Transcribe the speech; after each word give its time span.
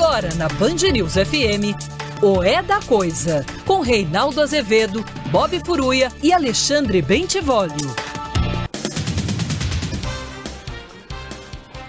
Agora 0.00 0.32
na 0.36 0.46
Band 0.46 0.76
News 0.92 1.14
FM, 1.14 1.74
o 2.22 2.40
É 2.40 2.62
da 2.62 2.80
Coisa, 2.80 3.44
com 3.66 3.80
Reinaldo 3.80 4.40
Azevedo, 4.40 5.04
Bob 5.28 5.60
Furuia 5.66 6.08
e 6.22 6.32
Alexandre 6.32 7.02
Bentivolio. 7.02 7.92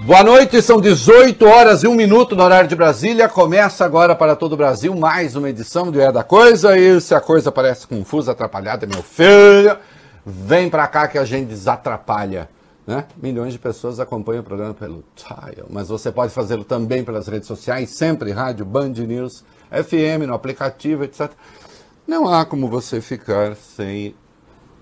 Boa 0.02 0.24
noite, 0.24 0.60
são 0.60 0.82
18 0.82 1.46
horas 1.46 1.84
e 1.84 1.88
1 1.88 1.94
minuto 1.94 2.36
no 2.36 2.42
horário 2.42 2.68
de 2.68 2.76
Brasília. 2.76 3.30
Começa 3.30 3.86
agora 3.86 4.16
para 4.16 4.36
todo 4.36 4.54
o 4.54 4.58
Brasil 4.58 4.96
mais 4.96 5.36
uma 5.36 5.48
edição 5.48 5.92
do 5.92 6.02
É 6.02 6.12
da 6.12 6.24
Coisa. 6.24 6.76
E 6.76 7.00
se 7.00 7.14
a 7.14 7.22
coisa 7.22 7.52
parece 7.52 7.86
confusa, 7.86 8.32
atrapalhada, 8.32 8.88
meu 8.88 9.04
filho, 9.04 9.78
vem 10.26 10.68
pra 10.68 10.88
cá 10.88 11.08
que 11.08 11.20
a 11.20 11.26
gente 11.26 11.50
desatrapalha. 11.50 12.50
Né? 12.90 13.06
Milhões 13.22 13.54
de 13.54 13.60
pessoas 13.60 14.00
acompanham 14.00 14.42
o 14.42 14.44
programa 14.44 14.74
pelo 14.74 15.04
Tile, 15.16 15.64
mas 15.70 15.90
você 15.90 16.12
pode 16.12 16.34
fazê-lo 16.34 16.64
também 16.64 17.04
pelas 17.04 17.28
redes 17.28 17.48
sociais, 17.48 17.92
sempre 17.92 18.32
rádio, 18.32 18.66
Band 18.66 18.94
News, 18.94 19.44
FM, 19.70 20.26
no 20.26 20.34
aplicativo, 20.34 21.04
etc. 21.04 21.30
Não 22.08 22.28
há 22.28 22.44
como 22.44 22.68
você 22.68 23.00
ficar 23.00 23.56
sem 23.56 24.16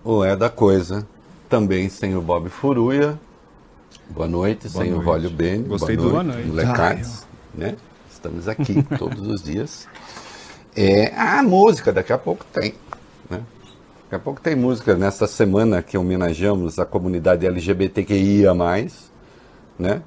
o 0.05 0.23
É 0.23 0.37
da 0.37 0.49
Coisa, 0.49 1.05
também 1.49 1.89
sem 1.89 2.15
o 2.15 2.21
Bob 2.21 2.47
Furuia. 2.47 3.19
Boa 4.09 4.29
noite, 4.29 4.69
Boa 4.69 4.85
sem 4.85 4.91
noite. 4.93 5.03
o 5.03 5.05
Rólio 5.05 5.29
Bene. 5.29 5.63
Gostei 5.65 5.97
do 5.97 6.09
boa 6.09 6.23
noite. 6.23 6.47
Molecados, 6.47 7.23
né? 7.53 7.75
Estamos 8.09 8.47
aqui 8.47 8.83
todos 8.97 9.27
os 9.27 9.43
dias. 9.43 9.85
É, 10.73 11.13
a 11.13 11.43
música, 11.43 11.91
daqui 11.91 12.13
a 12.13 12.17
pouco 12.17 12.45
tem. 12.53 12.73
Né? 14.07 14.11
Daqui 14.11 14.15
a 14.15 14.19
pouco 14.19 14.41
tem 14.41 14.55
música 14.55 14.95
nesta 14.95 15.27
semana 15.27 15.81
que 15.81 15.97
homenageamos 15.97 16.79
a 16.79 16.85
comunidade 16.85 17.45
LGBTQIA. 17.45 18.53
Né? 19.77 20.01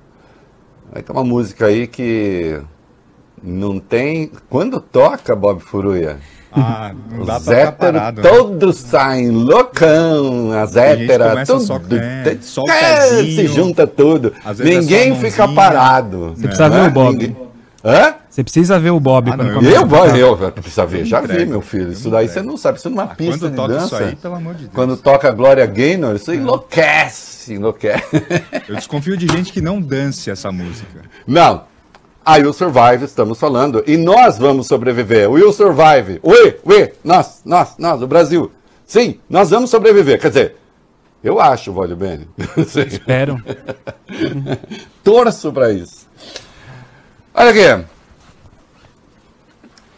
Vai 0.92 1.02
ter 1.02 1.12
uma 1.12 1.24
música 1.24 1.66
aí 1.66 1.86
que 1.86 2.60
não 3.42 3.78
tem. 3.78 4.30
Quando 4.48 4.80
toca, 4.80 5.36
Bob 5.36 5.60
Furuia? 5.60 6.18
Ah, 6.52 6.92
não 7.12 7.24
dá 7.24 7.36
Os 7.36 7.44
pra 7.44 7.54
ficar 7.54 7.68
héteros 7.68 7.76
parado. 8.00 8.22
né? 8.22 8.28
todos 8.28 8.76
saem 8.78 9.30
loucão, 9.30 10.50
as 10.52 10.72
Tem 10.72 10.82
héteras, 10.82 11.46
tudo, 11.46 11.60
só- 11.60 11.80
é, 11.94 12.38
só 12.40 12.62
o 12.64 12.68
é, 12.70 13.00
se 13.22 13.46
junta 13.46 13.86
tudo. 13.86 14.32
É 14.44 14.64
Ninguém 14.64 15.12
a 15.12 15.14
fica 15.14 15.46
parado. 15.46 16.30
Você 16.30 16.48
precisa 16.48 16.68
ver 16.68 16.88
o 16.88 16.90
Bob. 16.90 17.12
Ninguém- 17.12 17.36
Hã? 17.84 18.14
Você 18.30 18.44
precisa 18.44 18.78
ver 18.78 18.90
o 18.90 19.00
Bob 19.00 19.28
Ah, 19.28 19.36
quando 19.36 19.48
não, 19.48 19.54
começa 19.56 19.74
Eu 19.76 19.82
a 19.82 19.84
vou, 19.84 19.98
tocar. 20.06 20.44
eu 20.46 20.52
precisa 20.52 20.86
ver, 20.86 21.04
já 21.04 21.20
vi, 21.20 21.44
meu 21.44 21.60
filho. 21.60 21.88
eu 21.88 21.92
Isso 21.92 22.08
daí 22.08 22.28
você 22.28 22.40
não 22.40 22.56
sabe, 22.56 22.78
isso 22.78 22.88
numa 22.88 23.02
Ah, 23.02 23.06
pista 23.08 23.40
quando 23.40 23.50
de 23.50 23.56
toca 23.56 23.74
dança. 23.74 23.84
isso 23.86 24.04
aí, 24.04 24.14
pelo 24.16 24.34
amor 24.36 24.54
de 24.54 24.60
Deus. 24.62 24.72
Quando 24.72 24.96
toca 24.96 25.28
a 25.28 25.32
Glória 25.32 25.66
Gaynor, 25.66 26.14
isso 26.14 26.32
enlouquece, 26.32 27.54
enlouquece. 27.54 28.04
Eu 28.68 28.76
desconfio 28.76 29.16
de 29.16 29.26
gente 29.26 29.52
que 29.52 29.60
não 29.60 29.80
dance 29.80 30.30
essa 30.30 30.52
música. 30.52 31.02
Não. 31.26 31.64
A 32.24 32.34
Will 32.34 32.52
Survive, 32.52 33.04
estamos 33.04 33.40
falando. 33.40 33.82
E 33.84 33.96
nós 33.96 34.38
vamos 34.38 34.68
sobreviver. 34.68 35.28
Will 35.28 35.52
Survive. 35.52 36.20
Ui, 36.22 36.56
ui, 36.64 36.92
nós, 37.02 37.40
nós, 37.44 37.74
nós, 37.78 38.00
o 38.00 38.06
Brasil. 38.06 38.52
Sim, 38.86 39.18
nós 39.28 39.50
vamos 39.50 39.70
sobreviver. 39.70 40.20
Quer 40.20 40.28
dizer, 40.28 40.56
eu 41.24 41.40
acho, 41.40 41.72
Vólio 41.72 41.96
Bene. 41.96 42.28
Espero. 42.56 43.42
Torço 45.02 45.52
para 45.52 45.72
isso. 45.72 46.06
Olha 47.34 47.50
aqui. 47.50 47.84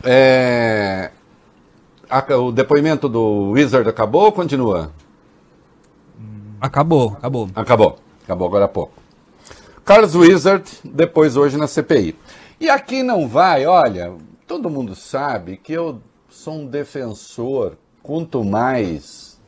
É, 0.05 1.11
o 2.39 2.51
depoimento 2.51 3.09
do 3.09 3.51
Wizard 3.51 3.89
acabou 3.89 4.25
ou 4.25 4.33
continua? 4.33 4.93
Acabou, 6.61 7.15
acabou. 7.19 7.49
Acabou. 7.55 7.99
Acabou 8.25 8.49
agora 8.49 8.65
há 8.67 8.69
pouco. 8.69 8.93
Carlos 9.85 10.15
Wizard, 10.15 10.65
depois 10.85 11.37
hoje 11.37 11.57
na 11.57 11.67
CPI. 11.67 12.17
E 12.61 12.71
aqui 12.71 13.03
não 13.03 13.27
vai, 13.27 13.67
olha, 13.67 14.13
todo 14.47 14.71
mundo 14.71 14.95
sabe 14.95 15.57
que 15.57 15.73
eu 15.73 16.01
sou 16.29 16.55
um 16.55 16.67
defensor, 16.67 17.77
quanto 18.03 18.45
mais, 18.45 19.41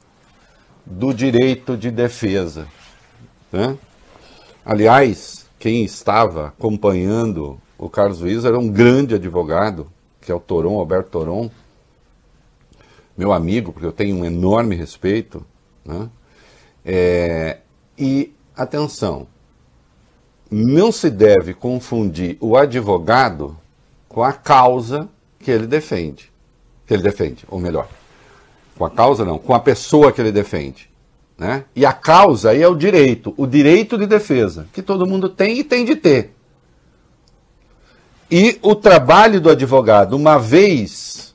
do 0.85 1.15
direito 1.15 1.77
de 1.77 1.91
defesa. 1.91 2.67
né? 3.53 3.79
Aliás, 4.65 5.47
quem 5.59 5.85
estava 5.85 6.49
acompanhando 6.49 7.61
o 7.79 7.89
Carlos 7.89 8.23
Wizard 8.23 8.57
é 8.57 8.61
um 8.61 8.69
grande 8.69 9.15
advogado, 9.15 9.87
que 10.25 10.33
é 10.33 10.35
o 10.35 10.41
Toron, 10.41 10.79
Alberto 10.79 11.11
Toron, 11.11 11.51
meu 13.17 13.33
amigo, 13.33 13.73
porque 13.73 13.87
eu 13.87 13.93
tenho 13.93 14.17
um 14.17 14.25
enorme 14.25 14.75
respeito. 14.75 15.45
Né? 15.85 16.09
É, 16.85 17.59
e 17.97 18.35
atenção, 18.57 19.27
não 20.51 20.91
se 20.91 21.11
deve 21.11 21.55
confundir 21.55 22.37
o 22.41 22.57
advogado 22.57 23.57
com 24.09 24.23
a 24.23 24.33
causa 24.33 25.09
que 25.39 25.51
ele 25.51 25.67
defende. 25.67 26.33
Que 26.87 26.95
ele 26.95 27.03
defende, 27.03 27.45
ou 27.49 27.61
melhor, 27.61 27.89
com 28.77 28.85
a 28.85 28.91
causa 28.91 29.25
não, 29.25 29.39
com 29.39 29.55
a 29.55 29.61
pessoa 29.61 30.11
que 30.11 30.21
ele 30.21 30.33
defende. 30.33 30.91
Né? 31.37 31.65
E 31.75 31.85
a 31.85 31.93
causa 31.93 32.51
aí 32.51 32.63
é 32.63 32.69
o 32.69 32.75
direito, 32.75 33.35
o 33.37 33.47
direito 33.47 33.99
de 33.99 34.07
defesa, 34.07 34.69
que 34.73 34.83
todo 34.83 35.07
mundo 35.07 35.29
tem 35.29 35.59
e 35.59 35.65
tem 35.65 35.85
de 35.85 35.97
ter. 35.97 36.35
E 38.31 38.59
o 38.63 38.75
trabalho 38.75 39.41
do 39.41 39.51
advogado, 39.51 40.15
uma 40.15 40.39
vez 40.39 41.35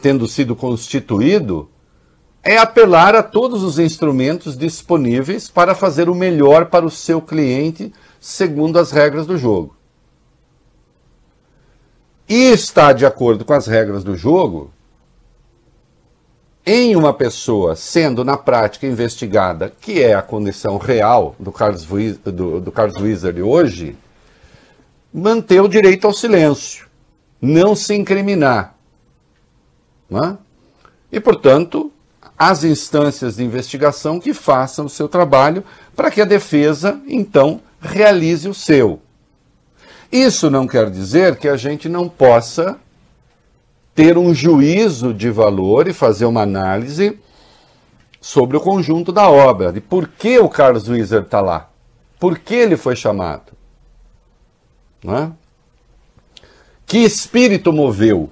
tendo 0.00 0.28
sido 0.28 0.54
constituído, 0.54 1.68
é 2.42 2.56
apelar 2.56 3.14
a 3.14 3.22
todos 3.22 3.62
os 3.62 3.78
instrumentos 3.78 4.56
disponíveis 4.56 5.48
para 5.48 5.74
fazer 5.74 6.08
o 6.08 6.14
melhor 6.14 6.66
para 6.66 6.86
o 6.86 6.90
seu 6.90 7.20
cliente, 7.20 7.92
segundo 8.20 8.78
as 8.78 8.90
regras 8.90 9.26
do 9.26 9.36
jogo. 9.36 9.76
E 12.28 12.50
está 12.50 12.92
de 12.92 13.06
acordo 13.06 13.44
com 13.44 13.52
as 13.52 13.66
regras 13.66 14.04
do 14.04 14.16
jogo 14.16 14.70
em 16.64 16.94
uma 16.94 17.14
pessoa 17.14 17.74
sendo 17.74 18.22
na 18.22 18.36
prática 18.36 18.86
investigada, 18.86 19.72
que 19.80 20.02
é 20.02 20.14
a 20.14 20.20
condição 20.20 20.76
real 20.76 21.34
do 21.38 21.50
Carlos, 21.50 21.86
do, 21.86 22.60
do 22.60 22.70
Carlos 22.70 23.00
Wizard 23.00 23.40
hoje, 23.40 23.96
manter 25.12 25.60
o 25.60 25.68
direito 25.68 26.06
ao 26.06 26.12
silêncio, 26.12 26.86
não 27.40 27.74
se 27.74 27.94
incriminar. 27.94 28.76
Não 30.08 30.24
é? 30.24 30.38
E, 31.10 31.20
portanto, 31.20 31.92
as 32.38 32.64
instâncias 32.64 33.36
de 33.36 33.44
investigação 33.44 34.20
que 34.20 34.32
façam 34.32 34.86
o 34.86 34.90
seu 34.90 35.08
trabalho 35.08 35.64
para 35.96 36.10
que 36.10 36.20
a 36.20 36.24
defesa, 36.24 37.00
então, 37.06 37.60
realize 37.80 38.48
o 38.48 38.54
seu. 38.54 39.00
Isso 40.10 40.50
não 40.50 40.66
quer 40.66 40.90
dizer 40.90 41.36
que 41.36 41.48
a 41.48 41.56
gente 41.56 41.88
não 41.88 42.08
possa 42.08 42.78
ter 43.94 44.16
um 44.16 44.32
juízo 44.32 45.12
de 45.12 45.28
valor 45.30 45.88
e 45.88 45.92
fazer 45.92 46.24
uma 46.24 46.42
análise 46.42 47.18
sobre 48.20 48.56
o 48.56 48.60
conjunto 48.60 49.12
da 49.12 49.28
obra, 49.28 49.72
de 49.72 49.80
por 49.80 50.08
que 50.08 50.38
o 50.38 50.48
Carlos 50.48 50.88
Wizard 50.88 51.26
está 51.26 51.40
lá, 51.40 51.68
por 52.18 52.38
que 52.38 52.54
ele 52.54 52.76
foi 52.76 52.94
chamado. 52.94 53.57
Não 55.02 55.16
é? 55.16 55.32
Que 56.86 56.98
espírito 56.98 57.72
moveu? 57.72 58.30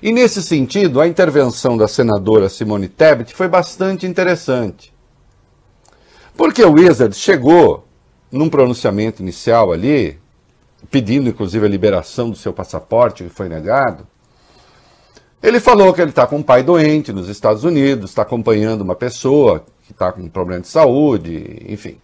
E 0.00 0.12
nesse 0.12 0.42
sentido, 0.42 1.00
a 1.00 1.08
intervenção 1.08 1.76
da 1.76 1.88
senadora 1.88 2.48
Simone 2.48 2.88
Tebet 2.88 3.34
foi 3.34 3.48
bastante 3.48 4.06
interessante. 4.06 4.94
Porque 6.36 6.64
o 6.64 6.72
Wizard 6.72 7.16
chegou 7.16 7.84
num 8.30 8.48
pronunciamento 8.48 9.20
inicial 9.20 9.72
ali, 9.72 10.20
pedindo 10.88 11.28
inclusive 11.28 11.66
a 11.66 11.68
liberação 11.68 12.30
do 12.30 12.36
seu 12.36 12.52
passaporte, 12.52 13.24
que 13.24 13.30
foi 13.30 13.48
negado. 13.48 14.06
Ele 15.42 15.58
falou 15.58 15.92
que 15.92 16.00
ele 16.00 16.10
está 16.10 16.26
com 16.26 16.36
um 16.36 16.42
pai 16.42 16.62
doente 16.62 17.12
nos 17.12 17.28
Estados 17.28 17.64
Unidos, 17.64 18.10
está 18.10 18.22
acompanhando 18.22 18.82
uma 18.82 18.94
pessoa 18.94 19.64
que 19.84 19.92
está 19.92 20.12
com 20.12 20.22
um 20.22 20.28
problema 20.28 20.60
de 20.60 20.68
saúde, 20.68 21.64
enfim. 21.68 22.00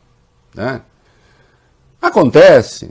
Né? 0.55 0.83
Acontece, 2.03 2.91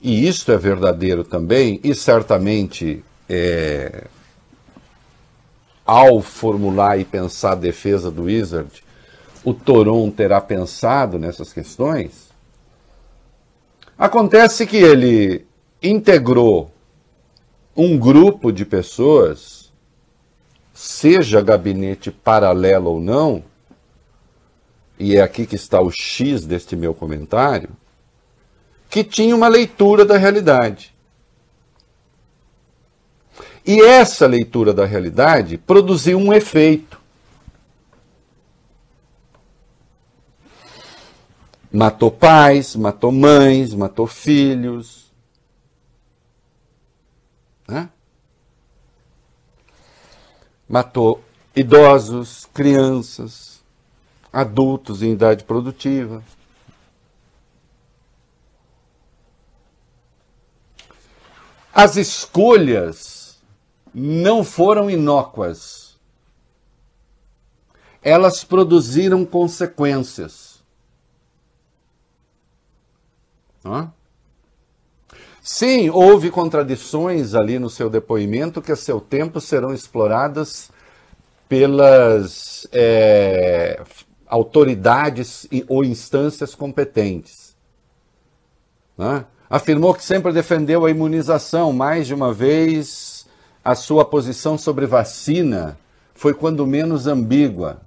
e 0.00 0.28
isso 0.28 0.50
é 0.52 0.56
verdadeiro 0.56 1.24
também, 1.24 1.80
e 1.82 1.94
certamente 1.94 3.04
é, 3.28 4.06
ao 5.84 6.20
formular 6.20 6.98
e 6.98 7.04
pensar 7.04 7.52
a 7.52 7.56
defesa 7.56 8.10
do 8.10 8.24
Wizard, 8.24 8.84
o 9.44 9.54
Toron 9.54 10.10
terá 10.10 10.40
pensado 10.40 11.18
nessas 11.18 11.52
questões. 11.52 12.28
Acontece 13.96 14.66
que 14.66 14.76
ele 14.76 15.46
integrou 15.82 16.70
um 17.76 17.98
grupo 17.98 18.52
de 18.52 18.64
pessoas, 18.64 19.72
seja 20.74 21.40
gabinete 21.40 22.10
paralelo 22.10 22.90
ou 22.90 23.00
não, 23.00 23.42
e 24.98 25.16
é 25.16 25.22
aqui 25.22 25.46
que 25.46 25.54
está 25.56 25.80
o 25.80 25.90
X 25.90 26.44
deste 26.44 26.76
meu 26.76 26.92
comentário, 26.92 27.70
que 28.88 29.04
tinha 29.04 29.34
uma 29.34 29.48
leitura 29.48 30.04
da 30.04 30.16
realidade. 30.16 30.94
E 33.66 33.82
essa 33.82 34.26
leitura 34.26 34.72
da 34.72 34.86
realidade 34.86 35.58
produziu 35.58 36.18
um 36.18 36.32
efeito. 36.32 36.98
Matou 41.70 42.10
pais, 42.10 42.74
matou 42.74 43.12
mães, 43.12 43.74
matou 43.74 44.06
filhos. 44.06 45.12
Né? 47.68 47.90
Matou 50.66 51.22
idosos, 51.54 52.46
crianças, 52.54 53.62
adultos 54.32 55.02
em 55.02 55.12
idade 55.12 55.44
produtiva. 55.44 56.22
As 61.80 61.96
escolhas 61.96 63.38
não 63.94 64.42
foram 64.42 64.90
inócuas. 64.90 65.96
Elas 68.02 68.42
produziram 68.42 69.24
consequências. 69.24 70.60
Hã? 73.64 73.92
Sim, 75.40 75.88
houve 75.88 76.32
contradições 76.32 77.36
ali 77.36 77.60
no 77.60 77.70
seu 77.70 77.88
depoimento 77.88 78.60
que 78.60 78.72
a 78.72 78.76
seu 78.76 79.00
tempo 79.00 79.40
serão 79.40 79.72
exploradas 79.72 80.72
pelas 81.48 82.66
é, 82.72 83.84
autoridades 84.26 85.46
ou 85.68 85.84
instâncias 85.84 86.56
competentes. 86.56 87.56
Né? 88.96 89.24
Afirmou 89.50 89.94
que 89.94 90.04
sempre 90.04 90.32
defendeu 90.32 90.84
a 90.84 90.90
imunização, 90.90 91.72
mais 91.72 92.06
de 92.06 92.14
uma 92.14 92.32
vez 92.32 93.26
a 93.64 93.74
sua 93.74 94.04
posição 94.04 94.58
sobre 94.58 94.86
vacina 94.86 95.78
foi 96.14 96.34
quando 96.34 96.66
menos 96.66 97.06
ambígua. 97.06 97.80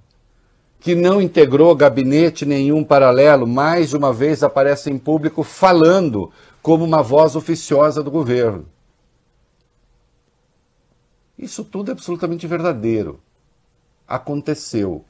Que 0.80 0.94
não 0.94 1.20
integrou 1.20 1.76
gabinete 1.76 2.44
nenhum 2.44 2.82
paralelo, 2.82 3.46
mais 3.46 3.90
de 3.90 3.96
uma 3.96 4.12
vez 4.12 4.42
aparece 4.42 4.90
em 4.90 4.98
público 4.98 5.42
falando 5.44 6.32
como 6.60 6.84
uma 6.84 7.02
voz 7.02 7.36
oficiosa 7.36 8.02
do 8.02 8.10
governo. 8.10 8.66
Isso 11.38 11.62
tudo 11.64 11.90
é 11.90 11.92
absolutamente 11.92 12.46
verdadeiro. 12.46 13.20
Aconteceu. 14.08 15.04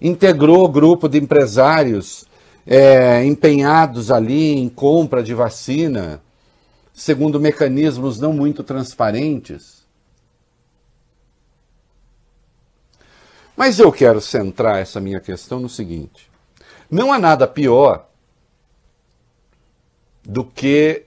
Integrou 0.00 0.64
o 0.64 0.68
grupo 0.68 1.08
de 1.08 1.18
empresários 1.18 2.24
é, 2.72 3.24
empenhados 3.24 4.12
ali 4.12 4.52
em 4.52 4.68
compra 4.68 5.24
de 5.24 5.34
vacina, 5.34 6.22
segundo 6.94 7.40
mecanismos 7.40 8.20
não 8.20 8.32
muito 8.32 8.62
transparentes. 8.62 9.84
Mas 13.56 13.80
eu 13.80 13.90
quero 13.90 14.20
centrar 14.20 14.78
essa 14.78 15.00
minha 15.00 15.18
questão 15.18 15.58
no 15.58 15.68
seguinte: 15.68 16.30
não 16.88 17.12
há 17.12 17.18
nada 17.18 17.48
pior 17.48 18.08
do 20.22 20.44
que 20.44 21.06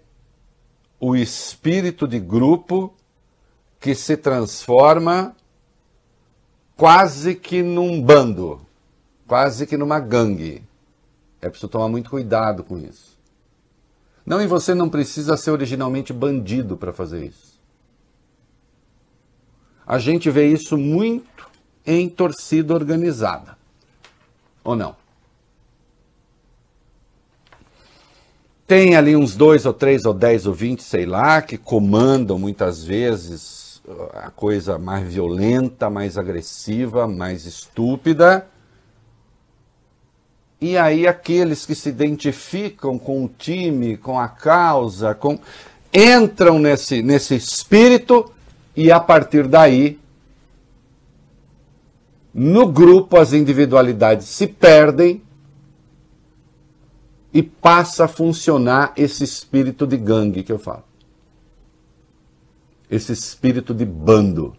o 0.99 1.15
espírito 1.15 2.05
de 2.05 2.19
grupo 2.19 2.93
que 3.79 3.95
se 3.95 4.17
transforma 4.17 5.33
quase 6.75 7.35
que 7.35 7.63
num 7.63 8.01
bando, 8.01 8.65
quase 9.25 9.65
que 9.65 9.77
numa 9.77 10.01
gangue. 10.01 10.61
É 11.43 11.49
preciso 11.49 11.67
tomar 11.67 11.89
muito 11.89 12.09
cuidado 12.09 12.63
com 12.63 12.79
isso. 12.79 13.19
Não, 14.25 14.41
e 14.41 14.47
você 14.47 14.73
não 14.73 14.89
precisa 14.89 15.35
ser 15.35 15.51
originalmente 15.51 16.13
bandido 16.13 16.77
para 16.77 16.93
fazer 16.93 17.25
isso. 17.25 17.59
A 19.85 19.99
gente 19.99 20.29
vê 20.29 20.47
isso 20.47 20.77
muito 20.77 21.45
em 21.85 22.07
torcida 22.07 22.73
organizada. 22.73 23.57
Ou 24.63 24.73
não? 24.73 24.95
Tem 28.65 28.95
ali 28.95 29.13
uns 29.13 29.35
dois 29.35 29.65
ou 29.65 29.73
três 29.73 30.05
ou 30.05 30.13
dez 30.13 30.45
ou 30.45 30.53
vinte, 30.53 30.81
sei 30.81 31.05
lá, 31.05 31.41
que 31.41 31.57
comandam 31.57 32.39
muitas 32.39 32.85
vezes 32.85 33.81
a 34.13 34.31
coisa 34.31 34.79
mais 34.79 35.13
violenta, 35.13 35.89
mais 35.89 36.17
agressiva, 36.17 37.05
mais 37.05 37.45
estúpida. 37.45 38.47
E 40.63 40.77
aí 40.77 41.05
aqueles 41.05 41.65
que 41.65 41.75
se 41.75 41.89
identificam 41.89 42.97
com 42.97 43.25
o 43.25 43.27
time, 43.27 43.97
com 43.97 44.17
a 44.17 44.29
causa, 44.29 45.13
com 45.13 45.37
entram 45.93 46.57
nesse, 46.57 47.03
nesse 47.03 47.35
espírito 47.35 48.31
e 48.73 48.89
a 48.89 48.97
partir 48.97 49.45
daí 49.45 49.99
no 52.33 52.65
grupo 52.65 53.17
as 53.17 53.33
individualidades 53.33 54.25
se 54.27 54.47
perdem 54.47 55.21
e 57.33 57.43
passa 57.43 58.05
a 58.05 58.07
funcionar 58.07 58.93
esse 58.95 59.21
espírito 59.21 59.85
de 59.85 59.97
gangue 59.97 60.43
que 60.43 60.51
eu 60.53 60.59
falo. 60.59 60.85
Esse 62.89 63.11
espírito 63.11 63.73
de 63.73 63.83
bando. 63.83 64.55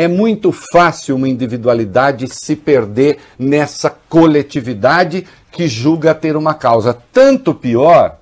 É 0.00 0.08
muito 0.08 0.50
fácil 0.50 1.14
uma 1.16 1.28
individualidade 1.28 2.26
se 2.26 2.56
perder 2.56 3.18
nessa 3.38 3.90
coletividade 3.90 5.26
que 5.52 5.68
julga 5.68 6.14
ter 6.14 6.36
uma 6.38 6.54
causa. 6.54 6.96
Tanto 7.12 7.54
pior 7.54 8.18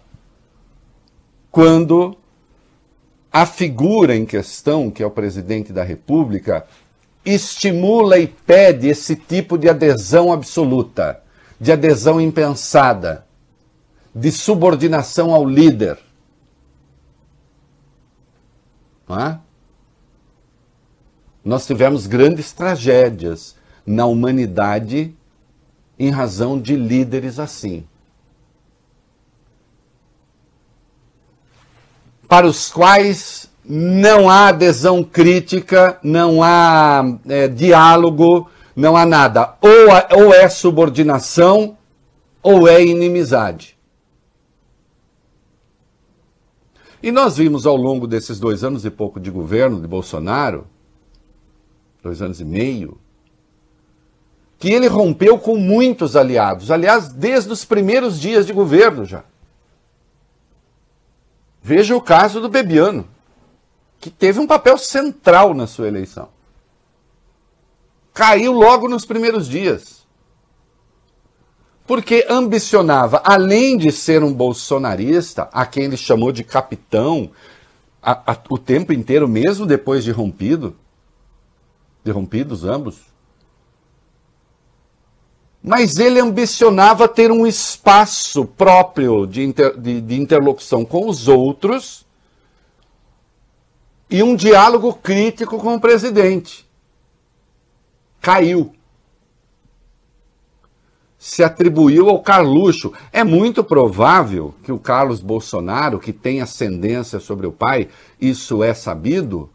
quando 1.53 2.17
a 3.33 3.47
figura 3.47 4.17
em 4.17 4.27
questão, 4.27 4.91
que 4.91 5.05
é 5.05 5.07
o 5.07 5.11
presidente 5.11 5.73
da 5.73 5.85
República, 5.85 6.67
estimula 7.25 8.19
e 8.19 8.27
pede 8.27 8.89
esse 8.89 9.15
tipo 9.15 9.57
de 9.57 9.69
adesão 9.69 10.33
absoluta 10.33 11.23
de 11.61 11.71
adesão 11.71 12.21
impensada, 12.21 13.25
de 14.13 14.33
subordinação 14.33 15.33
ao 15.33 15.45
líder. 15.49 15.97
É? 19.11 19.39
Nós 21.45 21.67
tivemos 21.67 22.07
grandes 22.07 22.53
tragédias 22.53 23.57
na 23.87 24.07
humanidade 24.07 25.15
em 25.99 26.11
razão 26.11 26.61
de 26.61 26.77
líderes 26.77 27.39
assim. 27.39 27.85
Para 32.29 32.47
os 32.47 32.71
quais 32.71 33.49
não 33.65 34.29
há 34.29 34.49
adesão 34.49 35.03
crítica, 35.03 35.99
não 36.03 36.43
há 36.43 37.03
é, 37.27 37.49
diálogo, 37.49 38.51
não 38.77 38.97
há 38.97 39.05
nada. 39.05 39.55
Ou, 39.61 40.25
ou 40.25 40.35
é 40.35 40.49
subordinação 40.49 41.77
ou 42.43 42.69
é 42.69 42.85
inimizade. 42.85 43.77
E 47.03 47.13
nós 47.13 47.37
vimos 47.37 47.67
ao 47.67 47.77
longo 47.77 48.07
desses 48.07 48.41
dois 48.41 48.65
anos 48.65 48.85
e 48.85 48.91
pouco 48.91 49.21
de 49.21 49.31
governo 49.31 49.81
de 49.81 49.87
Bolsonaro, 49.87 50.67
dois 52.03 52.23
anos 52.23 52.41
e 52.41 52.45
meio, 52.45 52.99
que 54.59 54.71
ele 54.71 54.87
rompeu 54.89 55.39
com 55.39 55.57
muitos 55.57 56.17
aliados. 56.17 56.71
Aliás, 56.71 57.09
desde 57.09 57.53
os 57.53 57.65
primeiros 57.65 58.21
dias 58.21 58.47
de 58.47 58.53
governo 58.53 59.05
já. 59.05 59.25
Veja 61.63 61.95
o 61.95 62.01
caso 62.01 62.41
do 62.41 62.49
Bebiano, 62.49 63.07
que 64.01 64.11
teve 64.11 64.41
um 64.41 64.47
papel 64.47 64.79
central 64.79 65.55
na 65.55 65.67
sua 65.67 65.89
eleição 65.89 66.29
caiu 68.19 68.51
logo 68.51 68.89
nos 68.89 69.07
primeiros 69.07 69.47
dias. 69.47 70.05
Porque 71.87 72.27
ambicionava, 72.29 73.23
além 73.25 73.79
de 73.79 73.93
ser 73.93 74.25
um 74.25 74.35
bolsonarista, 74.35 75.49
a 75.53 75.65
quem 75.65 75.85
ele 75.85 75.97
chamou 75.97 76.33
de 76.33 76.43
capitão 76.43 77.31
a, 78.03 78.33
a, 78.33 78.37
o 78.51 78.59
tempo 78.59 78.93
inteiro, 78.93 79.29
mesmo 79.29 79.65
depois 79.65 80.03
de 80.03 80.11
rompido, 80.11 80.75
de 82.09 82.13
rompidos 82.13 82.65
ambos, 82.65 83.03
mas 85.63 85.99
ele 85.99 86.19
ambicionava 86.19 87.07
ter 87.07 87.31
um 87.31 87.47
espaço 87.47 88.47
próprio 88.47 89.27
de, 89.27 89.43
inter, 89.43 89.79
de, 89.79 90.01
de, 90.01 90.19
interlocução 90.19 90.85
com 90.85 91.07
os 91.07 91.29
outros 91.29 92.07
e 94.09 94.23
um 94.23 94.35
diálogo 94.35 94.95
crítico 94.95 95.59
com 95.59 95.75
o 95.75 95.81
presidente 95.81 96.67
caiu. 98.21 98.75
Se 101.19 101.43
atribuiu 101.43 102.09
ao 102.09 102.23
Carluxo. 102.23 102.93
É 103.13 103.25
muito 103.25 103.63
provável 103.63 104.55
que 104.63 104.73
o 104.73 104.79
Carlos 104.79 105.21
Bolsonaro, 105.21 105.99
que 105.99 106.13
tem 106.13 106.41
ascendência 106.41 107.19
sobre 107.21 107.47
o 107.47 107.53
pai, 107.53 107.89
isso 108.21 108.63
é 108.63 108.73
sabido, 108.73 109.51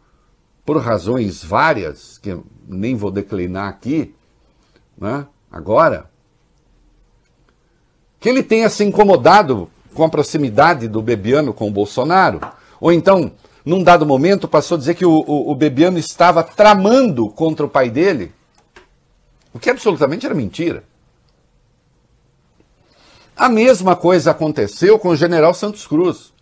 por 0.64 0.78
razões 0.78 1.44
várias, 1.44 2.18
que 2.18 2.36
nem 2.66 2.94
vou 2.94 3.10
declinar 3.10 3.68
aqui, 3.68 4.14
né, 4.96 5.26
agora, 5.50 6.10
que 8.18 8.28
ele 8.28 8.42
tenha 8.42 8.70
se 8.70 8.82
incomodado 8.84 9.70
com 9.92 10.04
a 10.04 10.08
proximidade 10.08 10.88
do 10.88 11.02
Bebiano 11.02 11.52
com 11.52 11.68
o 11.68 11.72
Bolsonaro, 11.72 12.40
ou 12.80 12.92
então, 12.92 13.32
num 13.64 13.82
dado 13.82 14.04
momento, 14.04 14.48
passou 14.48 14.76
a 14.76 14.78
dizer 14.78 14.94
que 14.94 15.06
o, 15.06 15.12
o, 15.26 15.50
o 15.50 15.54
Bebiano 15.54 15.98
estava 15.98 16.42
tramando 16.42 17.28
contra 17.30 17.64
o 17.64 17.68
pai 17.68 17.88
dele. 17.88 18.32
O 19.54 19.58
que 19.58 19.70
absolutamente 19.70 20.26
era 20.26 20.34
mentira. 20.34 20.84
A 23.34 23.48
mesma 23.48 23.96
coisa 23.96 24.32
aconteceu 24.32 24.98
com 24.98 25.08
o 25.08 25.16
general 25.16 25.54
Santos 25.54 25.86
Cruz, 25.86 26.33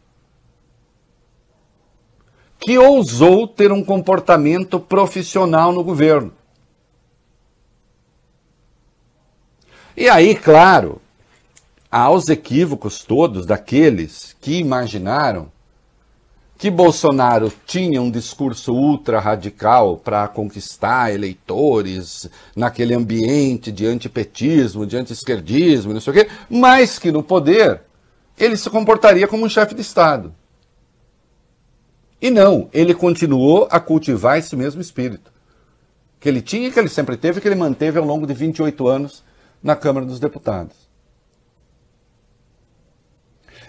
que 2.62 2.78
ousou 2.78 3.47
ter 3.47 3.73
um 3.73 3.85
comportamento 3.85 4.78
profissional 4.78 5.73
no 5.73 5.83
governo. 5.83 6.33
E 9.97 10.09
aí, 10.09 10.35
claro, 10.35 11.00
há 11.90 12.11
os 12.11 12.28
equívocos 12.28 13.04
todos 13.04 13.45
daqueles 13.45 14.35
que 14.40 14.59
imaginaram 14.59 15.50
que 16.57 16.71
Bolsonaro 16.71 17.52
tinha 17.66 18.00
um 18.00 18.09
discurso 18.09 18.73
ultra 18.73 19.19
radical 19.19 19.97
para 19.97 20.28
conquistar 20.28 21.12
eleitores 21.12 22.31
naquele 22.54 22.95
ambiente 22.95 23.73
de 23.73 23.85
antipetismo, 23.85 24.87
de 24.87 24.97
anti-esquerdismo, 24.97 25.92
não 25.92 26.00
sei 26.00 26.12
o 26.12 26.14
quê, 26.14 26.28
mas 26.49 27.00
que 27.00 27.11
no 27.11 27.23
poder 27.23 27.83
ele 28.38 28.57
se 28.57 28.71
comportaria 28.71 29.26
como 29.26 29.45
um 29.45 29.49
chefe 29.49 29.75
de 29.75 29.81
Estado. 29.81 30.33
E 32.23 32.31
não, 32.31 32.71
ele 32.73 32.95
continuou 32.95 33.67
a 33.69 33.81
cultivar 33.81 34.38
esse 34.38 34.55
mesmo 34.55 34.81
espírito 34.81 35.33
que 36.21 36.29
ele 36.29 36.41
tinha, 36.41 36.71
que 36.71 36.79
ele 36.79 36.88
sempre 36.88 37.17
teve, 37.17 37.41
que 37.41 37.49
ele 37.49 37.57
manteve 37.57 37.99
ao 37.99 38.05
longo 38.05 38.29
de 38.29 38.33
28 38.33 38.87
anos 38.87 39.25
na 39.61 39.75
Câmara 39.75 40.07
dos 40.07 40.21
Deputados. 40.21 40.88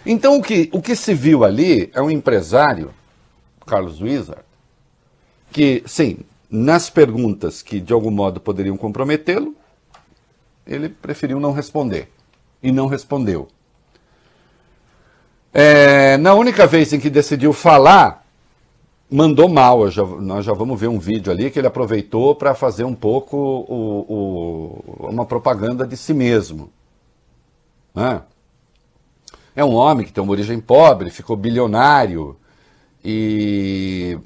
Então, 0.05 0.37
o 0.37 0.41
que, 0.43 0.69
o 0.71 0.79
que 0.79 0.95
se 0.95 1.15
viu 1.15 1.43
ali 1.43 1.89
é 1.95 2.01
um 2.01 2.11
empresário, 2.11 2.93
Carlos 3.65 3.99
Wizard, 3.99 4.43
que, 5.51 5.81
sim, 5.87 6.19
nas 6.47 6.91
perguntas 6.91 7.63
que 7.63 7.79
de 7.79 7.91
algum 7.91 8.11
modo 8.11 8.39
poderiam 8.39 8.77
comprometê-lo, 8.77 9.55
ele 10.67 10.89
preferiu 10.89 11.39
não 11.39 11.53
responder. 11.53 12.07
E 12.61 12.71
não 12.71 12.85
respondeu. 12.85 13.47
É, 15.51 16.17
na 16.17 16.35
única 16.35 16.67
vez 16.67 16.93
em 16.93 16.99
que 16.99 17.09
decidiu 17.09 17.51
falar, 17.51 18.22
mandou 19.13 19.47
mal. 19.47 19.89
Já, 19.89 20.03
nós 20.03 20.43
já 20.43 20.53
vamos 20.53 20.79
ver 20.79 20.87
um 20.87 20.97
vídeo 20.97 21.31
ali 21.31 21.51
que 21.51 21.59
ele 21.59 21.67
aproveitou 21.67 22.35
para 22.35 22.55
fazer 22.55 22.83
um 22.83 22.95
pouco 22.95 23.37
o, 23.37 24.05
o, 24.09 25.07
uma 25.09 25.25
propaganda 25.25 25.85
de 25.85 25.95
si 25.95 26.13
mesmo. 26.13 26.71
Né? 27.93 28.23
É 29.55 29.63
um 29.63 29.75
homem 29.75 30.05
que 30.05 30.11
tem 30.11 30.23
uma 30.23 30.31
origem 30.31 30.59
pobre, 30.59 31.11
ficou 31.11 31.35
bilionário 31.35 32.35
e, 33.05 34.17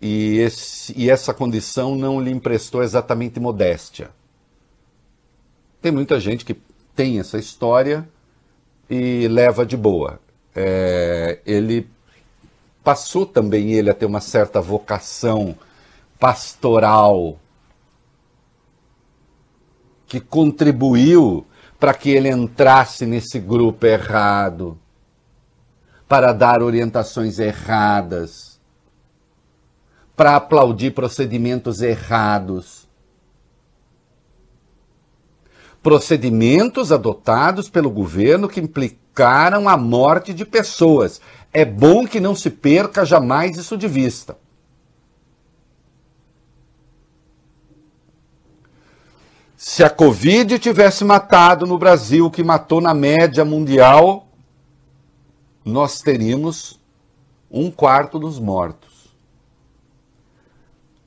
e, 0.00 0.38
esse, 0.38 0.94
e 0.96 1.10
essa 1.10 1.34
condição 1.34 1.94
não 1.94 2.18
lhe 2.18 2.30
emprestou 2.30 2.82
exatamente 2.82 3.38
modéstia. 3.38 4.10
Tem 5.82 5.92
muita 5.92 6.18
gente 6.18 6.44
que 6.44 6.56
tem 6.96 7.18
essa 7.18 7.38
história 7.38 8.08
e 8.88 9.28
leva 9.28 9.66
de 9.66 9.76
boa. 9.76 10.18
É, 10.54 11.40
ele 11.44 11.86
passou 12.82 13.24
também 13.24 13.72
ele 13.72 13.90
a 13.90 13.94
ter 13.94 14.06
uma 14.06 14.20
certa 14.20 14.60
vocação 14.60 15.56
pastoral 16.18 17.38
que 20.06 20.20
contribuiu 20.20 21.46
para 21.78 21.94
que 21.94 22.10
ele 22.10 22.28
entrasse 22.28 23.06
nesse 23.06 23.40
grupo 23.40 23.86
errado, 23.86 24.78
para 26.06 26.32
dar 26.32 26.62
orientações 26.62 27.38
erradas, 27.38 28.60
para 30.14 30.36
aplaudir 30.36 30.92
procedimentos 30.92 31.80
errados. 31.80 32.86
Procedimentos 35.82 36.92
adotados 36.92 37.68
pelo 37.68 37.90
governo 37.90 38.48
que 38.48 38.60
implicaram 38.60 39.68
a 39.68 39.76
morte 39.76 40.32
de 40.32 40.44
pessoas 40.44 41.20
é 41.52 41.64
bom 41.64 42.06
que 42.06 42.18
não 42.18 42.34
se 42.34 42.50
perca 42.50 43.04
jamais 43.04 43.56
isso 43.56 43.76
de 43.76 43.86
vista. 43.86 44.36
Se 49.56 49.84
a 49.84 49.90
Covid 49.90 50.58
tivesse 50.58 51.04
matado 51.04 51.66
no 51.66 51.78
Brasil, 51.78 52.26
o 52.26 52.30
que 52.30 52.42
matou 52.42 52.80
na 52.80 52.92
média 52.92 53.44
mundial, 53.44 54.26
nós 55.64 56.00
teríamos 56.00 56.80
um 57.48 57.70
quarto 57.70 58.18
dos 58.18 58.40
mortos. 58.40 59.14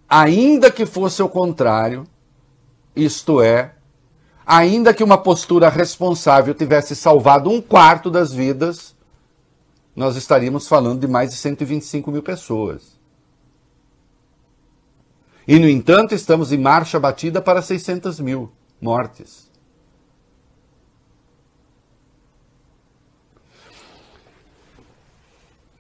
Ainda 0.08 0.72
que 0.72 0.86
fosse 0.86 1.22
o 1.22 1.28
contrário, 1.28 2.08
isto 2.96 3.42
é, 3.42 3.74
ainda 4.46 4.94
que 4.94 5.04
uma 5.04 5.18
postura 5.18 5.68
responsável 5.68 6.54
tivesse 6.54 6.96
salvado 6.96 7.50
um 7.50 7.62
quarto 7.62 8.10
das 8.10 8.32
vidas, 8.32 8.95
nós 9.96 10.16
estaríamos 10.16 10.68
falando 10.68 11.00
de 11.00 11.08
mais 11.08 11.30
de 11.30 11.38
125 11.38 12.12
mil 12.12 12.22
pessoas. 12.22 13.00
E, 15.48 15.60
no 15.60 15.70
entanto, 15.70 16.14
estamos 16.14 16.52
em 16.52 16.58
marcha 16.58 17.00
batida 17.00 17.42
para 17.42 17.62
600 17.62 18.20
mil 18.20 18.52
mortes. 18.82 19.46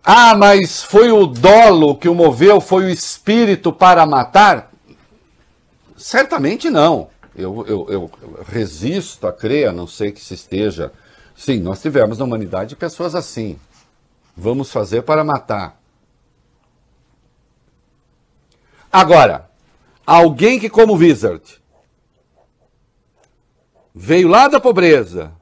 Ah, 0.03 0.35
mas 0.35 0.83
foi 0.83 1.11
o 1.11 1.25
dolo 1.25 1.97
que 1.97 2.07
o 2.07 2.13
moveu, 2.13 2.61
foi 2.61 2.85
o 2.85 2.89
espírito 2.89 3.73
para 3.73 4.05
matar? 4.05 4.71
Certamente 5.97 6.69
não. 6.69 7.09
Eu, 7.35 7.65
eu, 7.67 7.87
eu 7.89 8.11
resisto 8.47 9.25
a 9.25 9.33
crer, 9.33 9.67
a 9.67 9.73
não 9.73 9.87
ser 9.87 10.11
que 10.11 10.21
se 10.21 10.35
esteja. 10.35 10.91
Sim, 11.35 11.59
nós 11.59 11.81
tivemos 11.81 12.19
na 12.19 12.23
humanidade 12.23 12.75
pessoas 12.75 13.15
assim. 13.15 13.59
Vamos 14.35 14.71
fazer 14.71 15.03
para 15.03 15.23
matar. 15.23 15.81
Agora, 18.91 19.49
alguém 20.05 20.59
que, 20.59 20.69
como 20.69 20.93
Wizard, 20.93 21.61
veio 23.93 24.27
lá 24.27 24.47
da 24.47 24.59
pobreza 24.59 25.33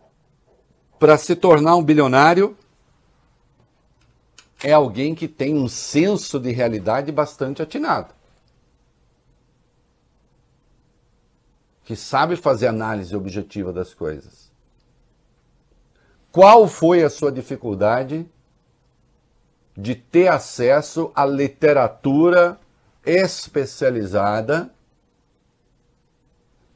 para 1.00 1.17
se 1.17 1.35
tornar 1.35 1.75
um 1.75 1.83
bilionário, 1.83 2.57
é 4.63 4.71
alguém 4.71 5.13
que 5.13 5.27
tem 5.27 5.55
um 5.55 5.67
senso 5.67 6.39
de 6.39 6.51
realidade 6.51 7.12
bastante 7.12 7.62
atinado. 7.62 8.13
Que 11.83 11.95
sabe 11.95 12.35
fazer 12.35 12.67
análise 12.67 13.15
objetiva 13.15 13.73
das 13.73 13.93
coisas. 13.93 14.50
Qual 16.31 16.67
foi 16.67 17.03
a 17.03 17.09
sua 17.09 17.31
dificuldade 17.31 18.25
de 19.75 19.96
ter 19.96 20.27
acesso 20.27 21.12
à 21.15 21.25
literatura 21.25 22.60
especializada 23.06 24.72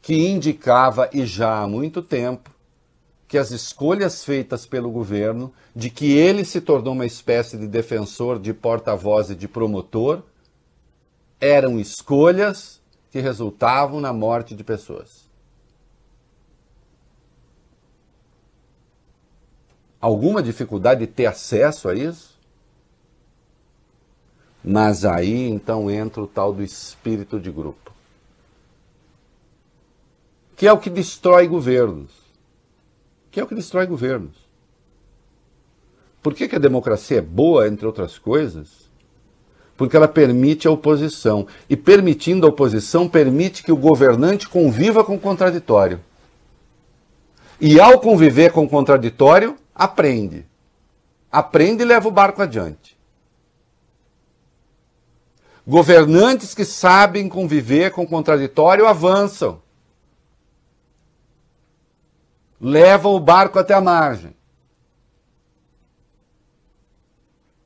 que 0.01 0.27
indicava, 0.29 1.09
e 1.11 1.25
já 1.25 1.59
há 1.59 1.67
muito 1.67 2.01
tempo, 2.01 2.49
que 3.27 3.37
as 3.37 3.51
escolhas 3.51 4.23
feitas 4.23 4.65
pelo 4.65 4.89
governo, 4.89 5.53
de 5.75 5.89
que 5.89 6.13
ele 6.13 6.45
se 6.45 6.61
tornou 6.61 6.93
uma 6.93 7.05
espécie 7.05 7.57
de 7.57 7.67
defensor, 7.67 8.39
de 8.39 8.53
porta-voz 8.53 9.29
e 9.29 9.35
de 9.35 9.49
promotor, 9.49 10.23
eram 11.41 11.77
escolhas 11.77 12.81
que 13.11 13.19
resultavam 13.19 13.99
na 13.99 14.13
morte 14.13 14.55
de 14.55 14.63
pessoas. 14.63 15.27
Alguma 19.99 20.41
dificuldade 20.41 21.01
de 21.01 21.07
ter 21.07 21.25
acesso 21.25 21.89
a 21.89 21.95
isso? 21.95 22.36
Mas 24.69 25.05
aí 25.05 25.47
então 25.47 25.89
entra 25.89 26.21
o 26.21 26.27
tal 26.27 26.51
do 26.51 26.61
espírito 26.61 27.39
de 27.39 27.49
grupo, 27.49 27.93
que 30.57 30.67
é 30.67 30.73
o 30.73 30.77
que 30.77 30.89
destrói 30.89 31.47
governos. 31.47 32.11
Que 33.31 33.39
é 33.39 33.43
o 33.45 33.47
que 33.47 33.55
destrói 33.55 33.85
governos. 33.85 34.35
Por 36.21 36.33
que, 36.33 36.49
que 36.49 36.55
a 36.57 36.59
democracia 36.59 37.19
é 37.19 37.21
boa, 37.21 37.65
entre 37.65 37.85
outras 37.85 38.17
coisas? 38.17 38.89
Porque 39.77 39.95
ela 39.95 40.07
permite 40.07 40.67
a 40.67 40.71
oposição. 40.71 41.47
E 41.69 41.77
permitindo 41.77 42.45
a 42.45 42.49
oposição, 42.49 43.07
permite 43.07 43.63
que 43.63 43.71
o 43.71 43.77
governante 43.77 44.49
conviva 44.49 45.01
com 45.01 45.15
o 45.15 45.19
contraditório. 45.19 46.01
E 47.61 47.79
ao 47.79 48.01
conviver 48.01 48.51
com 48.51 48.65
o 48.65 48.69
contraditório, 48.69 49.55
aprende. 49.73 50.45
Aprende 51.31 51.83
e 51.83 51.85
leva 51.85 52.09
o 52.09 52.11
barco 52.11 52.41
adiante. 52.41 52.96
Governantes 55.67 56.55
que 56.55 56.63
sabem 56.63 57.27
conviver 57.27 57.91
com 57.91 58.03
o 58.03 58.07
contraditório 58.07 58.87
avançam. 58.87 59.61
Levam 62.59 63.13
o 63.13 63.19
barco 63.19 63.59
até 63.59 63.73
a 63.73 63.81
margem. 63.81 64.33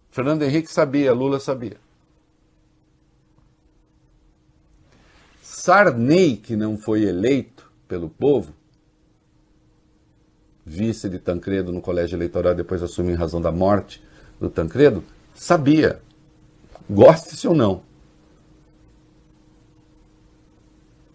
Fernando 0.09 0.41
Henrique 0.41 0.71
sabia, 0.71 1.13
Lula 1.13 1.39
sabia. 1.39 1.77
Sarney, 5.43 6.37
que 6.37 6.55
não 6.55 6.77
foi 6.77 7.03
eleito 7.03 7.71
pelo 7.87 8.09
povo, 8.09 8.51
vice 10.65 11.07
de 11.07 11.19
Tancredo 11.19 11.71
no 11.71 11.81
colégio 11.81 12.17
eleitoral, 12.17 12.55
depois 12.55 12.81
assumiu 12.81 13.13
em 13.13 13.17
razão 13.17 13.39
da 13.39 13.51
morte 13.51 14.03
do 14.39 14.49
Tancredo, 14.49 15.03
sabia 15.35 16.01
goste-se 16.89 17.47
ou 17.47 17.55
não. 17.55 17.90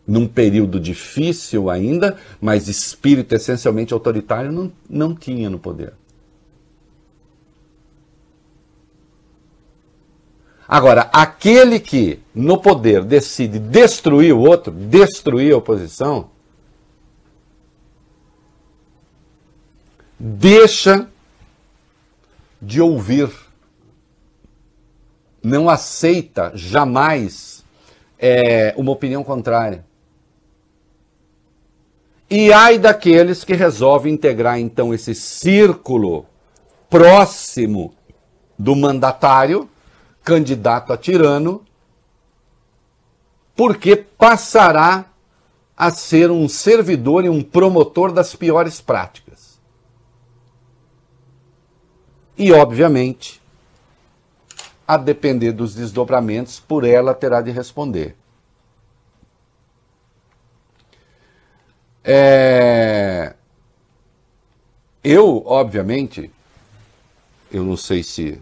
Num 0.06 0.28
período 0.28 0.78
difícil 0.78 1.68
ainda, 1.68 2.16
mas 2.40 2.68
espírito 2.68 3.34
essencialmente 3.34 3.92
autoritário 3.92 4.52
não, 4.52 4.72
não 4.88 5.14
tinha 5.14 5.50
no 5.50 5.58
poder. 5.58 5.94
Agora, 10.68 11.02
aquele 11.12 11.78
que 11.78 12.20
no 12.34 12.58
poder 12.58 13.04
decide 13.04 13.58
destruir 13.58 14.32
o 14.32 14.40
outro, 14.40 14.72
destruir 14.72 15.54
a 15.54 15.58
oposição, 15.58 16.30
deixa 20.18 21.08
de 22.60 22.80
ouvir, 22.80 23.30
não 25.40 25.68
aceita 25.68 26.50
jamais 26.54 27.64
é, 28.18 28.74
uma 28.76 28.90
opinião 28.90 29.22
contrária. 29.22 29.85
E 32.28 32.52
ai 32.52 32.78
daqueles 32.78 33.44
que 33.44 33.54
resolvem 33.54 34.14
integrar 34.14 34.58
então 34.58 34.92
esse 34.92 35.14
círculo 35.14 36.26
próximo 36.90 37.94
do 38.58 38.74
mandatário 38.74 39.68
candidato 40.24 40.92
a 40.92 40.96
tirano, 40.96 41.64
porque 43.54 43.94
passará 43.96 45.06
a 45.76 45.90
ser 45.90 46.30
um 46.30 46.48
servidor 46.48 47.24
e 47.24 47.28
um 47.28 47.42
promotor 47.42 48.10
das 48.10 48.34
piores 48.34 48.80
práticas. 48.80 49.60
E, 52.36 52.52
obviamente, 52.52 53.40
a 54.86 54.96
depender 54.96 55.52
dos 55.52 55.74
desdobramentos, 55.74 56.58
por 56.58 56.84
ela 56.84 57.14
terá 57.14 57.40
de 57.40 57.50
responder. 57.50 58.16
É... 62.08 63.34
Eu, 65.02 65.42
obviamente, 65.44 66.30
eu 67.50 67.64
não 67.64 67.76
sei 67.76 68.04
se 68.04 68.40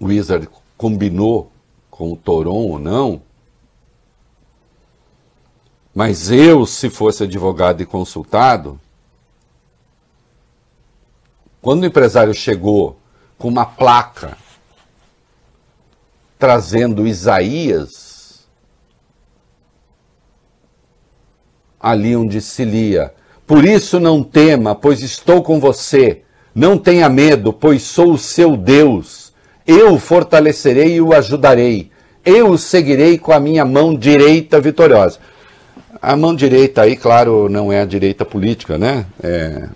o 0.00 0.06
Wizard 0.06 0.48
combinou 0.76 1.52
com 1.90 2.12
o 2.12 2.16
Toron 2.16 2.50
ou 2.52 2.78
não, 2.78 3.22
mas 5.94 6.30
eu, 6.30 6.66
se 6.66 6.90
fosse 6.90 7.24
advogado 7.24 7.82
e 7.82 7.86
consultado, 7.86 8.80
quando 11.62 11.82
o 11.82 11.86
empresário 11.86 12.34
chegou 12.34 12.98
com 13.38 13.48
uma 13.48 13.66
placa 13.66 14.36
trazendo 16.38 17.06
Isaías, 17.06 18.09
ali 21.80 22.14
onde 22.14 22.40
se 22.40 22.64
lia, 22.64 23.12
por 23.46 23.64
isso 23.64 23.98
não 23.98 24.22
tema, 24.22 24.74
pois 24.74 25.02
estou 25.02 25.42
com 25.42 25.58
você, 25.58 26.22
não 26.54 26.76
tenha 26.76 27.08
medo, 27.08 27.52
pois 27.52 27.82
sou 27.82 28.12
o 28.12 28.18
seu 28.18 28.56
Deus 28.56 29.20
eu 29.70 29.94
o 29.94 29.98
fortalecerei 30.00 30.94
e 30.96 31.00
o 31.00 31.12
ajudarei. 31.12 31.92
Eu 32.24 32.50
o 32.50 32.58
seguirei 32.58 33.16
com 33.16 33.32
a 33.32 33.38
minha 33.38 33.64
mão 33.64 33.94
direita 33.94 34.60
vitoriosa. 34.60 35.18
A 36.02 36.16
mão 36.16 36.34
direita 36.34 36.82
aí, 36.82 36.96
claro, 36.96 37.48
não 37.48 37.72
é 37.72 37.80
a 37.80 37.84
direita 37.84 38.24
política, 38.24 38.76
né? 38.76 39.06
É, 39.22 39.68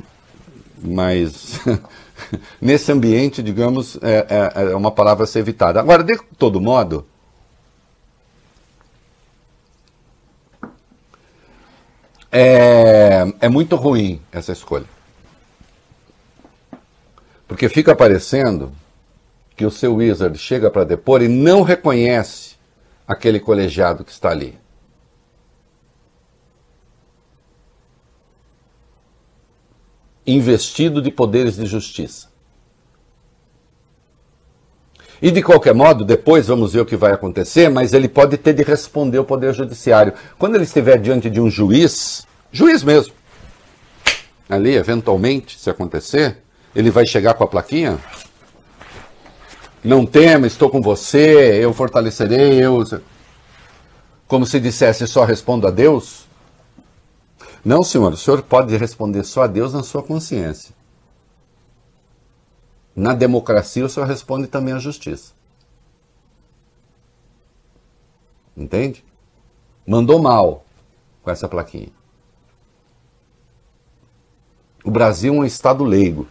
mas 0.82 1.60
nesse 2.60 2.90
ambiente, 2.90 3.40
digamos, 3.40 3.96
é, 4.02 4.26
é, 4.56 4.72
é 4.72 4.76
uma 4.76 4.90
palavra 4.90 5.24
a 5.24 5.26
ser 5.28 5.38
evitada. 5.38 5.78
Agora, 5.78 6.02
de 6.02 6.18
todo 6.36 6.60
modo, 6.60 7.06
é, 12.36 13.32
é 13.42 13.48
muito 13.48 13.76
ruim 13.76 14.20
essa 14.32 14.50
escolha. 14.50 14.86
Porque 17.46 17.68
fica 17.68 17.94
parecendo 17.94 18.72
que 19.54 19.64
o 19.64 19.70
seu 19.70 19.94
wizard 19.94 20.36
chega 20.36 20.68
para 20.68 20.82
depor 20.82 21.22
e 21.22 21.28
não 21.28 21.62
reconhece 21.62 22.56
aquele 23.06 23.38
colegiado 23.38 24.04
que 24.04 24.10
está 24.10 24.30
ali. 24.30 24.58
Investido 30.26 31.00
de 31.00 31.12
poderes 31.12 31.54
de 31.54 31.66
justiça. 31.66 32.33
E 35.24 35.30
de 35.30 35.42
qualquer 35.42 35.72
modo, 35.72 36.04
depois 36.04 36.48
vamos 36.48 36.74
ver 36.74 36.80
o 36.82 36.84
que 36.84 36.96
vai 36.96 37.10
acontecer, 37.10 37.70
mas 37.70 37.94
ele 37.94 38.10
pode 38.10 38.36
ter 38.36 38.52
de 38.52 38.62
responder 38.62 39.16
ao 39.16 39.24
Poder 39.24 39.54
Judiciário. 39.54 40.12
Quando 40.38 40.54
ele 40.54 40.64
estiver 40.64 40.98
diante 40.98 41.30
de 41.30 41.40
um 41.40 41.48
juiz, 41.48 42.26
juiz 42.52 42.84
mesmo, 42.84 43.14
ali, 44.50 44.74
eventualmente, 44.74 45.58
se 45.58 45.70
acontecer, 45.70 46.42
ele 46.76 46.90
vai 46.90 47.06
chegar 47.06 47.32
com 47.32 47.42
a 47.42 47.46
plaquinha 47.46 47.98
não 49.82 50.04
tema, 50.04 50.46
estou 50.46 50.68
com 50.68 50.82
você, 50.82 51.62
eu 51.62 51.72
fortalecerei, 51.72 52.62
eu. 52.62 52.84
Como 54.26 54.44
se 54.44 54.60
dissesse 54.60 55.06
só 55.06 55.24
respondo 55.24 55.66
a 55.66 55.70
Deus? 55.70 56.26
Não, 57.64 57.82
senhor, 57.82 58.12
o 58.12 58.16
senhor 58.16 58.42
pode 58.42 58.76
responder 58.76 59.24
só 59.24 59.44
a 59.44 59.46
Deus 59.46 59.72
na 59.72 59.82
sua 59.82 60.02
consciência. 60.02 60.74
Na 62.94 63.12
democracia, 63.12 63.84
o 63.84 63.88
senhor 63.88 64.06
responde 64.06 64.46
também 64.46 64.72
à 64.72 64.78
justiça. 64.78 65.32
Entende? 68.56 69.04
Mandou 69.86 70.22
mal 70.22 70.64
com 71.22 71.30
essa 71.30 71.48
plaquinha. 71.48 71.88
O 74.84 74.90
Brasil 74.90 75.34
é 75.34 75.38
um 75.38 75.44
Estado 75.44 75.82
leigo. 75.82 76.28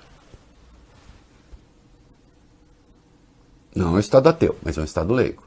Não 3.76 3.90
é 3.90 3.92
um 3.94 4.00
Estado 4.00 4.30
ateu, 4.30 4.58
mas 4.64 4.78
é 4.78 4.82
um 4.82 4.86
Estado 4.86 5.14
leigo. 5.14 5.44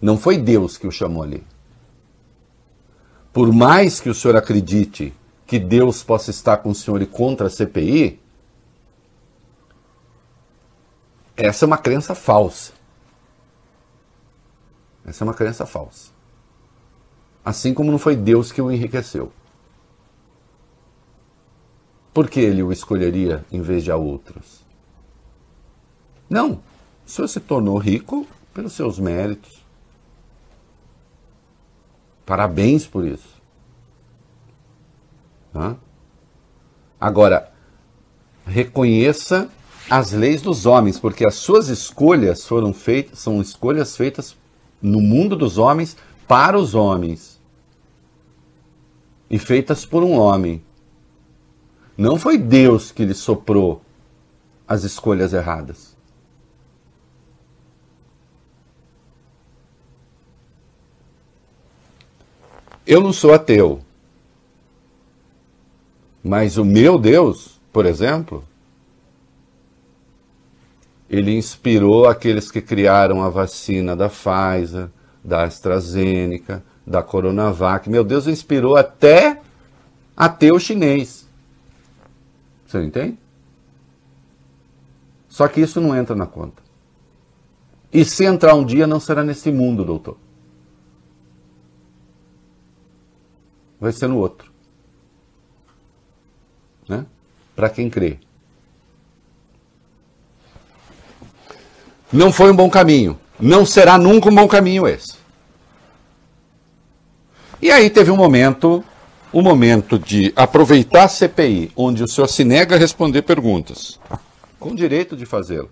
Não 0.00 0.16
foi 0.16 0.38
Deus 0.38 0.76
que 0.76 0.86
o 0.86 0.92
chamou 0.92 1.22
ali. 1.22 1.44
Por 3.32 3.52
mais 3.52 4.00
que 4.00 4.08
o 4.08 4.14
senhor 4.14 4.36
acredite 4.36 5.12
que 5.46 5.58
Deus 5.58 6.02
possa 6.02 6.30
estar 6.30 6.58
com 6.58 6.70
o 6.70 6.74
senhor 6.74 7.00
e 7.00 7.06
contra 7.06 7.46
a 7.46 7.50
CPI, 7.50 8.20
essa 11.38 11.64
é 11.64 11.66
uma 11.66 11.78
crença 11.78 12.16
falsa. 12.16 12.72
Essa 15.04 15.22
é 15.22 15.24
uma 15.24 15.34
crença 15.34 15.64
falsa. 15.64 16.10
Assim 17.44 17.72
como 17.72 17.92
não 17.92 17.98
foi 17.98 18.16
Deus 18.16 18.50
que 18.50 18.60
o 18.60 18.70
enriqueceu. 18.70 19.32
Por 22.12 22.28
que 22.28 22.40
ele 22.40 22.62
o 22.62 22.72
escolheria 22.72 23.44
em 23.52 23.62
vez 23.62 23.84
de 23.84 23.92
a 23.92 23.96
outros? 23.96 24.66
Não. 26.28 26.60
O 27.06 27.10
senhor 27.10 27.28
se 27.28 27.38
tornou 27.38 27.78
rico 27.78 28.26
pelos 28.52 28.72
seus 28.72 28.98
méritos. 28.98 29.64
Parabéns 32.26 32.84
por 32.84 33.06
isso. 33.06 33.40
Agora, 37.00 37.52
reconheça 38.44 39.48
as 39.90 40.12
leis 40.12 40.42
dos 40.42 40.66
homens, 40.66 41.00
porque 41.00 41.26
as 41.26 41.34
suas 41.34 41.68
escolhas 41.68 42.46
foram 42.46 42.72
feitas, 42.74 43.18
são 43.18 43.40
escolhas 43.40 43.96
feitas 43.96 44.36
no 44.82 45.00
mundo 45.00 45.34
dos 45.34 45.56
homens 45.56 45.96
para 46.26 46.58
os 46.58 46.74
homens 46.74 47.40
e 49.30 49.38
feitas 49.38 49.86
por 49.86 50.02
um 50.02 50.12
homem. 50.12 50.62
Não 51.96 52.18
foi 52.18 52.38
Deus 52.38 52.92
que 52.92 53.04
lhe 53.04 53.14
soprou 53.14 53.82
as 54.66 54.84
escolhas 54.84 55.32
erradas. 55.32 55.96
Eu 62.86 63.02
não 63.02 63.12
sou 63.12 63.34
ateu. 63.34 63.80
Mas 66.22 66.56
o 66.56 66.64
meu 66.64 66.98
Deus, 66.98 67.60
por 67.72 67.86
exemplo, 67.86 68.44
ele 71.08 71.36
inspirou 71.36 72.06
aqueles 72.06 72.50
que 72.50 72.60
criaram 72.60 73.22
a 73.22 73.28
vacina 73.28 73.96
da 73.96 74.08
Pfizer, 74.08 74.88
da 75.24 75.44
AstraZeneca, 75.44 76.62
da 76.86 77.02
Coronavac. 77.02 77.88
Meu 77.88 78.04
Deus 78.04 78.26
inspirou 78.26 78.76
até 78.76 79.40
ateu 80.16 80.58
chinês. 80.58 81.26
Você 82.66 82.82
entende? 82.82 83.18
Só 85.28 85.48
que 85.48 85.60
isso 85.60 85.80
não 85.80 85.96
entra 85.96 86.14
na 86.14 86.26
conta. 86.26 86.62
E 87.92 88.04
se 88.04 88.24
entrar 88.24 88.54
um 88.54 88.64
dia, 88.64 88.86
não 88.86 89.00
será 89.00 89.24
nesse 89.24 89.50
mundo, 89.50 89.84
doutor. 89.84 90.18
vai 93.80 93.92
ser 93.92 94.08
no 94.08 94.18
outro. 94.18 94.50
Né? 96.88 97.06
Para 97.54 97.70
quem 97.70 97.88
crê. 97.88 98.18
Não 102.12 102.32
foi 102.32 102.50
um 102.50 102.56
bom 102.56 102.70
caminho. 102.70 103.18
Não 103.38 103.64
será 103.64 103.98
nunca 103.98 104.28
um 104.28 104.34
bom 104.34 104.48
caminho 104.48 104.86
esse. 104.86 105.14
E 107.60 107.70
aí 107.70 107.90
teve 107.90 108.10
um 108.10 108.16
momento, 108.16 108.84
um 109.32 109.42
momento 109.42 109.98
de 109.98 110.32
aproveitar 110.36 111.04
a 111.04 111.08
CPI, 111.08 111.72
onde 111.76 112.02
o 112.02 112.08
senhor 112.08 112.28
se 112.28 112.44
nega 112.44 112.76
a 112.76 112.78
responder 112.78 113.22
perguntas, 113.22 113.98
com 114.58 114.74
direito 114.74 115.16
de 115.16 115.26
fazê-lo. 115.26 115.70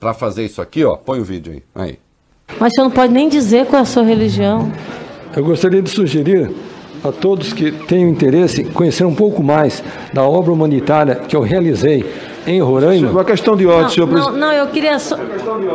Para 0.00 0.14
fazer 0.14 0.44
isso 0.44 0.62
aqui, 0.62 0.84
ó, 0.84 0.96
põe 0.96 1.20
o 1.20 1.24
vídeo 1.24 1.52
aí. 1.52 1.62
aí. 1.74 1.98
Mas 2.58 2.72
você 2.72 2.80
não 2.80 2.90
pode 2.90 3.12
nem 3.12 3.28
dizer 3.28 3.66
qual 3.66 3.80
é 3.80 3.82
a 3.82 3.84
sua 3.84 4.02
religião. 4.02 4.72
Eu 5.36 5.44
gostaria 5.44 5.82
de 5.82 5.90
sugerir 5.90 6.50
a 7.04 7.12
todos 7.12 7.52
que 7.52 7.70
tenham 7.70 8.08
interesse 8.08 8.62
em 8.62 8.72
conhecer 8.72 9.04
um 9.04 9.14
pouco 9.14 9.42
mais 9.42 9.82
da 10.12 10.22
obra 10.22 10.52
humanitária 10.52 11.16
que 11.16 11.36
eu 11.36 11.42
realizei 11.42 12.04
em 12.48 12.60
Roraima. 12.60 13.10
Uma 13.10 13.24
questão 13.24 13.56
de 13.56 13.66
ódio, 13.66 13.82
Não, 13.82 13.88
senhor 13.90 14.06
não, 14.06 14.12
presidente. 14.14 14.40
não, 14.40 14.52
eu 14.52 14.66
queria 14.68 14.98
só. 14.98 15.16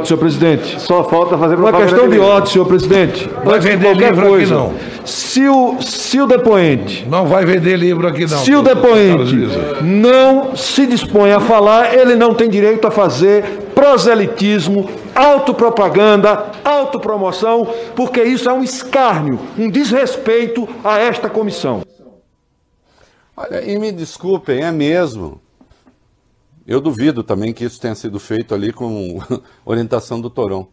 Senhor 0.03 0.17
presidente. 0.19 0.81
Só 0.81 1.03
falta 1.03 1.37
fazer 1.37 1.55
Uma 1.55 1.71
questão 1.73 2.09
de 2.09 2.19
ódio, 2.19 2.51
senhor 2.51 2.65
presidente. 2.65 3.29
Vai 3.43 3.59
vender 3.59 3.85
qualquer 3.85 4.09
livro 4.11 4.21
aqui, 4.21 4.29
coisa, 4.29 4.55
não. 4.55 4.73
Se 5.05 5.47
o, 5.47 5.81
se 5.81 6.19
o 6.21 6.25
depoente, 6.25 7.05
Não 7.09 7.25
vai 7.27 7.45
vender 7.45 7.75
livro 7.77 8.07
aqui, 8.07 8.21
não. 8.21 8.37
se 8.39 8.55
o 8.55 8.61
depoente 8.61 9.35
não 9.81 10.55
se 10.55 10.85
dispõe 10.85 11.31
a 11.31 11.39
falar, 11.39 11.93
ele 11.93 12.15
não 12.15 12.33
tem 12.33 12.49
direito 12.49 12.87
a 12.87 12.91
fazer 12.91 13.43
proselitismo, 13.75 14.89
autopropaganda, 15.13 16.45
autopromoção, 16.63 17.67
porque 17.95 18.23
isso 18.23 18.49
é 18.49 18.53
um 18.53 18.63
escárnio, 18.63 19.39
um 19.57 19.69
desrespeito 19.69 20.67
a 20.83 20.99
esta 20.99 21.29
comissão. 21.29 21.81
Olha, 23.35 23.63
e 23.69 23.77
me 23.77 23.91
desculpem, 23.91 24.61
é 24.63 24.71
mesmo. 24.71 25.41
Eu 26.65 26.79
duvido 26.79 27.23
também 27.23 27.53
que 27.53 27.65
isso 27.65 27.79
tenha 27.79 27.95
sido 27.95 28.19
feito 28.19 28.55
ali 28.55 28.71
com 28.71 29.19
orientação 29.65 30.21
do 30.21 30.29
Torão. 30.29 30.67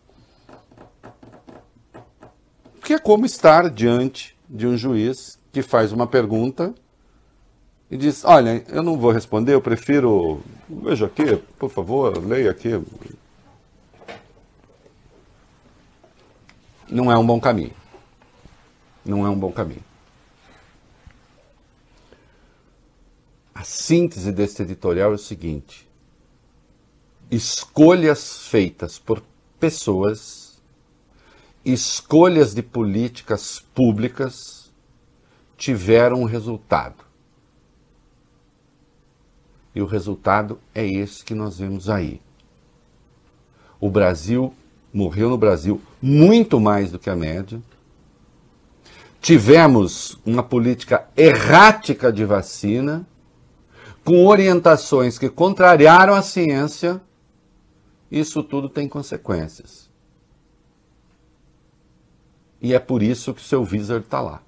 Porque 2.78 2.94
é 2.94 2.98
como 2.98 3.26
estar 3.26 3.68
diante 3.68 4.36
de 4.48 4.66
um 4.66 4.76
juiz 4.76 5.38
que 5.52 5.62
faz 5.62 5.92
uma 5.92 6.06
pergunta 6.06 6.72
e 7.90 7.96
diz: 7.96 8.24
Olha, 8.24 8.64
eu 8.68 8.82
não 8.82 8.96
vou 8.96 9.10
responder, 9.10 9.54
eu 9.54 9.60
prefiro. 9.60 10.40
Veja 10.68 11.06
aqui, 11.06 11.36
por 11.58 11.68
favor, 11.68 12.24
leia 12.24 12.50
aqui. 12.50 12.80
Não 16.88 17.10
é 17.10 17.18
um 17.18 17.26
bom 17.26 17.40
caminho. 17.40 17.72
Não 19.04 19.26
é 19.26 19.30
um 19.30 19.38
bom 19.38 19.50
caminho. 19.50 19.89
A 23.60 23.62
síntese 23.62 24.32
desse 24.32 24.62
editorial 24.62 25.12
é 25.12 25.16
o 25.16 25.18
seguinte: 25.18 25.86
escolhas 27.30 28.46
feitas 28.46 28.98
por 28.98 29.22
pessoas, 29.58 30.62
escolhas 31.62 32.54
de 32.54 32.62
políticas 32.62 33.62
públicas 33.74 34.72
tiveram 35.58 36.22
um 36.22 36.24
resultado. 36.24 37.04
E 39.74 39.82
o 39.82 39.86
resultado 39.86 40.58
é 40.74 40.86
esse 40.86 41.22
que 41.22 41.34
nós 41.34 41.58
vemos 41.58 41.90
aí. 41.90 42.18
O 43.78 43.90
Brasil 43.90 44.54
morreu 44.90 45.28
no 45.28 45.36
Brasil 45.36 45.82
muito 46.00 46.58
mais 46.58 46.90
do 46.90 46.98
que 46.98 47.10
a 47.10 47.14
média. 47.14 47.60
Tivemos 49.20 50.18
uma 50.24 50.42
política 50.42 51.06
errática 51.14 52.10
de 52.10 52.24
vacina 52.24 53.06
com 54.04 54.26
orientações 54.26 55.18
que 55.18 55.28
contrariaram 55.28 56.14
a 56.14 56.22
ciência, 56.22 57.00
isso 58.10 58.42
tudo 58.42 58.68
tem 58.68 58.88
consequências. 58.88 59.88
E 62.60 62.74
é 62.74 62.78
por 62.78 63.02
isso 63.02 63.32
que 63.32 63.40
o 63.40 63.44
seu 63.44 63.62
Wizard 63.62 64.04
está 64.04 64.20
lá. 64.20 64.42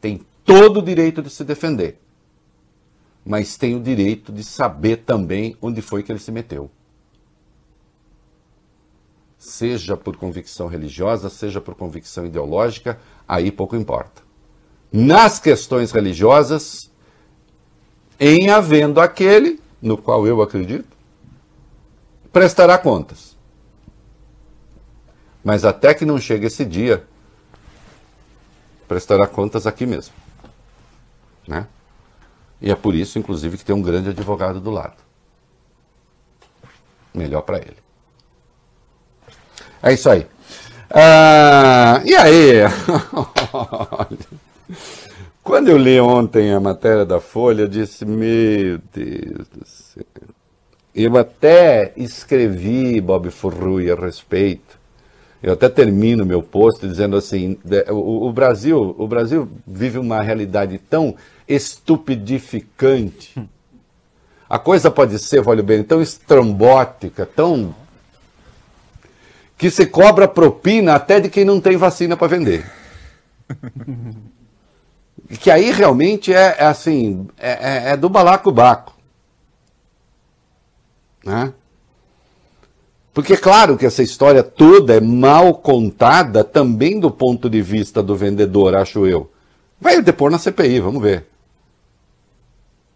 Tem 0.00 0.24
todo 0.44 0.80
o 0.80 0.82
direito 0.82 1.22
de 1.22 1.30
se 1.30 1.44
defender, 1.44 2.00
mas 3.24 3.56
tem 3.56 3.74
o 3.76 3.80
direito 3.80 4.32
de 4.32 4.42
saber 4.42 4.98
também 4.98 5.56
onde 5.62 5.80
foi 5.80 6.02
que 6.02 6.10
ele 6.10 6.18
se 6.18 6.32
meteu. 6.32 6.70
Seja 9.38 9.96
por 9.96 10.16
convicção 10.16 10.68
religiosa, 10.68 11.28
seja 11.28 11.60
por 11.60 11.74
convicção 11.74 12.26
ideológica, 12.26 13.00
aí 13.26 13.50
pouco 13.50 13.74
importa 13.74 14.31
nas 14.92 15.38
questões 15.38 15.90
religiosas, 15.90 16.90
em 18.20 18.50
havendo 18.50 19.00
aquele, 19.00 19.60
no 19.80 19.96
qual 19.96 20.26
eu 20.26 20.42
acredito, 20.42 20.96
prestará 22.32 22.76
contas. 22.76 23.36
Mas 25.42 25.64
até 25.64 25.94
que 25.94 26.04
não 26.04 26.20
chegue 26.20 26.46
esse 26.46 26.64
dia, 26.64 27.04
prestará 28.86 29.26
contas 29.26 29.66
aqui 29.66 29.86
mesmo. 29.86 30.14
Né? 31.48 31.66
E 32.60 32.70
é 32.70 32.76
por 32.76 32.94
isso, 32.94 33.18
inclusive, 33.18 33.56
que 33.56 33.64
tem 33.64 33.74
um 33.74 33.82
grande 33.82 34.10
advogado 34.10 34.60
do 34.60 34.70
lado. 34.70 34.96
Melhor 37.12 37.42
para 37.42 37.58
ele. 37.58 37.76
É 39.82 39.92
isso 39.92 40.08
aí. 40.08 40.26
Ah, 40.88 42.00
e 42.04 42.14
aí? 42.14 42.60
Quando 45.42 45.68
eu 45.68 45.76
li 45.76 45.98
ontem 46.00 46.52
a 46.52 46.60
matéria 46.60 47.04
da 47.04 47.20
Folha, 47.20 47.62
eu 47.62 47.68
disse: 47.68 48.04
Meu 48.04 48.78
Deus 48.92 49.48
do 49.48 49.66
céu. 49.66 50.04
Eu 50.94 51.16
até 51.16 51.92
escrevi, 51.96 53.00
Bob 53.00 53.30
Furrui, 53.30 53.90
a 53.90 53.94
respeito. 53.94 54.78
Eu 55.42 55.54
até 55.54 55.68
termino 55.68 56.24
meu 56.24 56.42
post 56.42 56.86
dizendo 56.86 57.16
assim: 57.16 57.58
o, 57.90 58.28
o 58.28 58.32
Brasil, 58.32 58.94
o 58.96 59.08
Brasil 59.08 59.48
vive 59.66 59.98
uma 59.98 60.22
realidade 60.22 60.78
tão 60.78 61.16
estupidificante. 61.48 63.42
A 64.48 64.58
coisa 64.58 64.90
pode 64.90 65.18
ser, 65.18 65.42
olha 65.48 65.62
bem, 65.62 65.82
tão 65.82 66.00
estrambótica, 66.00 67.26
tão. 67.26 67.74
que 69.56 69.70
se 69.70 69.86
cobra 69.86 70.28
propina 70.28 70.94
até 70.94 71.18
de 71.18 71.28
quem 71.28 71.44
não 71.44 71.60
tem 71.60 71.76
vacina 71.76 72.16
para 72.16 72.28
vender. 72.28 72.70
que 75.36 75.50
aí 75.50 75.70
realmente 75.70 76.32
é, 76.32 76.56
é 76.58 76.64
assim, 76.64 77.26
é, 77.38 77.92
é, 77.92 77.96
do 77.96 78.08
balacobaco. 78.08 78.92
Né? 81.24 81.52
Porque 83.14 83.36
claro 83.36 83.78
que 83.78 83.86
essa 83.86 84.02
história 84.02 84.42
toda 84.42 84.94
é 84.94 85.00
mal 85.00 85.54
contada 85.54 86.44
também 86.44 87.00
do 87.00 87.10
ponto 87.10 87.48
de 87.48 87.62
vista 87.62 88.02
do 88.02 88.14
vendedor, 88.14 88.74
acho 88.74 89.06
eu. 89.06 89.30
Vai 89.80 90.00
depor 90.02 90.30
na 90.30 90.38
CPI, 90.38 90.80
vamos 90.80 91.02
ver. 91.02 91.26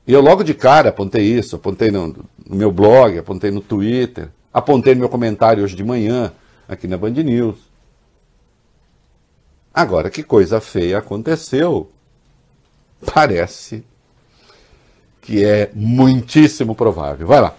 E 0.06 0.12
eu 0.12 0.20
logo 0.20 0.44
de 0.44 0.52
cara 0.52 0.90
apontei 0.90 1.22
isso, 1.22 1.56
apontei 1.56 1.90
no, 1.90 2.08
no 2.08 2.56
meu 2.56 2.70
blog, 2.70 3.18
apontei 3.18 3.50
no 3.50 3.60
Twitter, 3.60 4.28
apontei 4.52 4.94
no 4.94 5.00
meu 5.00 5.08
comentário 5.08 5.64
hoje 5.64 5.74
de 5.74 5.82
manhã, 5.82 6.32
aqui 6.68 6.86
na 6.86 6.98
Band 6.98 7.10
News. 7.10 7.56
Agora, 9.74 10.08
que 10.10 10.22
coisa 10.22 10.60
feia 10.60 10.98
aconteceu 10.98 11.90
parece 13.04 13.84
que 15.20 15.44
é 15.44 15.70
muitíssimo 15.74 16.74
provável. 16.74 17.26
Vai 17.26 17.40
lá. 17.40 17.54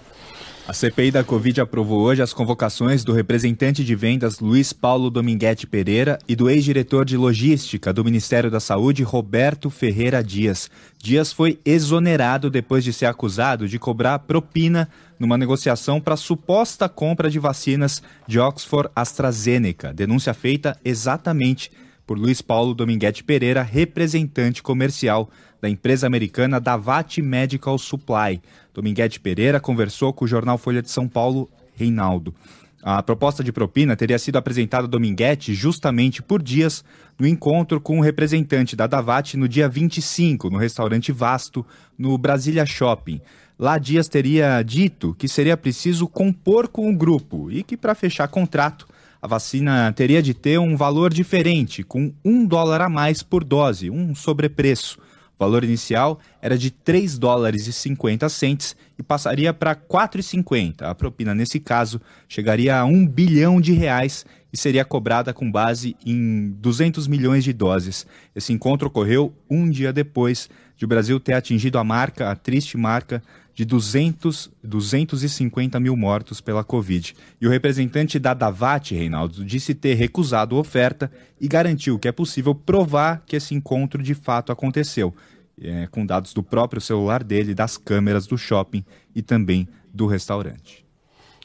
A 0.67 0.73
CPI 0.73 1.11
da 1.11 1.23
Covid 1.23 1.61
aprovou 1.61 2.01
hoje 2.01 2.21
as 2.21 2.33
convocações 2.33 3.01
do 3.01 3.13
representante 3.13 3.85
de 3.85 3.95
vendas 3.95 4.41
Luiz 4.41 4.73
Paulo 4.73 5.09
Dominguete 5.09 5.65
Pereira 5.65 6.19
e 6.27 6.35
do 6.35 6.49
ex-diretor 6.49 7.05
de 7.05 7.15
logística 7.15 7.93
do 7.93 8.03
Ministério 8.03 8.51
da 8.51 8.59
Saúde, 8.59 9.01
Roberto 9.01 9.69
Ferreira 9.69 10.21
Dias. 10.21 10.69
Dias 11.01 11.31
foi 11.31 11.57
exonerado 11.63 12.49
depois 12.49 12.83
de 12.83 12.91
ser 12.91 13.05
acusado 13.05 13.65
de 13.65 13.79
cobrar 13.79 14.19
propina 14.19 14.89
numa 15.17 15.37
negociação 15.37 16.01
para 16.01 16.17
suposta 16.17 16.89
compra 16.89 17.29
de 17.29 17.39
vacinas 17.39 18.03
de 18.27 18.37
Oxford 18.37 18.89
AstraZeneca. 18.93 19.93
Denúncia 19.93 20.33
feita 20.33 20.77
exatamente 20.83 21.71
por 22.07 22.17
Luiz 22.17 22.41
Paulo 22.41 22.73
Dominguete 22.73 23.21
Pereira, 23.21 23.61
representante 23.61 24.63
comercial 24.63 25.29
da 25.61 25.69
empresa 25.69 26.07
americana 26.07 26.57
Davat 26.57 27.21
Medical 27.21 27.77
Supply. 27.77 28.41
Dominguete 28.73 29.19
Pereira 29.19 29.59
conversou 29.59 30.13
com 30.13 30.23
o 30.23 30.27
jornal 30.27 30.57
Folha 30.57 30.81
de 30.81 30.89
São 30.89 31.05
Paulo, 31.05 31.49
Reinaldo. 31.75 32.33
A 32.81 33.03
proposta 33.03 33.43
de 33.43 33.51
propina 33.51 33.97
teria 33.97 34.17
sido 34.17 34.37
apresentada 34.37 34.85
a 34.85 34.89
Dominguete 34.89 35.53
justamente 35.53 36.23
por 36.23 36.41
dias 36.41 36.85
no 37.19 37.27
encontro 37.27 37.81
com 37.81 37.99
o 37.99 38.01
representante 38.01 38.75
da 38.75 38.87
Davat 38.87 39.35
no 39.35 39.47
dia 39.47 39.67
25, 39.67 40.49
no 40.49 40.57
restaurante 40.57 41.11
Vasto, 41.11 41.65
no 41.97 42.17
Brasília 42.17 42.65
Shopping. 42.65 43.19
Lá 43.59 43.77
Dias 43.77 44.07
teria 44.07 44.61
dito 44.61 45.13
que 45.15 45.27
seria 45.27 45.57
preciso 45.57 46.07
compor 46.07 46.69
com 46.69 46.89
o 46.89 46.95
grupo 46.95 47.51
e 47.51 47.63
que, 47.63 47.75
para 47.75 47.95
fechar 47.95 48.27
contrato, 48.27 48.86
a 49.21 49.27
vacina 49.27 49.91
teria 49.93 50.21
de 50.21 50.33
ter 50.33 50.59
um 50.59 50.75
valor 50.75 51.13
diferente, 51.13 51.83
com 51.83 52.13
um 52.23 52.45
dólar 52.45 52.81
a 52.81 52.89
mais 52.89 53.23
por 53.23 53.43
dose, 53.43 53.89
um 53.89 54.13
sobrepreço. 54.13 54.99
O 55.39 55.43
valor 55.43 55.63
inicial 55.63 56.19
era 56.41 56.57
de 56.57 56.71
3 56.71 57.19
dólares 57.19 57.67
e 57.67 57.73
50 57.73 58.27
centes 58.27 58.75
e 58.97 59.03
passaria 59.03 59.53
para 59.53 59.75
4,50. 59.75 60.81
A 60.81 60.95
propina, 60.95 61.35
nesse 61.35 61.59
caso, 61.59 62.01
chegaria 62.27 62.75
a 62.75 62.85
1 62.85 63.07
bilhão 63.07 63.61
de 63.61 63.71
reais 63.73 64.25
e 64.51 64.57
seria 64.57 64.83
cobrada 64.83 65.33
com 65.33 65.51
base 65.51 65.95
em 66.03 66.49
200 66.59 67.07
milhões 67.07 67.43
de 67.43 67.53
doses. 67.53 68.07
Esse 68.35 68.51
encontro 68.51 68.87
ocorreu 68.87 69.31
um 69.47 69.69
dia 69.69 69.93
depois 69.93 70.49
de 70.77 70.85
o 70.85 70.87
Brasil 70.87 71.19
ter 71.19 71.33
atingido 71.33 71.77
a 71.77 71.83
marca, 71.83 72.29
a 72.29 72.35
triste 72.35 72.77
marca, 72.77 73.21
de 73.57 73.65
200, 73.65 74.51
250 74.63 75.79
mil 75.79 75.97
mortos 75.97 76.39
pela 76.39 76.63
Covid. 76.63 77.15
E 77.41 77.47
o 77.47 77.49
representante 77.49 78.19
da 78.19 78.35
Davat, 78.35 78.91
Reinaldo, 78.91 79.43
disse 79.43 79.73
ter 79.73 79.95
recusado 79.95 80.55
a 80.55 80.59
oferta 80.59 81.11
e 81.41 81.47
garantiu 81.47 81.97
que 81.97 82.07
é 82.07 82.11
possível 82.11 82.53
provar 82.53 83.23
que 83.25 83.35
esse 83.35 83.55
encontro 83.55 84.03
de 84.03 84.13
fato 84.13 84.51
aconteceu, 84.51 85.11
é, 85.59 85.87
com 85.87 86.05
dados 86.05 86.35
do 86.35 86.43
próprio 86.43 86.79
celular 86.79 87.23
dele, 87.23 87.55
das 87.55 87.77
câmeras 87.77 88.27
do 88.27 88.37
shopping 88.37 88.85
e 89.15 89.23
também 89.23 89.67
do 89.91 90.05
restaurante. 90.05 90.85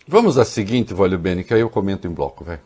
Vamos 0.07 0.37
à 0.37 0.45
seguinte, 0.45 0.93
Vólio 0.93 1.19
Bene, 1.19 1.43
que 1.43 1.55
aí 1.55 1.61
eu 1.61 1.71
comento 1.71 2.07
em 2.07 2.11
bloco, 2.11 2.45
velho. 2.45 2.61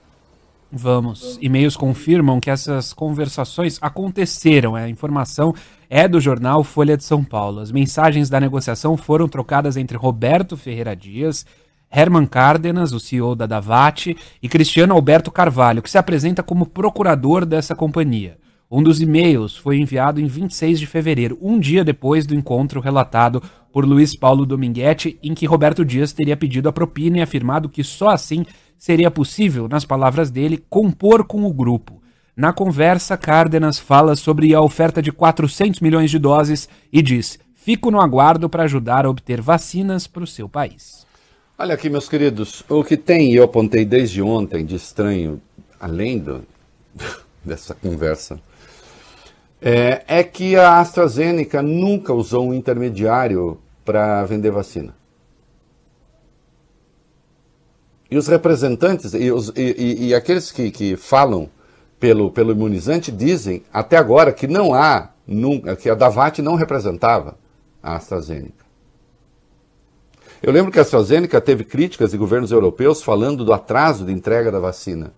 Vamos. 0.70 1.38
E-mails 1.40 1.76
confirmam 1.76 2.40
que 2.40 2.50
essas 2.50 2.92
conversações 2.92 3.78
aconteceram. 3.80 4.74
A 4.74 4.88
informação 4.88 5.54
é 5.88 6.08
do 6.08 6.20
jornal 6.20 6.64
Folha 6.64 6.96
de 6.96 7.04
São 7.04 7.22
Paulo. 7.22 7.60
As 7.60 7.70
mensagens 7.70 8.28
da 8.28 8.40
negociação 8.40 8.96
foram 8.96 9.28
trocadas 9.28 9.76
entre 9.76 9.96
Roberto 9.96 10.56
Ferreira 10.56 10.96
Dias, 10.96 11.46
Herman 11.90 12.26
Cárdenas, 12.26 12.92
o 12.92 13.00
CEO 13.00 13.36
da 13.36 13.46
Davat, 13.46 14.16
e 14.42 14.48
Cristiano 14.48 14.94
Alberto 14.94 15.30
Carvalho, 15.30 15.80
que 15.80 15.90
se 15.90 15.98
apresenta 15.98 16.42
como 16.42 16.66
procurador 16.66 17.46
dessa 17.46 17.74
companhia. 17.74 18.36
Um 18.68 18.82
dos 18.82 19.00
e-mails 19.00 19.56
foi 19.56 19.78
enviado 19.78 20.20
em 20.20 20.26
26 20.26 20.80
de 20.80 20.86
fevereiro, 20.88 21.38
um 21.40 21.60
dia 21.60 21.84
depois 21.84 22.26
do 22.26 22.34
encontro 22.34 22.80
relatado 22.80 23.40
por 23.76 23.84
Luiz 23.84 24.16
Paulo 24.16 24.46
Dominguete, 24.46 25.18
em 25.22 25.34
que 25.34 25.44
Roberto 25.44 25.84
Dias 25.84 26.10
teria 26.10 26.34
pedido 26.34 26.66
a 26.66 26.72
propina 26.72 27.18
e 27.18 27.20
afirmado 27.20 27.68
que 27.68 27.84
só 27.84 28.08
assim 28.08 28.46
seria 28.78 29.10
possível, 29.10 29.68
nas 29.68 29.84
palavras 29.84 30.30
dele, 30.30 30.64
compor 30.70 31.26
com 31.26 31.44
o 31.44 31.52
grupo. 31.52 32.00
Na 32.34 32.54
conversa, 32.54 33.18
Cárdenas 33.18 33.78
fala 33.78 34.16
sobre 34.16 34.54
a 34.54 34.62
oferta 34.62 35.02
de 35.02 35.12
400 35.12 35.80
milhões 35.80 36.10
de 36.10 36.18
doses 36.18 36.70
e 36.90 37.02
diz: 37.02 37.38
Fico 37.54 37.90
no 37.90 38.00
aguardo 38.00 38.48
para 38.48 38.62
ajudar 38.62 39.04
a 39.04 39.10
obter 39.10 39.42
vacinas 39.42 40.06
para 40.06 40.24
o 40.24 40.26
seu 40.26 40.48
país. 40.48 41.06
Olha 41.58 41.74
aqui, 41.74 41.90
meus 41.90 42.08
queridos, 42.08 42.64
o 42.70 42.82
que 42.82 42.96
tem, 42.96 43.34
eu 43.34 43.44
apontei 43.44 43.84
desde 43.84 44.22
ontem 44.22 44.64
de 44.64 44.74
estranho, 44.74 45.38
além 45.78 46.18
do, 46.18 46.42
dessa 47.44 47.74
conversa, 47.74 48.40
é, 49.60 50.02
é 50.08 50.24
que 50.24 50.56
a 50.56 50.80
AstraZeneca 50.80 51.60
nunca 51.60 52.14
usou 52.14 52.48
um 52.48 52.54
intermediário 52.54 53.60
para 53.86 54.24
vender 54.24 54.50
vacina. 54.50 54.94
E 58.10 58.18
os 58.18 58.26
representantes 58.26 59.14
e, 59.14 59.30
os, 59.32 59.48
e, 59.56 59.62
e, 59.62 60.06
e 60.08 60.14
aqueles 60.14 60.52
que, 60.52 60.70
que 60.70 60.96
falam 60.96 61.48
pelo, 61.98 62.30
pelo 62.30 62.52
imunizante 62.52 63.10
dizem 63.10 63.64
até 63.72 63.96
agora 63.96 64.32
que 64.32 64.46
não 64.46 64.74
há, 64.74 65.10
que 65.80 65.88
a 65.88 65.94
Davat 65.94 66.42
não 66.42 66.56
representava 66.56 67.38
a 67.82 67.96
AstraZeneca. 67.96 68.66
Eu 70.42 70.52
lembro 70.52 70.70
que 70.70 70.78
a 70.78 70.82
AstraZeneca 70.82 71.40
teve 71.40 71.64
críticas 71.64 72.10
de 72.10 72.18
governos 72.18 72.52
europeus 72.52 73.02
falando 73.02 73.44
do 73.44 73.52
atraso 73.52 74.04
de 74.04 74.12
entrega 74.12 74.52
da 74.52 74.60
vacina. 74.60 75.12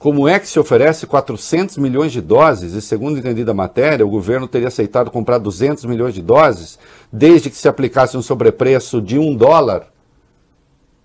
Como 0.00 0.26
é 0.26 0.40
que 0.40 0.48
se 0.48 0.58
oferece 0.58 1.06
400 1.06 1.76
milhões 1.76 2.10
de 2.10 2.22
doses 2.22 2.72
e, 2.72 2.80
segundo 2.80 3.18
entendida 3.18 3.50
a 3.50 3.54
matéria, 3.54 4.06
o 4.06 4.08
governo 4.08 4.48
teria 4.48 4.68
aceitado 4.68 5.10
comprar 5.10 5.36
200 5.36 5.84
milhões 5.84 6.14
de 6.14 6.22
doses 6.22 6.78
desde 7.12 7.50
que 7.50 7.56
se 7.56 7.68
aplicasse 7.68 8.16
um 8.16 8.22
sobrepreço 8.22 8.98
de 8.98 9.18
um 9.18 9.36
dólar 9.36 9.92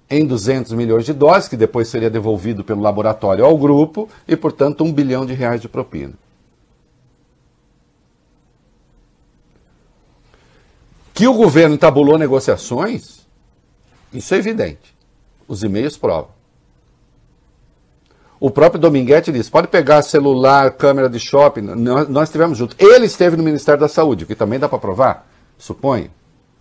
em 0.10 0.26
200 0.26 0.72
milhões 0.72 1.04
de 1.04 1.12
doses, 1.12 1.50
que 1.50 1.58
depois 1.58 1.90
seria 1.90 2.10
devolvido 2.10 2.64
pelo 2.64 2.82
laboratório 2.82 3.44
ao 3.44 3.58
grupo, 3.58 4.08
e, 4.26 4.34
portanto, 4.38 4.82
um 4.82 4.94
bilhão 4.94 5.26
de 5.26 5.34
reais 5.34 5.60
de 5.60 5.68
propina. 5.68 6.14
Que 11.14 11.28
o 11.28 11.34
governo 11.34 11.78
tabulou 11.78 12.18
negociações, 12.18 13.28
isso 14.14 14.34
é 14.34 14.38
evidente. 14.38 14.96
Os 15.50 15.64
e-mails 15.64 15.98
provam. 15.98 16.35
O 18.46 18.52
próprio 18.52 18.80
Dominguete 18.80 19.32
disse: 19.32 19.50
pode 19.50 19.68
pegar 19.70 20.04
celular, 20.04 20.70
câmera 20.74 21.10
de 21.10 21.20
shopping. 21.20 21.62
Nós, 21.62 22.30
estivemos 22.30 22.56
juntos. 22.56 22.78
Ele 22.80 23.08
esteve 23.08 23.36
no 23.36 23.42
Ministério 23.42 23.80
da 23.80 23.88
Saúde, 23.88 24.24
o 24.24 24.28
que 24.28 24.36
também 24.36 24.60
dá 24.60 24.70
para 24.70 24.78
provar, 24.78 25.28
suponho, 25.58 26.12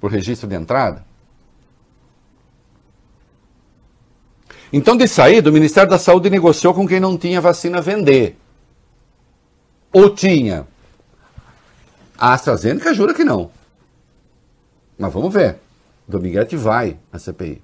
por 0.01 0.11
registro 0.11 0.49
de 0.49 0.55
entrada. 0.55 1.05
Então, 4.73 4.97
de 4.97 5.07
saída, 5.07 5.51
o 5.51 5.53
Ministério 5.53 5.91
da 5.91 5.99
Saúde 5.99 6.31
negociou 6.31 6.73
com 6.73 6.89
quem 6.89 6.99
não 6.99 7.19
tinha 7.19 7.39
vacina 7.39 7.83
vender. 7.83 8.39
Ou 9.93 10.09
tinha. 10.09 10.67
A 12.17 12.33
AstraZeneca 12.33 12.95
jura 12.95 13.13
que 13.13 13.25
não. 13.25 13.51
Mas 14.97 15.13
vamos 15.13 15.35
ver. 15.35 15.59
Dominguete 16.09 16.57
vai 16.57 16.97
à 17.13 17.19
CPI. 17.19 17.61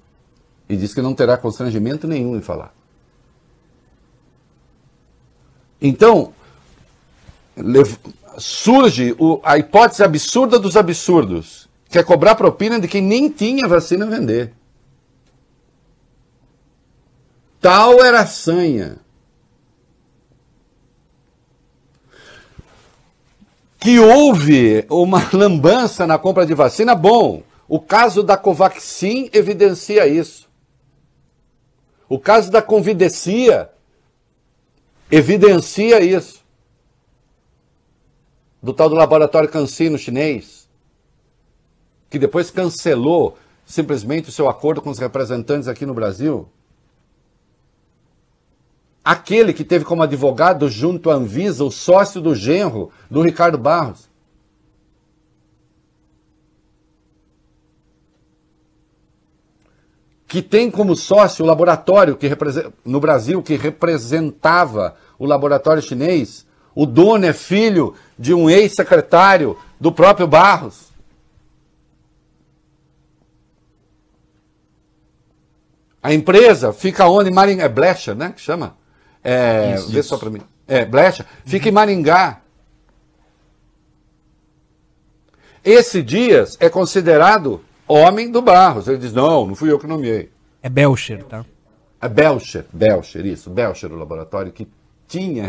E 0.69 0.77
diz 0.77 0.93
que 0.93 1.01
não 1.01 1.15
terá 1.15 1.37
constrangimento 1.37 2.07
nenhum 2.07 2.35
em 2.35 2.41
falar. 2.41 2.80
Então, 5.81 6.33
surge 8.37 9.15
a 9.43 9.57
hipótese 9.57 10.03
absurda 10.03 10.59
dos 10.59 10.77
absurdos, 10.77 11.67
que 11.89 11.97
é 11.97 12.03
cobrar 12.03 12.35
propina 12.35 12.79
de 12.79 12.87
quem 12.87 13.01
nem 13.01 13.29
tinha 13.29 13.67
vacina 13.67 14.05
a 14.05 14.09
vender. 14.09 14.53
Tal 17.59 18.03
era 18.03 18.21
a 18.21 18.25
sanha. 18.27 18.97
Que 23.79 23.99
houve 23.99 24.85
uma 24.89 25.27
lambança 25.33 26.05
na 26.05 26.19
compra 26.19 26.45
de 26.45 26.53
vacina, 26.53 26.93
bom. 26.93 27.43
O 27.67 27.79
caso 27.79 28.21
da 28.21 28.37
Covaxin 28.37 29.29
evidencia 29.33 30.05
isso. 30.05 30.49
O 32.09 32.19
caso 32.19 32.51
da 32.51 32.61
Convidecia 32.61 33.69
evidencia 35.11 36.01
isso. 36.01 36.41
Do 38.63 38.73
tal 38.73 38.89
do 38.89 38.95
laboratório 38.95 39.49
Cancino 39.49 39.97
chinês, 39.97 40.69
que 42.09 42.17
depois 42.17 42.51
cancelou 42.51 43.37
simplesmente 43.65 44.29
o 44.29 44.31
seu 44.31 44.47
acordo 44.47 44.81
com 44.81 44.89
os 44.89 44.99
representantes 44.99 45.67
aqui 45.67 45.85
no 45.85 45.93
Brasil 45.93 46.47
aquele 49.03 49.53
que 49.53 49.63
teve 49.63 49.83
como 49.83 50.03
advogado 50.03 50.69
junto 50.69 51.09
à 51.09 51.15
Anvisa 51.15 51.63
o 51.63 51.71
sócio 51.71 52.21
do 52.21 52.35
genro 52.35 52.91
do 53.09 53.21
Ricardo 53.21 53.57
Barros. 53.57 54.09
Que 60.31 60.41
tem 60.41 60.71
como 60.71 60.95
sócio 60.95 61.43
o 61.43 61.47
laboratório 61.47 62.15
que 62.15 62.29
no 62.85 63.01
Brasil 63.01 63.43
que 63.43 63.57
representava 63.57 64.95
o 65.19 65.25
laboratório 65.25 65.81
chinês. 65.81 66.45
O 66.73 66.85
dono 66.85 67.25
é 67.25 67.33
filho 67.33 67.95
de 68.17 68.33
um 68.33 68.49
ex-secretário 68.49 69.57
do 69.77 69.91
próprio 69.91 70.25
Barros. 70.25 70.85
A 76.01 76.13
empresa 76.13 76.71
fica 76.71 77.09
onde? 77.09 77.29
Maringá, 77.29 77.65
é 77.65 77.69
Blecha, 77.69 78.15
né? 78.15 78.31
Que 78.33 78.39
chama? 78.39 78.77
É, 79.21 79.75
isso, 79.75 79.91
vê 79.91 79.99
isso. 79.99 80.07
só 80.07 80.17
para 80.17 80.29
mim. 80.29 80.39
É, 80.65 80.85
Blecha. 80.85 81.25
Fica 81.43 81.67
em 81.67 81.73
Maringá. 81.73 82.39
Esse 85.61 86.01
Dias 86.01 86.55
é 86.61 86.69
considerado 86.69 87.61
homem 87.91 88.31
do 88.31 88.41
Barros. 88.41 88.87
Ele 88.87 88.97
diz: 88.97 89.13
não, 89.13 89.47
não 89.47 89.55
fui 89.55 89.71
eu 89.71 89.79
que 89.79 89.87
nomeei. 89.87 90.31
É 90.61 90.69
Belcher, 90.69 91.23
tá? 91.25 91.45
É 92.01 92.07
Belcher, 92.07 92.65
Belcher, 92.71 93.25
isso. 93.25 93.49
Belcher, 93.49 93.91
o 93.91 93.95
laboratório 93.95 94.51
que 94.51 94.67
tinha. 95.07 95.43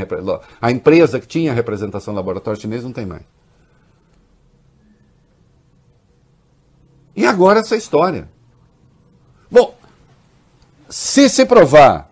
A 0.61 0.71
empresa 0.71 1.21
que 1.21 1.27
tinha 1.27 1.53
representação 1.53 2.15
laboratório 2.15 2.61
chinês 2.61 2.85
não 2.85 2.93
tem 2.93 3.07
mais. 3.07 3.23
E 7.15 7.27
agora 7.27 7.61
essa 7.61 7.77
história. 7.77 8.29
Bom, 9.51 9.75
se 10.89 11.29
se 11.29 11.45
provar 11.45 12.11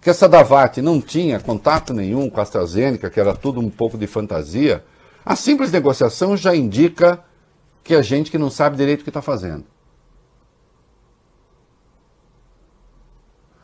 que 0.00 0.10
essa 0.10 0.28
Davat 0.28 0.82
não 0.82 1.00
tinha 1.00 1.40
contato 1.40 1.94
nenhum 1.94 2.28
com 2.28 2.40
a 2.40 2.42
AstraZeneca, 2.42 3.08
que 3.08 3.20
era 3.20 3.34
tudo 3.34 3.60
um 3.60 3.70
pouco 3.70 3.96
de 3.96 4.06
fantasia, 4.06 4.84
a 5.24 5.36
simples 5.36 5.70
negociação 5.70 6.36
já 6.36 6.54
indica 6.54 7.22
que 7.84 7.94
é 7.94 8.02
gente 8.02 8.30
que 8.30 8.38
não 8.38 8.50
sabe 8.50 8.76
direito 8.76 9.00
o 9.00 9.04
que 9.04 9.10
está 9.10 9.22
fazendo. 9.22 9.64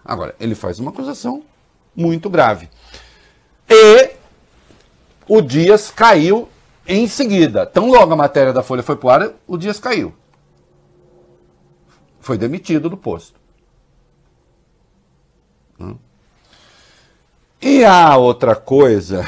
Agora, 0.09 0.35
ele 0.41 0.55
faz 0.55 0.79
uma 0.79 0.91
acusação 0.91 1.43
muito 1.95 2.31
grave. 2.31 2.71
E 3.69 4.11
o 5.29 5.43
Dias 5.43 5.91
caiu 5.91 6.49
Em 6.87 7.07
seguida, 7.07 7.67
tão 7.67 7.91
logo 7.91 8.15
a 8.15 8.17
matéria 8.17 8.51
da 8.51 8.63
Folha 8.63 8.83
foi 8.83 8.97
pro 8.97 9.11
ar, 9.11 9.31
o 9.47 9.59
Dias 9.59 9.79
caiu. 9.79 10.15
Foi 12.19 12.39
demitido 12.39 12.89
do 12.89 12.97
posto. 12.97 13.39
Hum. 15.79 15.99
E 17.61 17.85
a 17.85 18.17
outra 18.17 18.57
coisa. 18.57 19.27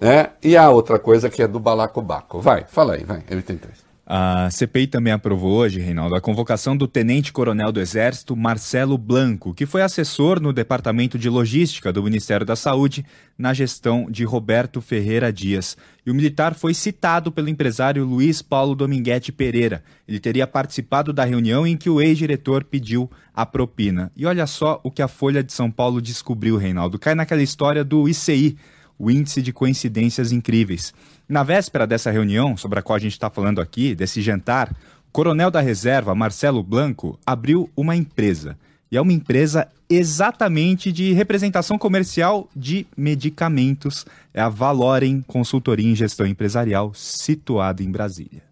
Né? 0.00 0.30
E 0.40 0.56
a 0.56 0.70
outra 0.70 1.00
coisa 1.00 1.28
que 1.28 1.42
é 1.42 1.48
do 1.48 1.58
balacobaco. 1.58 2.40
Vai, 2.40 2.64
fala 2.64 2.94
aí, 2.94 3.02
vai, 3.02 3.22
M33. 3.22 3.89
A 4.12 4.50
CPI 4.50 4.88
também 4.88 5.12
aprovou 5.12 5.52
hoje, 5.52 5.78
Reinaldo, 5.78 6.16
a 6.16 6.20
convocação 6.20 6.76
do 6.76 6.88
tenente-coronel 6.88 7.70
do 7.70 7.78
Exército 7.78 8.34
Marcelo 8.34 8.98
Blanco, 8.98 9.54
que 9.54 9.64
foi 9.64 9.82
assessor 9.82 10.40
no 10.40 10.52
Departamento 10.52 11.16
de 11.16 11.28
Logística 11.30 11.92
do 11.92 12.02
Ministério 12.02 12.44
da 12.44 12.56
Saúde 12.56 13.06
na 13.38 13.54
gestão 13.54 14.10
de 14.10 14.24
Roberto 14.24 14.80
Ferreira 14.80 15.32
Dias. 15.32 15.76
E 16.04 16.10
o 16.10 16.14
militar 16.16 16.56
foi 16.56 16.74
citado 16.74 17.30
pelo 17.30 17.48
empresário 17.48 18.04
Luiz 18.04 18.42
Paulo 18.42 18.74
Dominguete 18.74 19.30
Pereira. 19.30 19.80
Ele 20.08 20.18
teria 20.18 20.44
participado 20.44 21.12
da 21.12 21.24
reunião 21.24 21.64
em 21.64 21.76
que 21.76 21.88
o 21.88 22.00
ex-diretor 22.00 22.64
pediu 22.64 23.08
a 23.32 23.46
propina. 23.46 24.10
E 24.16 24.26
olha 24.26 24.44
só 24.48 24.80
o 24.82 24.90
que 24.90 25.02
a 25.02 25.06
Folha 25.06 25.40
de 25.40 25.52
São 25.52 25.70
Paulo 25.70 26.02
descobriu, 26.02 26.56
Reinaldo. 26.56 26.98
Cai 26.98 27.14
naquela 27.14 27.44
história 27.44 27.84
do 27.84 28.08
ICI, 28.08 28.58
o 29.00 29.10
Índice 29.10 29.40
de 29.40 29.50
Coincidências 29.50 30.30
Incríveis. 30.30 30.92
Na 31.26 31.42
véspera 31.42 31.86
dessa 31.86 32.10
reunião, 32.10 32.54
sobre 32.54 32.78
a 32.78 32.82
qual 32.82 32.96
a 32.96 33.00
gente 33.00 33.12
está 33.12 33.30
falando 33.30 33.58
aqui, 33.58 33.94
desse 33.94 34.20
jantar, 34.20 34.70
o 35.08 35.10
coronel 35.10 35.50
da 35.50 35.60
reserva, 35.60 36.14
Marcelo 36.14 36.62
Blanco, 36.62 37.18
abriu 37.24 37.70
uma 37.74 37.96
empresa. 37.96 38.58
E 38.92 38.98
é 38.98 39.00
uma 39.00 39.12
empresa 39.12 39.66
exatamente 39.88 40.92
de 40.92 41.14
representação 41.14 41.78
comercial 41.78 42.46
de 42.54 42.86
medicamentos. 42.94 44.04
É 44.34 44.42
a 44.42 44.50
Valorem 44.50 45.24
Consultoria 45.26 45.90
em 45.90 45.94
Gestão 45.94 46.26
Empresarial, 46.26 46.92
situada 46.92 47.82
em 47.82 47.90
Brasília. 47.90 48.49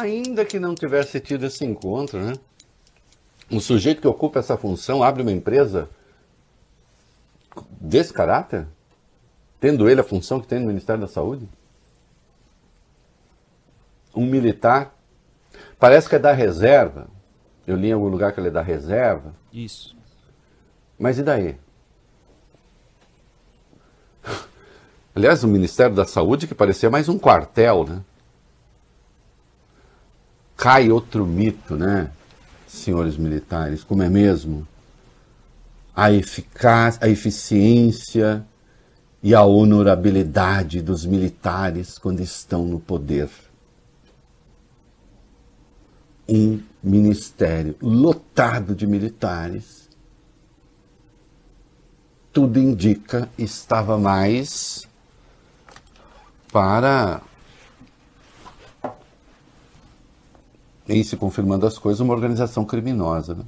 Ainda 0.00 0.44
que 0.44 0.58
não 0.58 0.74
tivesse 0.74 1.20
tido 1.20 1.46
esse 1.46 1.64
encontro, 1.64 2.18
né? 2.20 2.34
um 3.50 3.60
sujeito 3.60 4.00
que 4.00 4.08
ocupa 4.08 4.38
essa 4.40 4.56
função 4.56 5.02
abre 5.02 5.22
uma 5.22 5.32
empresa 5.32 5.88
desse 7.80 8.12
caráter? 8.12 8.66
Tendo 9.60 9.88
ele 9.88 10.00
a 10.00 10.04
função 10.04 10.40
que 10.40 10.46
tem 10.46 10.60
no 10.60 10.66
Ministério 10.66 11.00
da 11.00 11.08
Saúde? 11.08 11.48
Um 14.14 14.26
militar, 14.26 14.94
parece 15.78 16.08
que 16.08 16.14
é 16.14 16.18
da 16.18 16.32
reserva. 16.32 17.08
Eu 17.66 17.76
li 17.76 17.88
em 17.88 17.92
algum 17.92 18.08
lugar 18.08 18.32
que 18.32 18.40
ele 18.40 18.48
é 18.48 18.52
da 18.52 18.62
reserva. 18.62 19.34
Isso. 19.52 19.96
Mas 20.98 21.18
e 21.18 21.22
daí? 21.22 21.56
Aliás, 25.14 25.42
o 25.42 25.48
Ministério 25.48 25.94
da 25.94 26.04
Saúde 26.04 26.46
que 26.46 26.54
parecia 26.54 26.90
mais 26.90 27.08
um 27.08 27.18
quartel, 27.18 27.84
né? 27.84 28.02
Cai 30.58 30.90
outro 30.90 31.24
mito, 31.24 31.76
né? 31.76 32.10
senhores 32.66 33.16
militares, 33.16 33.84
como 33.84 34.02
é 34.02 34.10
mesmo? 34.10 34.66
A 35.94 36.12
eficácia, 36.12 37.06
a 37.06 37.08
eficiência 37.08 38.44
e 39.22 39.36
a 39.36 39.42
honorabilidade 39.44 40.82
dos 40.82 41.06
militares 41.06 41.96
quando 41.96 42.20
estão 42.20 42.64
no 42.64 42.80
poder. 42.80 43.30
Um 46.28 46.60
ministério 46.82 47.76
lotado 47.80 48.74
de 48.74 48.84
militares, 48.84 49.88
tudo 52.32 52.58
indica, 52.58 53.28
estava 53.38 53.96
mais 53.96 54.86
para 56.52 57.22
em 60.88 61.02
se 61.02 61.16
confirmando 61.16 61.66
as 61.66 61.78
coisas, 61.78 62.00
uma 62.00 62.14
organização 62.14 62.64
criminosa. 62.64 63.34
Né? 63.34 63.44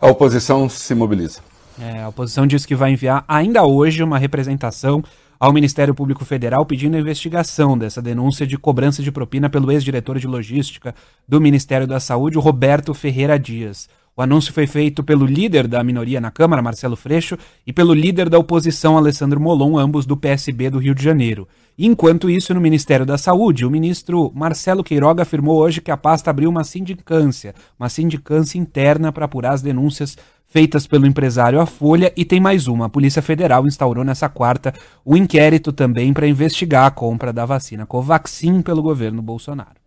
A 0.00 0.06
oposição 0.06 0.68
se 0.68 0.94
mobiliza. 0.94 1.40
É, 1.78 2.02
a 2.02 2.08
oposição 2.08 2.46
diz 2.46 2.64
que 2.64 2.74
vai 2.74 2.92
enviar 2.92 3.24
ainda 3.26 3.64
hoje 3.64 4.02
uma 4.02 4.18
representação 4.18 5.02
ao 5.38 5.52
Ministério 5.52 5.94
Público 5.94 6.24
Federal 6.24 6.64
pedindo 6.66 6.96
a 6.96 7.00
investigação 7.00 7.76
dessa 7.76 8.00
denúncia 8.00 8.46
de 8.46 8.58
cobrança 8.58 9.02
de 9.02 9.10
propina 9.10 9.48
pelo 9.48 9.72
ex-diretor 9.72 10.18
de 10.18 10.26
logística 10.26 10.94
do 11.26 11.40
Ministério 11.40 11.86
da 11.86 11.98
Saúde, 11.98 12.38
Roberto 12.38 12.92
Ferreira 12.92 13.38
Dias. 13.38 13.88
O 14.20 14.22
anúncio 14.22 14.52
foi 14.52 14.66
feito 14.66 15.02
pelo 15.02 15.24
líder 15.24 15.66
da 15.66 15.82
minoria 15.82 16.20
na 16.20 16.30
Câmara, 16.30 16.60
Marcelo 16.60 16.94
Freixo, 16.94 17.38
e 17.66 17.72
pelo 17.72 17.94
líder 17.94 18.28
da 18.28 18.38
oposição, 18.38 18.98
Alessandro 18.98 19.40
Molon, 19.40 19.78
ambos 19.78 20.04
do 20.04 20.14
PSB 20.14 20.68
do 20.68 20.78
Rio 20.78 20.94
de 20.94 21.02
Janeiro. 21.02 21.48
Enquanto 21.78 22.28
isso, 22.28 22.52
no 22.52 22.60
Ministério 22.60 23.06
da 23.06 23.16
Saúde, 23.16 23.64
o 23.64 23.70
ministro 23.70 24.30
Marcelo 24.34 24.84
Queiroga 24.84 25.22
afirmou 25.22 25.56
hoje 25.56 25.80
que 25.80 25.90
a 25.90 25.96
pasta 25.96 26.28
abriu 26.28 26.50
uma 26.50 26.64
sindicância, 26.64 27.54
uma 27.78 27.88
sindicância 27.88 28.58
interna 28.58 29.10
para 29.10 29.24
apurar 29.24 29.54
as 29.54 29.62
denúncias 29.62 30.18
feitas 30.46 30.86
pelo 30.86 31.06
empresário 31.06 31.58
A 31.58 31.64
Folha 31.64 32.12
e 32.14 32.22
tem 32.22 32.40
mais 32.40 32.68
uma. 32.68 32.84
A 32.84 32.90
Polícia 32.90 33.22
Federal 33.22 33.66
instaurou 33.66 34.04
nessa 34.04 34.28
quarta 34.28 34.74
o 35.02 35.14
um 35.14 35.16
inquérito 35.16 35.72
também 35.72 36.12
para 36.12 36.28
investigar 36.28 36.84
a 36.84 36.90
compra 36.90 37.32
da 37.32 37.46
vacina 37.46 37.86
Covaxin 37.86 38.60
pelo 38.60 38.82
governo 38.82 39.22
Bolsonaro. 39.22 39.80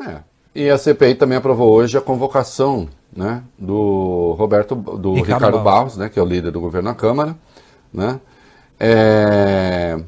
É. 0.00 0.20
E 0.54 0.70
a 0.70 0.78
CPI 0.78 1.16
também 1.16 1.36
aprovou 1.36 1.70
hoje 1.70 1.98
a 1.98 2.00
convocação 2.00 2.88
né, 3.14 3.42
do 3.58 4.34
Roberto, 4.38 4.74
do 4.74 5.14
Ricardo, 5.14 5.34
Ricardo 5.34 5.58
Barros. 5.58 5.64
Barros, 5.64 5.96
né, 5.96 6.08
que 6.08 6.18
é 6.18 6.22
o 6.22 6.26
líder 6.26 6.50
do 6.50 6.60
governo 6.60 6.88
na 6.88 6.94
Câmara, 6.94 7.36
né, 7.92 8.18
é, 8.80 10.00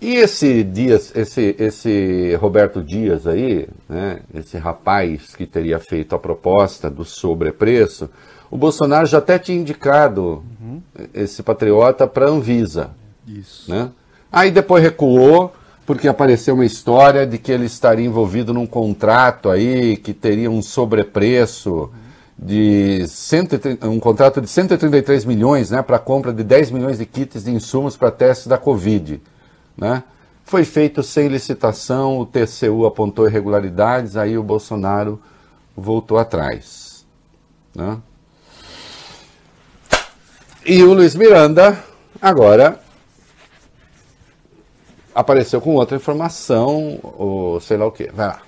e 0.00 0.14
esse 0.14 0.62
Dias, 0.62 1.12
esse, 1.16 1.56
esse 1.58 2.34
Roberto 2.36 2.82
Dias 2.82 3.26
aí, 3.26 3.68
né, 3.88 4.20
esse 4.32 4.56
rapaz 4.56 5.34
que 5.34 5.44
teria 5.44 5.80
feito 5.80 6.14
a 6.14 6.18
proposta 6.18 6.88
do 6.88 7.04
sobrepreço, 7.04 8.08
o 8.50 8.56
Bolsonaro 8.56 9.06
já 9.06 9.18
até 9.18 9.38
tinha 9.38 9.58
indicado 9.58 10.42
uhum. 10.60 10.80
esse 11.12 11.42
patriota 11.42 12.06
para 12.06 12.28
Anvisa. 12.28 12.92
Isso. 13.26 13.70
Né? 13.70 13.90
Aí 14.32 14.50
depois 14.50 14.82
recuou, 14.82 15.52
porque 15.84 16.08
apareceu 16.08 16.54
uma 16.54 16.64
história 16.64 17.26
de 17.26 17.36
que 17.36 17.52
ele 17.52 17.66
estaria 17.66 18.06
envolvido 18.06 18.54
num 18.54 18.66
contrato 18.66 19.50
aí 19.50 19.98
que 19.98 20.14
teria 20.14 20.50
um 20.50 20.62
sobrepreço. 20.62 21.74
Uhum 21.74 22.07
de 22.38 23.04
130, 23.08 23.88
um 23.88 23.98
contrato 23.98 24.40
de 24.40 24.48
133 24.48 25.24
milhões 25.24 25.70
né, 25.70 25.82
para 25.82 25.96
a 25.96 26.00
compra 26.00 26.32
de 26.32 26.44
10 26.44 26.70
milhões 26.70 26.98
de 26.98 27.04
kits 27.04 27.42
de 27.42 27.50
insumos 27.50 27.96
para 27.96 28.12
testes 28.12 28.46
da 28.46 28.56
Covid. 28.56 29.20
Né? 29.76 30.04
Foi 30.44 30.64
feito 30.64 31.02
sem 31.02 31.28
licitação, 31.28 32.18
o 32.20 32.26
TCU 32.26 32.86
apontou 32.86 33.28
irregularidades, 33.28 34.16
aí 34.16 34.38
o 34.38 34.42
Bolsonaro 34.42 35.20
voltou 35.76 36.16
atrás. 36.16 37.04
Né? 37.74 37.98
E 40.64 40.82
o 40.82 40.94
Luiz 40.94 41.16
Miranda, 41.16 41.82
agora, 42.22 42.80
apareceu 45.14 45.60
com 45.60 45.74
outra 45.74 45.96
informação, 45.96 47.00
ou 47.02 47.60
sei 47.60 47.76
lá 47.76 47.86
o 47.86 47.92
que. 47.92 48.10
Vai 48.12 48.28
lá. 48.28 48.47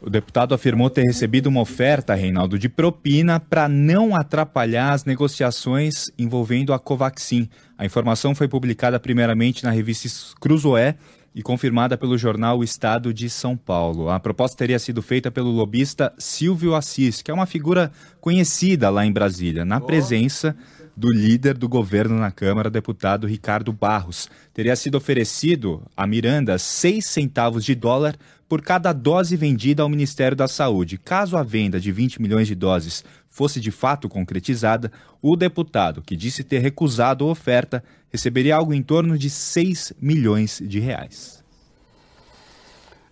O 0.00 0.10
deputado 0.10 0.54
afirmou 0.54 0.90
ter 0.90 1.02
recebido 1.02 1.46
uma 1.46 1.60
oferta, 1.60 2.14
Reinaldo, 2.14 2.58
de 2.58 2.68
propina 2.68 3.40
para 3.40 3.68
não 3.68 4.14
atrapalhar 4.14 4.92
as 4.92 5.04
negociações 5.04 6.10
envolvendo 6.18 6.72
a 6.72 6.78
Covaxin. 6.78 7.48
A 7.78 7.86
informação 7.86 8.34
foi 8.34 8.46
publicada 8.46 9.00
primeiramente 9.00 9.64
na 9.64 9.70
revista 9.70 10.08
Cruzoé 10.38 10.96
e 11.34 11.42
confirmada 11.42 11.98
pelo 11.98 12.16
jornal 12.16 12.58
O 12.58 12.64
Estado 12.64 13.12
de 13.12 13.28
São 13.28 13.56
Paulo. 13.56 14.08
A 14.10 14.20
proposta 14.20 14.56
teria 14.56 14.78
sido 14.78 15.02
feita 15.02 15.30
pelo 15.30 15.50
lobista 15.50 16.12
Silvio 16.18 16.74
Assis, 16.74 17.20
que 17.20 17.30
é 17.30 17.34
uma 17.34 17.46
figura 17.46 17.90
conhecida 18.20 18.90
lá 18.90 19.04
em 19.04 19.12
Brasília, 19.12 19.64
na 19.64 19.80
presença 19.80 20.56
do 20.96 21.12
líder 21.12 21.58
do 21.58 21.68
governo 21.68 22.18
na 22.18 22.30
Câmara, 22.30 22.70
deputado 22.70 23.26
Ricardo 23.26 23.70
Barros. 23.70 24.30
Teria 24.54 24.74
sido 24.74 24.96
oferecido 24.96 25.82
a 25.94 26.06
Miranda 26.06 26.58
seis 26.58 27.04
centavos 27.06 27.64
de 27.64 27.74
dólar 27.74 28.16
por 28.48 28.62
cada 28.62 28.92
dose 28.92 29.36
vendida 29.36 29.82
ao 29.82 29.88
Ministério 29.88 30.36
da 30.36 30.46
Saúde. 30.46 30.98
Caso 30.98 31.36
a 31.36 31.42
venda 31.42 31.80
de 31.80 31.90
20 31.90 32.20
milhões 32.22 32.46
de 32.46 32.54
doses 32.54 33.04
fosse 33.28 33.60
de 33.60 33.70
fato 33.70 34.08
concretizada, 34.08 34.90
o 35.20 35.36
deputado, 35.36 36.00
que 36.00 36.16
disse 36.16 36.44
ter 36.44 36.60
recusado 36.60 37.24
a 37.24 37.28
oferta, 37.28 37.82
receberia 38.10 38.56
algo 38.56 38.72
em 38.72 38.82
torno 38.82 39.18
de 39.18 39.28
6 39.28 39.92
milhões 40.00 40.62
de 40.64 40.78
reais. 40.78 41.44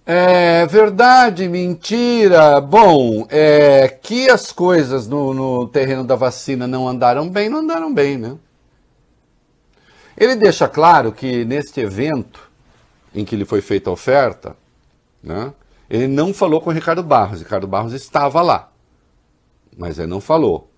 É 0.07 0.67
verdade, 0.67 1.49
mentira. 1.49 2.61
Bom, 2.61 3.27
é 3.31 3.89
que 3.89 4.29
as 4.29 4.53
coisas 4.53 5.09
no, 5.09 5.33
no 5.33 5.67
terreno 5.67 6.05
da 6.05 6.15
vacina 6.15 6.67
não 6.67 6.87
andaram 6.87 7.29
bem, 7.29 7.49
não 7.49 7.61
andaram 7.61 7.93
bem, 7.93 8.19
né? 8.19 8.37
Ele 10.17 10.37
deixa 10.37 10.69
claro 10.69 11.11
que 11.11 11.45
neste 11.45 11.81
evento 11.81 12.51
em 13.15 13.25
que 13.25 13.35
lhe 13.35 13.45
foi 13.45 13.61
feita 13.61 13.89
a 13.89 13.93
oferta, 13.93 14.57
né, 15.25 15.53
ele 15.89 16.07
não 16.07 16.33
falou 16.35 16.61
com 16.61 16.71
o 16.71 16.73
Ricardo 16.73 17.03
Barros. 17.03 17.41
Ricardo 17.41 17.67
Barros 17.67 17.93
estava 17.93 18.43
lá, 18.43 18.71
mas 19.77 19.99
ele 19.99 20.09
não 20.09 20.21
falou. 20.21 20.71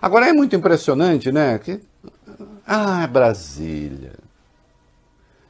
Agora 0.00 0.28
é 0.28 0.32
muito 0.32 0.54
impressionante, 0.56 1.30
né? 1.30 1.58
Que, 1.58 1.80
ah, 2.66 3.06
Brasília. 3.06 4.14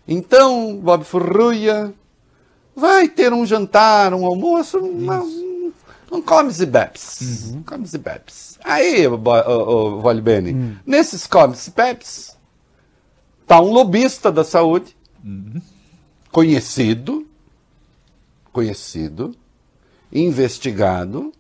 Então, 0.07 0.77
Bob 0.77 1.05
Furruia 1.05 1.93
vai 2.75 3.09
ter 3.09 3.33
um 3.33 3.45
jantar, 3.45 4.15
um 4.15 4.25
almoço, 4.25 4.79
uma, 4.79 5.21
um, 5.21 5.73
um 6.13 6.23
comes 6.23 6.61
e 6.61 6.67
bebes. 6.67 7.51
Uhum. 7.53 7.63
Comes 7.63 7.95
e 7.95 7.99
bebes. 7.99 8.59
Aí, 8.63 9.07
o, 9.07 9.15
o, 9.15 9.97
o 9.97 10.01
Vale 10.01 10.21
Bene, 10.21 10.53
uhum. 10.53 10.77
nesses 10.87 11.27
comes 11.27 11.67
e 11.67 11.71
bebes, 11.71 12.37
tá 13.47 13.61
um 13.61 13.73
lobista 13.73 14.31
da 14.31 14.45
saúde, 14.45 14.97
uhum. 15.25 15.61
conhecido, 16.31 17.26
conhecido, 18.57 19.37
investigado. 20.11 21.31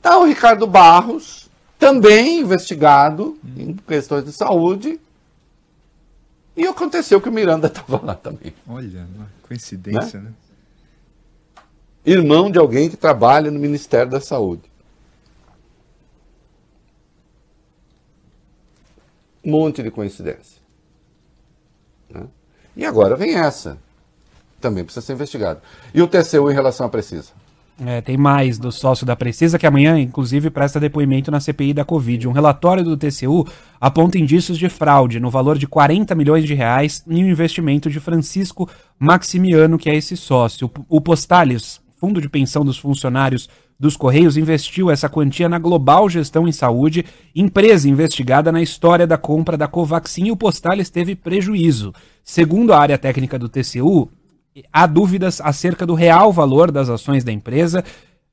Tá 0.00 0.16
o 0.16 0.24
Ricardo 0.24 0.64
Barros, 0.64 1.50
também 1.76 2.38
investigado 2.38 3.36
em 3.56 3.74
questões 3.74 4.24
de 4.24 4.32
saúde. 4.32 5.00
E 6.56 6.64
aconteceu 6.68 7.20
que 7.20 7.28
o 7.28 7.32
Miranda 7.32 7.66
estava 7.66 8.00
lá 8.06 8.14
também. 8.14 8.54
Olha, 8.68 9.08
coincidência, 9.42 10.20
né? 10.20 10.28
né? 10.28 10.34
Irmão 12.06 12.48
de 12.48 12.60
alguém 12.60 12.88
que 12.88 12.96
trabalha 12.96 13.50
no 13.50 13.58
Ministério 13.58 14.12
da 14.12 14.20
Saúde. 14.20 14.70
Um 19.44 19.50
monte 19.50 19.82
de 19.82 19.90
coincidência. 19.90 20.62
Né? 22.08 22.24
E 22.76 22.86
agora 22.86 23.16
vem 23.16 23.34
essa. 23.34 23.76
Também 24.60 24.84
precisa 24.84 25.04
ser 25.04 25.14
investigado. 25.14 25.60
E 25.94 26.02
o 26.02 26.06
TCU 26.06 26.50
em 26.50 26.54
relação 26.54 26.86
à 26.86 26.88
Precisa? 26.88 27.30
É, 27.84 28.02
tem 28.02 28.16
mais 28.16 28.58
do 28.58 28.70
sócio 28.70 29.06
da 29.06 29.16
Precisa, 29.16 29.58
que 29.58 29.66
amanhã, 29.66 29.98
inclusive, 29.98 30.50
presta 30.50 30.78
depoimento 30.78 31.30
na 31.30 31.40
CPI 31.40 31.72
da 31.72 31.84
Covid. 31.84 32.28
Um 32.28 32.32
relatório 32.32 32.84
do 32.84 32.94
TCU 32.94 33.46
aponta 33.80 34.18
indícios 34.18 34.58
de 34.58 34.68
fraude 34.68 35.18
no 35.18 35.30
valor 35.30 35.56
de 35.56 35.66
40 35.66 36.14
milhões 36.14 36.44
de 36.44 36.52
reais 36.52 37.02
em 37.08 37.24
um 37.24 37.28
investimento 37.30 37.88
de 37.88 37.98
Francisco 37.98 38.68
Maximiano, 38.98 39.78
que 39.78 39.88
é 39.88 39.96
esse 39.96 40.14
sócio. 40.14 40.70
O 40.90 41.00
Postales, 41.00 41.80
fundo 41.96 42.20
de 42.20 42.28
pensão 42.28 42.66
dos 42.66 42.76
funcionários 42.76 43.48
dos 43.78 43.96
Correios, 43.96 44.36
investiu 44.36 44.90
essa 44.90 45.08
quantia 45.08 45.48
na 45.48 45.58
Global 45.58 46.06
Gestão 46.10 46.46
em 46.46 46.52
Saúde, 46.52 47.02
empresa 47.34 47.88
investigada 47.88 48.52
na 48.52 48.60
história 48.60 49.06
da 49.06 49.16
compra 49.16 49.56
da 49.56 49.66
Covaxin, 49.66 50.26
e 50.26 50.30
o 50.30 50.36
Postales 50.36 50.90
teve 50.90 51.16
prejuízo. 51.16 51.94
Segundo 52.22 52.74
a 52.74 52.78
área 52.78 52.98
técnica 52.98 53.38
do 53.38 53.48
TCU, 53.48 54.10
há 54.72 54.86
dúvidas 54.86 55.40
acerca 55.40 55.86
do 55.86 55.94
real 55.94 56.32
valor 56.32 56.70
das 56.70 56.88
ações 56.88 57.24
da 57.24 57.32
empresa. 57.32 57.84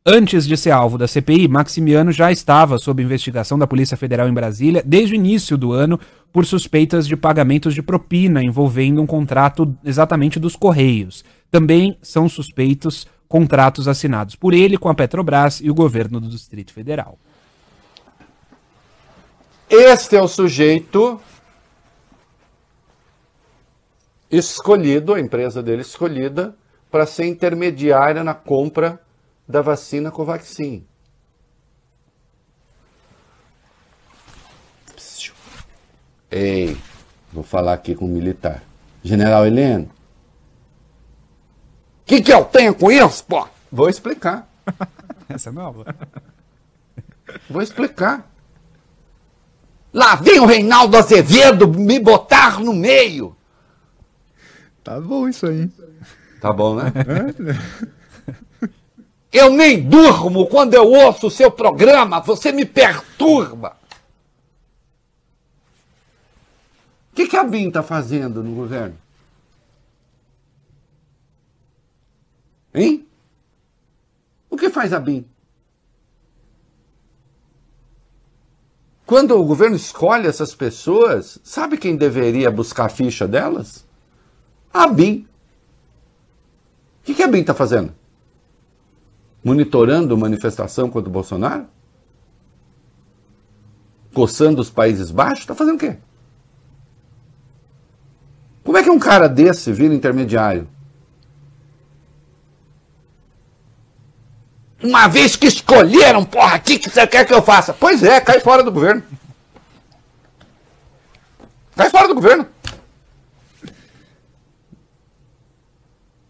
Antes 0.06 0.48
de 0.48 0.56
ser 0.56 0.72
alvo 0.72 0.98
da 0.98 1.08
CPI, 1.08 1.48
Maximiano 1.48 2.12
já 2.12 2.32
estava 2.32 2.78
sob 2.78 3.04
investigação 3.04 3.60
da 3.60 3.68
Polícia 3.68 3.98
Federal 3.98 4.30
em 4.30 4.34
Brasília 4.34 4.82
desde 4.86 5.14
o 5.14 5.16
início 5.16 5.58
do 5.58 5.74
ano 5.74 6.00
por 6.32 6.46
suspeitas 6.46 7.08
de 7.08 7.18
pagamentos 7.18 7.74
de 7.74 7.82
propina 7.82 8.44
envolvendo 8.44 9.02
um 9.02 9.06
contrato 9.06 9.76
exatamente 9.84 10.40
dos 10.40 10.56
Correios. 10.56 11.26
Também 11.52 11.98
são 12.02 12.30
suspeitos 12.30 13.06
contratos 13.28 13.88
assinados 13.88 14.36
por 14.36 14.54
ele 14.54 14.78
com 14.78 14.88
a 14.88 14.96
Petrobras 14.96 15.60
e 15.62 15.70
o 15.70 15.76
governo 15.76 16.20
do 16.20 16.30
Distrito 16.30 16.72
Federal. 16.72 17.18
Este 19.70 20.16
é 20.16 20.22
o 20.22 20.28
sujeito 20.28 21.20
escolhido, 24.30 25.14
a 25.14 25.20
empresa 25.20 25.64
dele 25.64 25.82
escolhida, 25.82 26.56
para 26.92 27.06
ser 27.06 27.26
intermediária 27.26 28.24
na 28.24 28.34
compra 28.34 29.00
da 29.48 29.62
vacina 29.62 30.12
Covaxin. 30.12 30.86
Ei, 36.30 36.78
vou 37.32 37.44
falar 37.44 37.74
aqui 37.74 37.96
com 37.96 38.06
o 38.06 38.10
militar. 38.10 38.64
General 39.02 39.46
Heleno. 39.46 39.86
O 39.86 39.90
que, 42.06 42.22
que 42.22 42.34
eu 42.34 42.44
tenho 42.44 42.76
com 42.76 42.92
isso, 42.92 43.24
pô? 43.24 43.48
Vou 43.72 43.90
explicar. 43.90 44.50
Essa 45.30 45.50
é 45.50 45.52
nova. 45.52 45.96
Vou 47.50 47.62
explicar. 47.62 48.30
Lá 49.94 50.16
vem 50.16 50.40
o 50.40 50.46
Reinaldo 50.46 50.98
Azevedo 50.98 51.68
me 51.68 52.00
botar 52.00 52.60
no 52.60 52.74
meio. 52.74 53.37
Tá 54.88 55.02
bom 55.02 55.28
isso 55.28 55.46
aí. 55.46 55.70
Tá 56.40 56.54
bom, 56.54 56.76
né? 56.76 56.94
eu 59.34 59.50
nem 59.50 59.84
durmo 59.84 60.48
quando 60.48 60.76
eu 60.76 60.90
ouço 60.90 61.28
o 61.28 61.32
seu 61.32 61.52
programa, 61.52 62.22
você 62.22 62.54
me 62.54 62.64
perturba. 62.66 63.76
O 67.12 67.16
que, 67.16 67.28
que 67.28 67.36
a 67.36 67.44
BIM 67.44 67.68
está 67.68 67.84
fazendo 67.84 68.42
no 68.42 68.56
governo? 68.56 68.98
Hein? 72.74 73.06
O 74.50 74.56
que 74.56 74.70
faz 74.70 74.94
a 74.94 75.02
BIM? 75.02 75.28
Quando 79.06 79.38
o 79.38 79.44
governo 79.44 79.76
escolhe 79.76 80.28
essas 80.28 80.56
pessoas, 80.56 81.40
sabe 81.44 81.78
quem 81.78 81.98
deveria 81.98 82.50
buscar 82.50 82.86
a 82.86 82.90
ficha 82.90 83.28
delas? 83.28 83.86
A 84.78 84.88
BIM. 84.88 85.28
O 87.02 87.06
que, 87.06 87.16
que 87.16 87.24
a 87.24 87.28
BIM 87.28 87.42
está 87.42 87.54
fazendo? 87.54 87.96
Monitorando 89.44 90.16
manifestação 90.16 90.88
contra 90.88 91.10
o 91.10 91.12
Bolsonaro? 91.12 91.66
Coçando 94.14 94.62
os 94.62 94.70
Países 94.70 95.10
Baixos? 95.10 95.40
Está 95.40 95.56
fazendo 95.56 95.78
o 95.78 95.80
quê? 95.80 95.98
Como 98.64 98.78
é 98.78 98.84
que 98.84 98.90
um 98.92 99.00
cara 99.00 99.28
desse 99.28 99.72
vira 99.72 99.96
intermediário? 99.96 100.68
Uma 104.84 105.08
vez 105.08 105.36
que 105.36 105.48
escolheram, 105.48 106.24
porra, 106.24 106.58
o 106.58 106.62
que, 106.62 106.78
que 106.78 106.90
você 106.90 107.08
quer 107.08 107.26
que 107.26 107.34
eu 107.34 107.42
faça? 107.42 107.74
Pois 107.74 108.04
é, 108.04 108.22
cai 108.22 108.40
fora 108.40 108.62
do 108.62 108.72
governo. 108.72 109.02
Cai 111.76 111.90
fora 111.90 112.08
do 112.08 112.14
governo. 112.14 112.48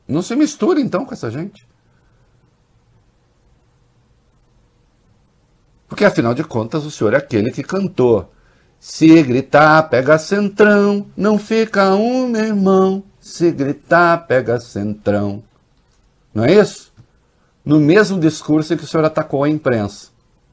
Não 0.08 0.22
se 0.22 0.36
misture 0.36 0.82
então 0.82 1.06
com 1.06 1.14
essa 1.14 1.30
gente. 1.30 1.68
Porque 5.88 6.06
afinal 6.06 6.34
de 6.34 6.44
contas 6.44 6.86
o 6.86 6.92
senhor 6.92 7.14
é 7.14 7.18
aquele 7.18 7.52
que 7.52 7.64
cantou. 7.64 8.32
Se 8.80 9.24
gritar, 9.24 9.90
pega 9.90 10.20
centrão, 10.20 11.08
não 11.16 11.40
fica 11.40 11.96
um, 11.96 12.28
meu 12.28 12.44
irmão. 12.44 13.04
Se 13.20 13.52
gritar, 13.52 14.28
pega 14.28 14.60
centrão. 14.60 15.44
Não 16.34 16.46
é 16.46 16.54
isso? 16.54 16.94
No 17.66 17.80
mesmo 17.80 18.20
discurso 18.20 18.74
em 18.74 18.78
que 18.78 18.84
o 18.84 18.88
senhor 18.88 19.06
atacou 19.06 19.44
a 19.44 19.50
imprensa. 19.50 20.10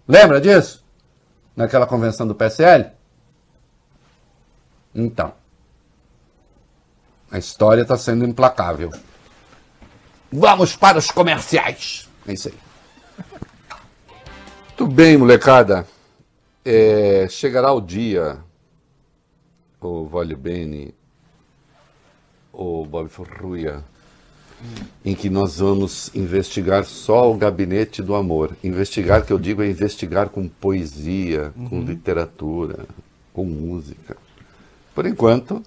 Lembra 0.09 0.41
disso? 0.41 0.83
Naquela 1.55 1.87
convenção 1.87 2.27
do 2.27 2.35
PSL? 2.35 2.91
Então. 4.95 5.35
A 7.31 7.39
história 7.39 7.83
está 7.83 7.97
sendo 7.97 8.25
implacável. 8.25 8.91
Vamos 10.37 10.75
para 10.75 10.99
os 10.99 11.13
comerciais. 11.13 12.09
É 12.27 12.33
isso 12.33 12.49
aí. 12.49 12.55
Muito 14.67 14.89
bem, 14.89 15.17
molecada. 15.17 15.87
É, 16.65 17.29
chegará 17.31 17.73
o 17.73 17.81
dia, 17.81 18.39
o 19.81 20.07
Vale 20.07 20.35
Bene, 20.35 20.93
o 22.53 22.85
Bob 22.85 23.09
Forruia, 23.09 23.85
em 25.05 25.15
que 25.15 25.31
nós 25.31 25.59
vamos 25.61 26.13
investigar 26.17 26.85
só 26.85 27.31
o 27.31 27.37
gabinete 27.37 28.03
do 28.03 28.17
amor. 28.17 28.57
Investigar, 28.65 29.25
que 29.25 29.33
eu 29.33 29.39
digo, 29.39 29.63
é 29.63 29.69
investigar 29.69 30.31
com 30.31 30.49
poesia, 30.49 31.53
uhum. 31.55 31.69
com 31.69 31.81
literatura, 31.83 32.87
com 33.33 33.45
música. 33.45 34.17
Por 34.97 35.07
enquanto, 35.07 35.63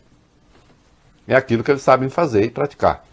é 1.26 1.38
aquilo 1.38 1.64
que 1.64 1.72
eles 1.72 1.84
sabem 1.84 2.10
fazer 2.10 2.44
e 2.44 2.50
praticar 2.50 3.07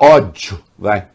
ódio. 0.00 0.58
Vai. 0.78 1.06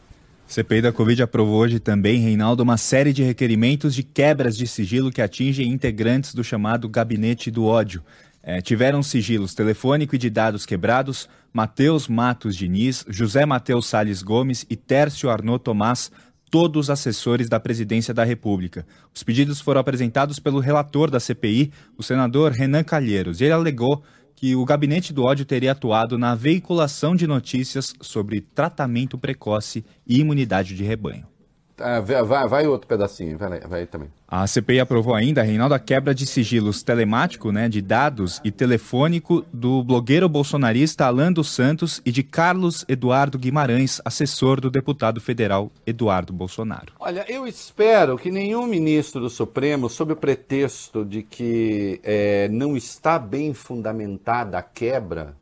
CPI 0.45 0.83
da 0.83 0.91
Covid 0.93 1.23
aprovou 1.23 1.59
hoje 1.59 1.79
também, 1.79 2.19
Reinaldo, 2.19 2.61
uma 2.61 2.77
série 2.77 3.11
de 3.11 3.23
requerimentos 3.23 3.95
de 3.95 4.03
quebras 4.03 4.55
de 4.55 4.67
sigilo 4.67 5.11
que 5.11 5.21
atingem 5.21 5.69
integrantes 5.69 6.35
do 6.35 6.43
chamado 6.43 6.87
Gabinete 6.87 7.49
do 7.49 7.65
Ódio. 7.65 8.03
É, 8.43 8.61
tiveram 8.61 9.01
sigilos 9.01 9.55
telefônico 9.55 10.13
e 10.13 10.19
de 10.19 10.29
dados 10.29 10.67
quebrados 10.67 11.27
Matheus 11.51 12.07
Matos 12.07 12.55
Diniz, 12.55 13.03
José 13.09 13.43
Matheus 13.43 13.87
Sales 13.87 14.21
Gomes 14.21 14.67
e 14.69 14.75
Tércio 14.75 15.31
Arnaud 15.31 15.63
Tomás, 15.63 16.11
todos 16.51 16.91
assessores 16.91 17.49
da 17.49 17.59
Presidência 17.59 18.13
da 18.13 18.23
República. 18.23 18.85
Os 19.13 19.23
pedidos 19.23 19.59
foram 19.59 19.81
apresentados 19.81 20.37
pelo 20.37 20.59
relator 20.59 21.09
da 21.09 21.19
CPI, 21.19 21.71
o 21.97 22.03
senador 22.03 22.51
Renan 22.51 22.83
Calheiros, 22.83 23.41
e 23.41 23.45
ele 23.45 23.53
alegou 23.53 24.03
que 24.35 24.55
o 24.55 24.65
gabinete 24.65 25.13
do 25.13 25.23
ódio 25.23 25.45
teria 25.45 25.71
atuado 25.71 26.17
na 26.17 26.35
veiculação 26.35 27.15
de 27.15 27.25
notícias 27.25 27.93
sobre 28.01 28.41
tratamento 28.41 29.17
precoce 29.17 29.85
e 30.05 30.19
imunidade 30.19 30.75
de 30.75 30.83
rebanho. 30.83 31.34
Ah, 31.77 31.99
vai, 31.99 32.47
vai, 32.47 32.67
outro 32.67 32.87
pedacinho, 32.87 33.37
vai, 33.37 33.59
vai 33.59 33.85
também. 33.85 34.07
A 34.27 34.47
CPI 34.47 34.79
aprovou 34.79 35.13
ainda, 35.13 35.43
Reinaldo, 35.43 35.75
a 35.75 35.79
quebra 35.79 36.15
de 36.15 36.25
sigilos 36.25 36.81
telemático, 36.81 37.51
né, 37.51 37.67
de 37.67 37.81
dados 37.81 38.39
e 38.45 38.51
telefônico 38.51 39.45
do 39.51 39.83
blogueiro 39.83 40.29
bolsonarista 40.29 41.05
Alan 41.05 41.33
dos 41.33 41.49
Santos 41.49 42.01
e 42.05 42.11
de 42.13 42.23
Carlos 42.23 42.85
Eduardo 42.87 43.37
Guimarães, 43.37 44.01
assessor 44.05 44.61
do 44.61 44.69
deputado 44.69 45.19
federal 45.19 45.69
Eduardo 45.85 46.31
Bolsonaro. 46.31 46.93
Olha, 46.97 47.25
eu 47.27 47.45
espero 47.45 48.17
que 48.17 48.31
nenhum 48.31 48.65
ministro 48.65 49.19
do 49.19 49.29
Supremo, 49.29 49.89
sob 49.89 50.13
o 50.13 50.15
pretexto 50.15 51.03
de 51.03 51.23
que 51.23 51.99
é, 52.03 52.47
não 52.47 52.77
está 52.77 53.19
bem 53.19 53.53
fundamentada 53.53 54.57
a 54.57 54.61
quebra 54.61 55.35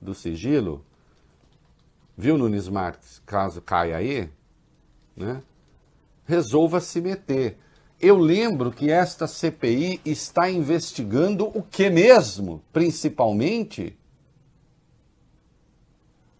do 0.00 0.12
sigilo, 0.12 0.84
viu, 2.16 2.36
Nunes 2.36 2.68
Marques, 2.68 3.22
caso 3.24 3.62
caia 3.62 3.96
aí, 3.96 4.28
né? 5.16 5.40
Resolva 6.28 6.78
se 6.78 7.00
meter. 7.00 7.58
Eu 7.98 8.18
lembro 8.18 8.70
que 8.70 8.92
esta 8.92 9.26
CPI 9.26 10.00
está 10.04 10.48
investigando 10.48 11.46
o 11.46 11.62
que 11.62 11.88
mesmo, 11.88 12.62
principalmente 12.70 13.96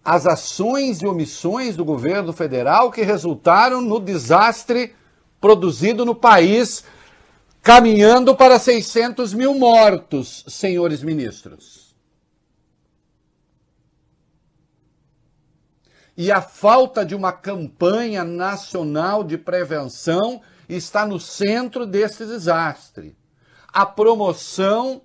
as 0.05 0.27
ações 0.27 1.01
e 1.03 1.07
omissões 1.07 1.75
do 1.75 1.85
governo 1.85 2.33
federal 2.33 2.91
que 2.91 3.03
resultaram 3.03 3.81
no 3.81 3.99
desastre 3.99 4.95
produzido 5.41 6.05
no 6.05 6.15
país, 6.15 6.85
caminhando 7.63 8.37
para 8.37 8.59
600 8.59 9.33
mil 9.35 9.55
mortos, 9.55 10.45
senhores 10.49 11.03
ministros. 11.03 11.78
E 16.19 16.33
a 16.33 16.43
falta 16.43 17.07
de 17.07 17.15
uma 17.15 17.33
campanha 17.33 18.25
nacional 18.25 19.23
de 19.23 19.39
prevenção 19.39 20.43
está 20.69 21.07
no 21.07 21.21
centro 21.21 21.87
desse 21.87 22.27
desastre. 22.27 23.17
A 23.69 23.87
promoção 23.87 25.01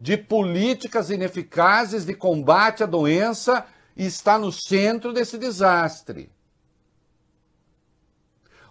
de 0.00 0.16
políticas 0.16 1.10
ineficazes 1.10 2.06
de 2.06 2.14
combate 2.14 2.84
à 2.84 2.86
doença 2.86 3.66
está 3.96 4.38
no 4.38 4.52
centro 4.52 5.12
desse 5.12 5.36
desastre. 5.36 6.30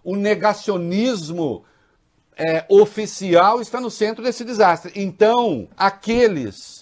O 0.01 0.15
negacionismo 0.15 1.65
é, 2.37 2.65
oficial 2.69 3.59
está 3.59 3.81
no 3.81 3.91
centro 3.91 4.23
desse 4.23 4.45
desastre. 4.45 4.93
Então, 4.95 5.67
aqueles 5.75 6.76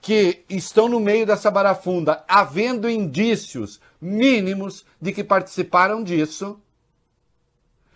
que 0.00 0.44
estão 0.48 0.88
no 0.88 1.00
meio 1.00 1.26
dessa 1.26 1.50
barafunda, 1.50 2.24
havendo 2.28 2.88
indícios 2.88 3.80
mínimos 4.00 4.84
de 5.00 5.12
que 5.12 5.24
participaram 5.24 6.02
disso, 6.02 6.60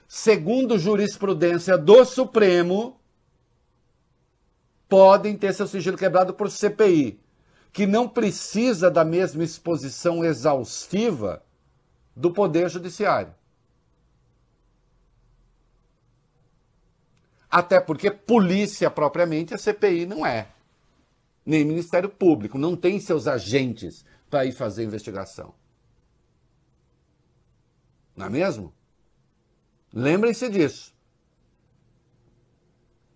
segundo 0.08 0.78
jurisprudência 0.78 1.78
do 1.78 2.04
Supremo, 2.04 3.00
podem 4.88 5.36
ter 5.36 5.54
seu 5.54 5.66
sigilo 5.66 5.96
quebrado 5.96 6.34
por 6.34 6.50
CPI, 6.50 7.18
que 7.72 7.86
não 7.86 8.08
precisa 8.08 8.90
da 8.90 9.04
mesma 9.04 9.42
exposição 9.42 10.22
exaustiva 10.24 11.42
do 12.14 12.30
Poder 12.30 12.68
Judiciário. 12.68 13.34
Até 17.50 17.80
porque 17.80 18.10
polícia 18.10 18.90
propriamente 18.90 19.54
a 19.54 19.58
CPI 19.58 20.04
não 20.04 20.26
é 20.26 20.48
nem 21.44 21.64
Ministério 21.64 22.08
Público, 22.08 22.58
não 22.58 22.76
tem 22.76 23.00
seus 23.00 23.26
agentes 23.26 24.04
para 24.30 24.46
ir 24.46 24.52
fazer 24.52 24.84
investigação. 24.84 25.54
Não 28.16 28.26
é 28.26 28.30
mesmo? 28.30 28.72
Lembrem-se 29.92 30.48
disso. 30.48 30.94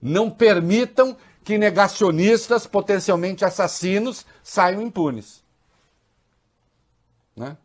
Não 0.01 0.31
permitam 0.31 1.17
que 1.43 1.57
negacionistas, 1.57 2.67
potencialmente 2.67 3.45
assassinos, 3.45 4.27
saiam 4.43 4.83
impunes. 4.83 5.45
Né? 7.35 7.57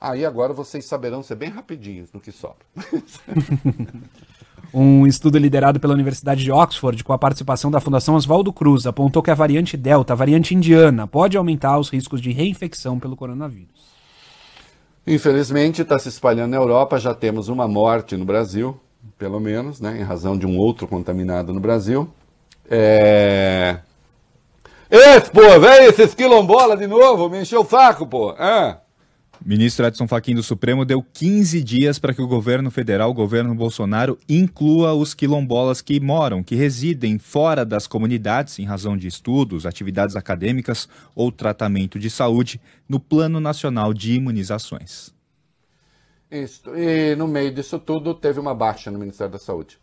Aí 0.00 0.24
agora 0.24 0.52
vocês 0.52 0.86
saberão 0.86 1.22
ser 1.22 1.34
bem 1.34 1.50
rapidinhos 1.50 2.12
no 2.12 2.20
que 2.20 2.32
sobra. 2.32 2.64
Um 4.72 5.06
estudo 5.06 5.38
liderado 5.38 5.80
pela 5.80 5.94
Universidade 5.94 6.44
de 6.44 6.52
Oxford, 6.52 7.02
com 7.02 7.12
a 7.12 7.18
participação 7.18 7.70
da 7.70 7.80
Fundação 7.80 8.14
Oswaldo 8.14 8.52
Cruz, 8.52 8.86
apontou 8.86 9.22
que 9.22 9.30
a 9.30 9.34
variante 9.34 9.76
Delta, 9.76 10.12
a 10.12 10.16
variante 10.16 10.54
indiana, 10.54 11.06
pode 11.06 11.36
aumentar 11.38 11.78
os 11.78 11.88
riscos 11.88 12.20
de 12.20 12.32
reinfecção 12.32 12.98
pelo 12.98 13.16
coronavírus. 13.16 13.88
Infelizmente, 15.06 15.80
está 15.80 15.98
se 15.98 16.10
espalhando 16.10 16.50
na 16.50 16.58
Europa, 16.58 16.98
já 16.98 17.14
temos 17.14 17.48
uma 17.48 17.66
morte 17.66 18.14
no 18.14 18.26
Brasil, 18.26 18.78
pelo 19.16 19.40
menos, 19.40 19.80
né, 19.80 19.98
em 19.98 20.02
razão 20.02 20.36
de 20.36 20.46
um 20.46 20.58
outro 20.58 20.86
contaminado 20.86 21.54
no 21.54 21.60
Brasil. 21.60 22.06
É... 22.70 23.78
Esse, 24.90 25.30
pô, 25.30 25.58
velho, 25.58 25.90
esses 25.90 26.14
quilombola 26.14 26.76
de 26.76 26.86
novo, 26.86 27.30
me 27.30 27.40
encheu 27.40 27.62
o 27.62 27.66
saco, 27.66 28.06
pô. 28.06 28.34
Ah. 28.38 28.78
Ministro 29.48 29.86
Edson 29.86 30.06
Fachin 30.06 30.34
do 30.34 30.42
Supremo 30.42 30.84
deu 30.84 31.02
15 31.02 31.62
dias 31.62 31.98
para 31.98 32.12
que 32.12 32.20
o 32.20 32.28
governo 32.28 32.70
federal, 32.70 33.08
o 33.08 33.14
governo 33.14 33.54
Bolsonaro, 33.54 34.18
inclua 34.28 34.92
os 34.92 35.14
quilombolas 35.14 35.80
que 35.80 35.98
moram, 35.98 36.42
que 36.42 36.54
residem 36.54 37.18
fora 37.18 37.64
das 37.64 37.86
comunidades 37.86 38.58
em 38.58 38.66
razão 38.66 38.94
de 38.94 39.06
estudos, 39.06 39.64
atividades 39.64 40.16
acadêmicas 40.16 40.86
ou 41.14 41.32
tratamento 41.32 41.98
de 41.98 42.10
saúde 42.10 42.60
no 42.86 43.00
Plano 43.00 43.40
Nacional 43.40 43.94
de 43.94 44.12
Imunizações. 44.12 45.14
Isso. 46.30 46.76
E 46.76 47.16
no 47.16 47.26
meio 47.26 47.50
disso 47.50 47.78
tudo 47.78 48.12
teve 48.12 48.38
uma 48.38 48.54
baixa 48.54 48.90
no 48.90 48.98
Ministério 48.98 49.32
da 49.32 49.38
Saúde. 49.38 49.78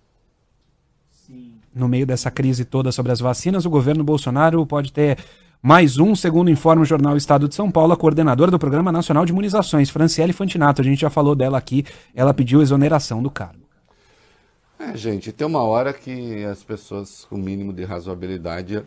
Sim. 1.09 1.53
No 1.73 1.87
meio 1.87 2.05
dessa 2.05 2.29
crise 2.29 2.65
toda 2.65 2.91
sobre 2.91 3.11
as 3.11 3.19
vacinas, 3.19 3.65
o 3.65 3.69
governo 3.71 4.03
Bolsonaro 4.03 4.63
pode 4.63 4.93
ter 4.93 5.17
mais 5.65 5.97
um, 5.97 6.13
segundo 6.13 6.51
informa 6.51 6.83
o 6.83 6.85
jornal 6.85 7.17
Estado 7.17 7.49
de 7.49 7.55
São 7.55 7.71
Paulo, 7.71 7.91
a 7.91 7.97
coordenadora 7.97 8.51
do 8.51 8.59
Programa 8.59 8.91
Nacional 8.91 9.25
de 9.25 9.31
Imunizações, 9.31 9.89
Franciele 9.89 10.31
Fantinato. 10.31 10.79
A 10.79 10.85
gente 10.85 11.01
já 11.01 11.09
falou 11.09 11.33
dela 11.33 11.57
aqui, 11.57 11.83
ela 12.13 12.35
pediu 12.35 12.61
exoneração 12.61 13.23
do 13.23 13.31
cargo. 13.31 13.65
É, 14.77 14.95
gente, 14.95 15.31
tem 15.31 15.47
uma 15.47 15.63
hora 15.63 15.91
que 15.91 16.45
as 16.45 16.63
pessoas 16.63 17.25
com 17.27 17.33
o 17.33 17.39
mínimo 17.39 17.73
de 17.73 17.83
razoabilidade 17.83 18.83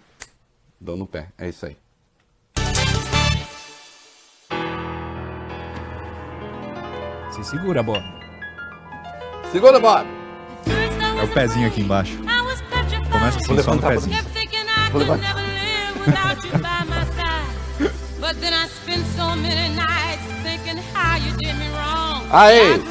dão 0.81 0.97
no 0.97 1.05
pé. 1.05 1.31
É 1.37 1.49
isso 1.49 1.67
aí. 1.67 1.77
Se 7.33 7.43
segura, 7.43 7.83
Bob. 7.83 8.05
Segura, 9.51 9.81
Bob. 9.81 10.07
É 11.19 11.25
o 11.25 11.35
pezinho 11.35 11.67
aqui 11.67 11.81
embaixo. 11.81 12.17
Começa 13.11 13.39
assim, 13.41 13.63
só 13.63 13.75
no 13.75 13.83
pezinho. 13.83 14.17
Vou 14.93 15.01
levantar. 15.01 15.48
Without 16.05 16.45
you 16.45 16.53
by 16.53 16.85
my 16.89 17.05
side. 17.17 17.59
But 18.21 18.41
then 18.41 18.53
I 18.53 18.67
spent 18.69 19.05
so 19.17 19.35
many 19.37 19.75
nights 19.75 20.27
thinking 20.43 20.83
how 20.93 21.17
you 21.17 21.33
did 21.37 21.55
me 21.57 21.69
wrong. 21.71 22.27
Aí, 22.31 22.83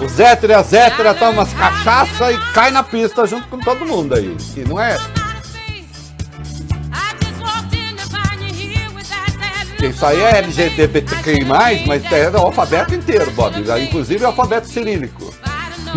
o 0.00 0.08
Zéter 0.08 0.50
e 0.50 0.54
a 0.54 0.62
Zétera 0.62 1.14
tomam 1.14 1.34
umas 1.34 1.52
cachaça 1.52 2.32
e 2.32 2.38
cai 2.52 2.70
na 2.70 2.82
pista 2.82 3.26
junto 3.26 3.48
com 3.48 3.58
todo 3.58 3.84
mundo 3.84 4.14
aí. 4.14 4.36
E 4.56 4.60
não 4.60 4.80
é? 4.80 4.96
Isso 9.82 10.06
aí 10.06 10.20
é 10.20 10.38
LGBTQI+, 10.38 11.44
mas 11.44 12.12
é 12.12 12.30
o 12.30 12.36
alfabeto 12.38 12.94
inteiro, 12.94 13.30
Bob. 13.32 13.56
Inclusive 13.82 14.22
o 14.24 14.28
alfabeto 14.28 14.68
cirílico. 14.68 15.34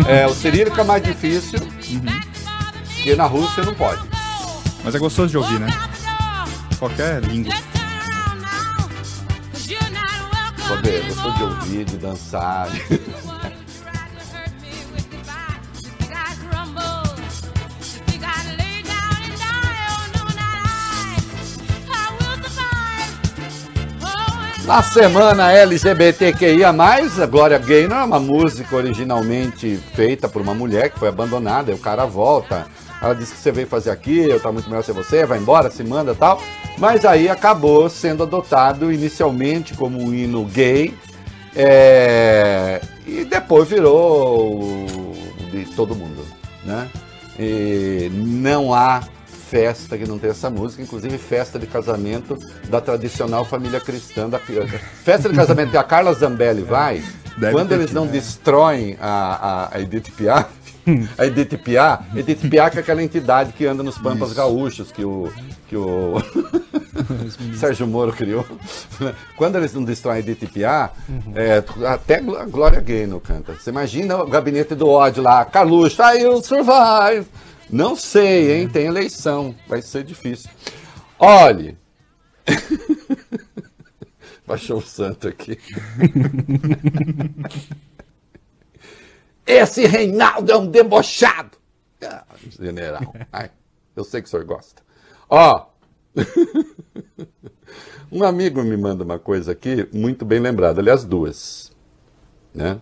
É, 0.08 0.26
o 0.26 0.34
cirílico 0.34 0.80
é 0.80 0.84
mais 0.84 1.02
difícil, 1.02 1.60
uhum. 1.60 2.20
porque 2.84 3.14
na 3.14 3.26
Rússia 3.26 3.64
não 3.64 3.74
pode. 3.74 4.02
Mas 4.84 4.94
é 4.94 4.98
gostoso 4.98 5.28
de 5.28 5.38
ouvir, 5.38 5.60
né? 5.60 5.68
Qualquer 6.78 7.22
língua. 7.22 7.52
Poder, 10.68 11.04
gostou 11.06 11.32
de 11.32 11.42
ouvir, 11.42 11.84
de 11.84 11.96
dançar. 11.96 12.68
Na 24.66 24.82
semana 24.82 25.52
LGBTQIA, 25.52 26.70
a 26.70 27.26
Glória 27.26 27.56
Gaynor 27.56 27.98
é 27.98 28.02
uma 28.02 28.18
música 28.18 28.74
originalmente 28.74 29.76
feita 29.94 30.28
por 30.28 30.42
uma 30.42 30.52
mulher 30.52 30.90
que 30.90 30.98
foi 30.98 31.08
abandonada, 31.08 31.70
e 31.70 31.74
o 31.74 31.78
cara 31.78 32.04
volta. 32.04 32.66
Ela 33.00 33.14
disse 33.14 33.32
que 33.34 33.38
você 33.38 33.52
veio 33.52 33.68
fazer 33.68 33.90
aquilo, 33.90 34.40
tá 34.40 34.50
muito 34.50 34.68
melhor 34.68 34.82
ser 34.82 34.92
você, 34.92 35.24
vai 35.24 35.38
embora, 35.38 35.70
se 35.70 35.84
manda 35.84 36.16
tal. 36.16 36.42
Mas 36.78 37.04
aí 37.04 37.28
acabou 37.28 37.88
sendo 37.88 38.22
adotado 38.22 38.92
inicialmente 38.92 39.74
como 39.74 39.98
um 39.98 40.12
hino 40.12 40.44
gay 40.44 40.94
é, 41.54 42.82
e 43.06 43.24
depois 43.24 43.68
virou 43.68 44.86
de 45.50 45.64
todo 45.74 45.94
mundo, 45.94 46.22
né? 46.64 46.86
E 47.38 48.10
não 48.12 48.74
há 48.74 49.02
festa 49.48 49.96
que 49.96 50.06
não 50.06 50.18
tem 50.18 50.30
essa 50.30 50.50
música, 50.50 50.82
inclusive 50.82 51.16
festa 51.16 51.58
de 51.58 51.66
casamento 51.66 52.36
da 52.68 52.80
tradicional 52.80 53.44
família 53.44 53.80
cristã. 53.80 54.28
Da... 54.28 54.38
Festa 54.38 55.28
de 55.30 55.34
casamento 55.34 55.70
que 55.70 55.76
a 55.78 55.84
Carla 55.84 56.12
Zambelli 56.12 56.60
vai, 56.62 57.02
Deve 57.38 57.52
quando 57.52 57.72
eles 57.72 57.92
não 57.92 58.06
destroem 58.06 58.96
a, 59.00 59.68
a, 59.70 59.76
a 59.76 59.80
Edith 59.80 60.10
Piaf, 60.10 60.50
a 61.18 61.26
Edith 61.26 61.58
Piaf, 61.58 62.04
Edith 62.16 62.48
Piaf 62.48 62.76
é 62.76 62.80
aquela 62.80 63.02
entidade 63.02 63.52
que 63.52 63.66
anda 63.66 63.82
nos 63.82 63.98
pampas 63.98 64.28
Isso. 64.28 64.36
gaúchos, 64.36 64.92
que 64.92 65.04
o, 65.04 65.32
que 65.68 65.76
o 65.76 66.14
Sérgio 67.58 67.86
Moro 67.86 68.12
criou. 68.12 68.46
Quando 69.36 69.56
eles 69.56 69.74
não 69.74 69.82
destroem 69.82 70.16
a 70.16 70.20
Edith 70.20 70.46
Piaf, 70.46 70.94
uhum. 71.08 71.32
é, 71.34 71.64
até 71.86 72.16
a 72.16 72.44
Glória 72.44 72.80
Gaynor 72.80 73.20
canta. 73.20 73.54
Você 73.54 73.70
imagina 73.70 74.16
o 74.16 74.26
gabinete 74.26 74.74
do 74.74 74.88
ódio 74.88 75.22
lá, 75.22 75.44
Carluxo, 75.44 76.02
I 76.02 76.24
will 76.24 76.42
survive. 76.42 77.26
Não 77.68 77.96
sei, 77.96 78.60
hein? 78.60 78.68
Tem 78.68 78.86
eleição, 78.86 79.54
vai 79.66 79.82
ser 79.82 80.04
difícil. 80.04 80.50
Olhe. 81.18 81.76
Baixou 84.46 84.78
o 84.78 84.82
santo 84.82 85.26
aqui. 85.26 85.58
Esse 89.46 89.86
Reinaldo 89.86 90.50
é 90.50 90.56
um 90.56 90.66
debochado. 90.66 91.56
Ah, 92.02 92.24
general, 92.60 93.14
ai, 93.32 93.50
eu 93.94 94.04
sei 94.04 94.20
que 94.20 94.26
o 94.26 94.30
senhor 94.30 94.44
gosta. 94.44 94.82
Ó, 95.30 95.66
um 98.10 98.24
amigo 98.24 98.62
me 98.62 98.76
manda 98.76 99.04
uma 99.04 99.18
coisa 99.18 99.52
aqui 99.52 99.88
muito 99.92 100.24
bem 100.24 100.40
lembrada, 100.40 100.80
aliás, 100.80 101.04
duas. 101.04 101.72
Né? 102.52 102.80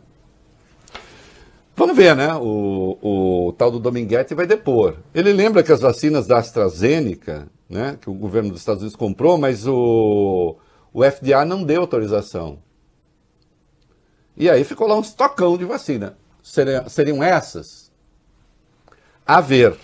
Vamos 1.76 1.96
ver, 1.96 2.14
né? 2.14 2.34
O, 2.34 2.98
o 3.48 3.52
tal 3.52 3.70
do 3.70 3.80
Dominguete 3.80 4.34
vai 4.34 4.46
depor. 4.46 4.96
Ele 5.12 5.32
lembra 5.32 5.62
que 5.62 5.72
as 5.72 5.80
vacinas 5.80 6.26
da 6.26 6.38
AstraZeneca, 6.38 7.48
né, 7.68 7.98
que 8.00 8.08
o 8.08 8.14
governo 8.14 8.50
dos 8.50 8.60
Estados 8.60 8.82
Unidos 8.82 8.96
comprou, 8.96 9.36
mas 9.36 9.66
o, 9.66 10.56
o 10.92 11.04
FDA 11.04 11.44
não 11.44 11.64
deu 11.64 11.80
autorização. 11.80 12.58
E 14.36 14.48
aí 14.48 14.64
ficou 14.64 14.86
lá 14.86 14.96
um 14.96 15.00
estocão 15.00 15.58
de 15.58 15.64
vacina. 15.64 16.16
Seriam, 16.44 17.22
essas? 17.22 17.90
A 19.26 19.40
ver, 19.40 19.78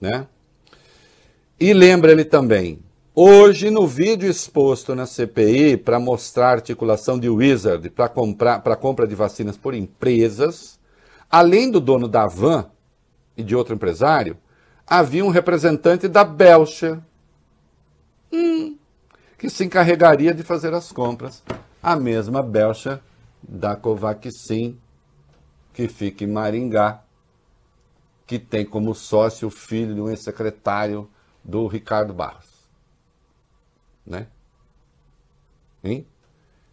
né? 0.00 0.28
E 1.58 1.74
lembra 1.74 2.12
ele 2.12 2.24
também, 2.24 2.78
hoje 3.12 3.68
no 3.68 3.84
vídeo 3.84 4.30
exposto 4.30 4.94
na 4.94 5.06
CPI 5.06 5.76
para 5.76 5.98
mostrar 5.98 6.50
articulação 6.52 7.18
de 7.18 7.28
Wizard 7.28 7.90
para 7.90 8.08
comprar 8.08 8.60
para 8.60 8.76
compra 8.76 9.08
de 9.08 9.16
vacinas 9.16 9.56
por 9.56 9.74
empresas, 9.74 10.78
além 11.28 11.68
do 11.68 11.80
dono 11.80 12.06
da 12.06 12.28
Van 12.28 12.70
e 13.36 13.42
de 13.42 13.56
outro 13.56 13.74
empresário, 13.74 14.38
havia 14.86 15.24
um 15.24 15.30
representante 15.30 16.06
da 16.06 16.22
Belcher, 16.22 17.00
hum, 18.32 18.78
que 19.36 19.50
se 19.50 19.64
encarregaria 19.64 20.32
de 20.32 20.44
fazer 20.44 20.72
as 20.74 20.92
compras. 20.92 21.42
A 21.82 21.96
mesma 21.96 22.40
Belcher 22.40 23.00
da 23.42 23.74
Covaxin, 23.74 24.78
que 25.72 25.88
fica 25.88 26.24
em 26.24 26.26
Maringá, 26.26 27.02
que 28.26 28.38
tem 28.38 28.64
como 28.64 28.94
sócio 28.94 29.48
o 29.48 29.50
filho 29.50 29.94
de 29.94 30.00
um 30.00 30.08
ex-secretário 30.08 31.08
do 31.42 31.66
Ricardo 31.66 32.12
Barros. 32.12 32.50
Né? 34.06 34.26
Hein? 35.82 36.06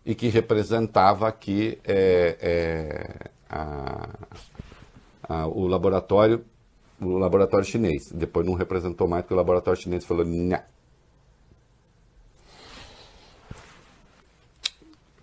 E 0.06 0.16
que 0.16 0.28
representava 0.28 1.28
aqui 1.28 1.80
é, 1.84 2.38
é, 2.42 3.30
a, 3.50 4.10
a, 5.24 5.48
o 5.48 5.68
laboratório 5.68 6.46
o 7.02 7.18
laboratório 7.18 7.66
chinês. 7.66 8.12
Depois 8.12 8.46
não 8.46 8.54
representou 8.54 9.08
mais 9.08 9.24
porque 9.24 9.34
o 9.34 9.38
laboratório 9.38 9.82
chinês 9.82 10.04
falou. 10.06 10.26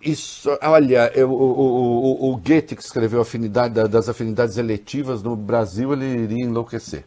Isso, 0.07 0.57
olha, 0.61 1.11
eu, 1.13 1.29
o, 1.29 1.33
o, 1.33 2.31
o, 2.31 2.37
Goethe 2.37 2.77
que 2.77 2.81
escreveu 2.81 3.19
afinidade, 3.19 3.89
das 3.89 4.07
afinidades 4.07 4.57
eletivas 4.57 5.21
no 5.21 5.35
Brasil, 5.35 5.91
ele 5.91 6.05
iria 6.05 6.45
enlouquecer. 6.45 7.03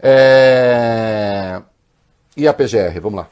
É... 0.00 1.62
E 2.36 2.48
a 2.48 2.52
PGR, 2.52 2.98
vamos 3.00 3.20
lá. 3.20 3.28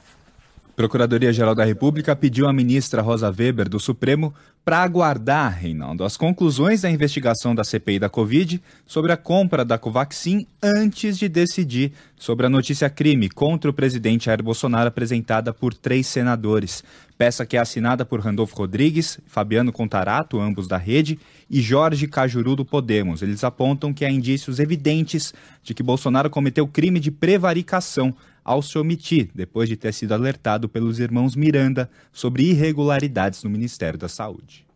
Procuradoria-Geral 0.75 1.55
da 1.55 1.65
República 1.65 2.17
pediu 2.17 2.49
à 2.49 2.53
ministra 2.53 3.03
Rosa 3.03 3.29
Weber, 3.29 3.69
do 3.69 3.79
Supremo, 3.79 4.35
para 4.65 4.83
aguardar, 4.83 5.59
Reinaldo, 5.59 6.05
as 6.05 6.17
conclusões 6.17 6.83
da 6.83 6.91
investigação 6.91 7.55
da 7.55 7.65
CPI 7.65 7.99
da 7.99 8.09
Covid 8.09 8.63
sobre 8.87 9.13
a 9.13 9.17
compra 9.17 9.65
da 9.65 9.77
Covaxin 9.77 10.47
antes 10.63 11.19
de 11.19 11.29
decidir 11.29 11.93
sobre 12.17 12.47
a 12.47 12.49
notícia 12.49 12.89
crime 12.89 13.29
contra 13.29 13.71
o 13.71 13.75
presidente 13.75 14.27
Jair 14.27 14.43
Bolsonaro 14.43 14.89
apresentada 14.89 15.53
por 15.53 15.75
três 15.75 16.07
senadores. 16.07 16.85
Peça 17.19 17.45
que 17.45 17.57
é 17.57 17.61
assinada 17.61 18.05
por 18.05 18.21
Randolfo 18.21 18.57
Rodrigues, 18.57 19.19
Fabiano 19.27 19.73
Contarato, 19.73 20.41
ambos 20.41 20.69
da 20.69 20.77
rede, 20.77 21.19
e 21.51 21.61
Jorge 21.61 22.07
Cajuru 22.07 22.57
do 22.57 22.65
Podemos. 22.65 23.21
Eles 23.21 23.45
apontam 23.45 23.93
que 23.93 24.05
há 24.05 24.11
indícios 24.11 24.59
evidentes 24.59 25.35
de 25.63 25.75
que 25.75 25.83
Bolsonaro 25.83 26.31
cometeu 26.31 26.67
crime 26.67 26.99
de 26.99 27.11
prevaricação 27.11 28.15
ao 28.45 28.63
se 28.63 28.79
omitir, 28.79 29.31
depois 29.35 29.69
de 29.69 29.77
ter 29.77 29.93
sido 29.93 30.13
alertado 30.13 30.69
pelos 30.69 30.99
irmãos 30.99 31.37
Miranda 31.37 31.91
sobre 32.13 32.51
irregularidades 32.51 33.43
no 33.45 33.51
Ministério 33.51 33.99
da 33.99 34.09
Saúde. 34.09 34.67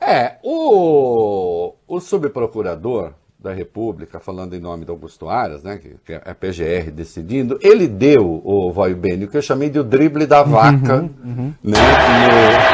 É, 0.00 0.36
o, 0.42 1.74
o 1.86 2.00
subprocurador 2.00 3.12
da 3.38 3.52
República, 3.52 4.18
falando 4.18 4.54
em 4.54 4.60
nome 4.60 4.84
do 4.84 4.92
Augusto 4.92 5.28
Aras, 5.28 5.62
né, 5.62 5.78
que, 5.78 6.12
é 6.12 6.22
a 6.24 6.34
PGR 6.34 6.90
decidindo, 6.90 7.58
ele 7.62 7.86
deu, 7.86 8.42
o 8.44 8.72
Vai 8.72 8.94
Bene, 8.94 9.24
o 9.24 9.28
que 9.28 9.36
eu 9.36 9.42
chamei 9.42 9.70
de 9.70 9.78
o 9.78 9.84
drible 9.84 10.26
da 10.26 10.42
vaca, 10.42 11.02
uhum, 11.02 11.10
uhum. 11.24 11.54
né, 11.62 11.78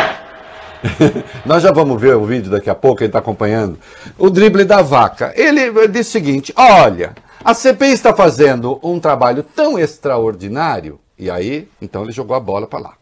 no... 0.08 0.14
Nós 1.46 1.62
já 1.62 1.72
vamos 1.72 2.00
ver 2.00 2.14
o 2.14 2.24
vídeo 2.24 2.50
daqui 2.50 2.68
a 2.68 2.74
pouco, 2.74 3.02
ele 3.02 3.08
está 3.08 3.18
acompanhando. 3.18 3.78
O 4.18 4.28
drible 4.28 4.64
da 4.64 4.82
vaca. 4.82 5.32
Ele 5.34 5.88
disse 5.88 6.10
o 6.10 6.12
seguinte: 6.12 6.52
olha, 6.56 7.14
a 7.44 7.52
CPI 7.52 7.92
está 7.92 8.14
fazendo 8.14 8.80
um 8.82 8.98
trabalho 8.98 9.42
tão 9.42 9.78
extraordinário, 9.78 10.98
e 11.18 11.30
aí, 11.30 11.68
então 11.80 12.02
ele 12.02 12.12
jogou 12.12 12.34
a 12.34 12.40
bola 12.40 12.66
para 12.66 12.78
lá. 12.78 12.94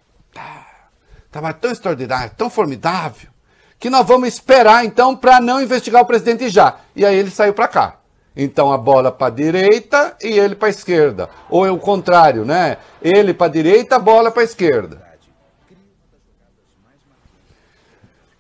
Trabalho 1.31 1.57
tão 1.61 1.71
extraordinário, 1.71 2.33
tão 2.37 2.51
formidável, 2.51 3.31
que 3.79 3.89
nós 3.89 4.05
vamos 4.07 4.29
esperar 4.29 4.85
então 4.85 5.17
para 5.17 5.41
não 5.41 5.63
investigar 5.63 6.03
o 6.03 6.07
presidente 6.07 6.49
já. 6.49 6.77
E 6.95 7.07
aí 7.07 7.17
ele 7.17 7.31
saiu 7.31 7.55
para 7.55 7.69
cá. 7.69 7.97
Então 8.37 8.73
a 8.73 8.79
bola 8.79 9.13
para 9.13 9.33
direita 9.33 10.17
e 10.21 10.39
ele 10.39 10.55
para 10.55 10.69
esquerda. 10.69 11.31
Ou 11.49 11.65
é 11.65 11.71
o 11.71 11.79
contrário, 11.79 12.45
né? 12.45 12.79
Ele 13.01 13.33
para 13.33 13.51
direita, 13.51 13.97
a 13.97 13.99
bola 13.99 14.31
para 14.31 14.43
esquerda. 14.43 15.12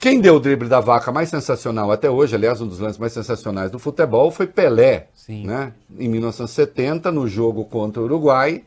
Quem 0.03 0.20
deu 0.20 0.34
o 0.34 0.40
drible 0.40 0.68
da 0.68 0.80
vaca 0.80 1.12
mais 1.12 1.28
sensacional 1.28 1.92
até 1.92 2.11
hoje, 2.11 2.34
aliás, 2.34 2.61
um 2.61 2.66
dos 2.66 2.80
lances 2.80 2.98
mais 2.98 3.12
sensacionais 3.12 3.70
do 3.70 3.78
futebol, 3.78 4.32
foi 4.32 4.48
Pelé, 4.48 5.07
Sim. 5.14 5.46
né? 5.46 5.74
Em 5.96 6.09
1970, 6.09 7.12
no 7.12 7.28
jogo 7.28 7.64
contra 7.66 8.03
o 8.03 8.07
Uruguai, 8.07 8.64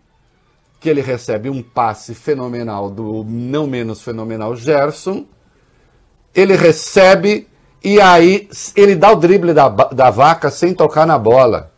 que 0.79 0.89
ele 0.89 1.01
recebe 1.01 1.49
um 1.49 1.61
passe 1.61 2.15
fenomenal 2.15 2.89
do 2.89 3.25
não 3.27 3.67
menos 3.67 4.01
fenomenal 4.01 4.55
Gerson. 4.55 5.25
Ele 6.33 6.55
recebe 6.55 7.49
e 7.83 7.99
aí 7.99 8.47
ele 8.73 8.95
dá 8.95 9.11
o 9.11 9.17
drible 9.17 9.53
da, 9.53 9.67
da 9.67 10.09
vaca 10.09 10.49
sem 10.49 10.73
tocar 10.73 11.05
na 11.05 11.17
bola. 11.19 11.69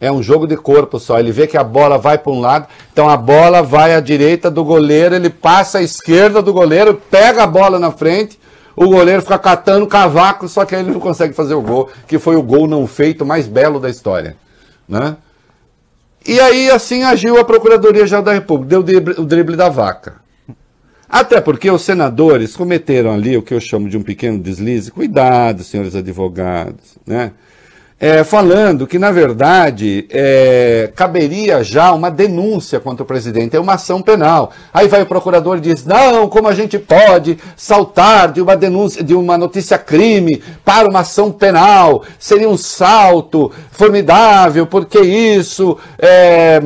É 0.00 0.10
um 0.10 0.22
jogo 0.22 0.46
de 0.46 0.56
corpo 0.56 0.98
só. 0.98 1.18
Ele 1.18 1.30
vê 1.30 1.46
que 1.46 1.58
a 1.58 1.64
bola 1.64 1.98
vai 1.98 2.16
para 2.16 2.32
um 2.32 2.40
lado, 2.40 2.68
então 2.90 3.10
a 3.10 3.18
bola 3.18 3.62
vai 3.62 3.94
à 3.94 4.00
direita 4.00 4.50
do 4.50 4.64
goleiro, 4.64 5.14
ele 5.14 5.28
passa 5.28 5.76
à 5.76 5.82
esquerda 5.82 6.40
do 6.40 6.54
goleiro, 6.54 6.94
pega 7.10 7.42
a 7.42 7.46
bola 7.46 7.78
na 7.78 7.92
frente 7.92 8.42
o 8.76 8.88
goleiro 8.88 9.22
fica 9.22 9.38
catando 9.38 9.86
cavaco, 9.86 10.48
só 10.48 10.64
que 10.64 10.74
aí 10.74 10.82
ele 10.82 10.92
não 10.92 11.00
consegue 11.00 11.32
fazer 11.32 11.54
o 11.54 11.62
gol, 11.62 11.90
que 12.06 12.18
foi 12.18 12.36
o 12.36 12.42
gol 12.42 12.66
não 12.66 12.86
feito 12.86 13.24
mais 13.24 13.46
belo 13.46 13.78
da 13.78 13.88
história. 13.88 14.36
Né? 14.88 15.16
E 16.26 16.40
aí 16.40 16.70
assim 16.70 17.02
agiu 17.02 17.38
a 17.38 17.44
Procuradoria-Geral 17.44 18.22
da 18.22 18.32
República, 18.32 18.82
deu 18.82 19.02
o 19.18 19.24
drible 19.24 19.56
da 19.56 19.68
vaca. 19.68 20.24
Até 21.08 21.40
porque 21.40 21.70
os 21.70 21.82
senadores 21.82 22.56
cometeram 22.56 23.12
ali 23.12 23.36
o 23.36 23.42
que 23.42 23.54
eu 23.54 23.60
chamo 23.60 23.88
de 23.88 23.96
um 23.96 24.02
pequeno 24.02 24.38
deslize. 24.38 24.90
Cuidado, 24.90 25.62
senhores 25.62 25.94
advogados, 25.94 26.98
né? 27.06 27.32
É, 27.98 28.24
falando 28.24 28.86
que, 28.86 28.98
na 28.98 29.12
verdade, 29.12 30.06
é, 30.10 30.90
caberia 30.96 31.62
já 31.62 31.92
uma 31.92 32.10
denúncia 32.10 32.80
contra 32.80 33.04
o 33.04 33.06
presidente, 33.06 33.56
é 33.56 33.60
uma 33.60 33.74
ação 33.74 34.02
penal. 34.02 34.52
Aí 34.72 34.88
vai 34.88 35.02
o 35.02 35.06
procurador 35.06 35.58
e 35.58 35.60
diz: 35.60 35.86
não, 35.86 36.28
como 36.28 36.48
a 36.48 36.54
gente 36.54 36.78
pode 36.78 37.38
saltar 37.56 38.32
de 38.32 38.42
uma 38.42 38.56
denúncia, 38.56 39.02
de 39.02 39.14
uma 39.14 39.38
notícia 39.38 39.78
crime 39.78 40.42
para 40.64 40.88
uma 40.88 41.00
ação 41.00 41.30
penal? 41.30 42.02
Seria 42.18 42.48
um 42.48 42.56
salto 42.56 43.52
formidável, 43.70 44.66
porque 44.66 45.00
isso 45.00 45.78
é, 45.98 46.60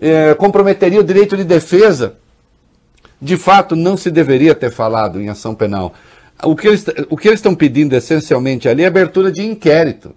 é, 0.00 0.34
comprometeria 0.34 1.00
o 1.00 1.04
direito 1.04 1.36
de 1.36 1.44
defesa. 1.44 2.14
De 3.20 3.36
fato, 3.36 3.74
não 3.74 3.96
se 3.96 4.12
deveria 4.12 4.54
ter 4.54 4.70
falado 4.70 5.20
em 5.20 5.28
ação 5.28 5.56
penal. 5.56 5.92
O 6.44 6.54
que 6.54 6.68
eles, 6.68 6.86
o 7.10 7.16
que 7.16 7.26
eles 7.26 7.40
estão 7.40 7.52
pedindo 7.52 7.96
essencialmente 7.96 8.68
ali 8.68 8.84
é 8.84 8.86
abertura 8.86 9.32
de 9.32 9.42
inquérito 9.42 10.14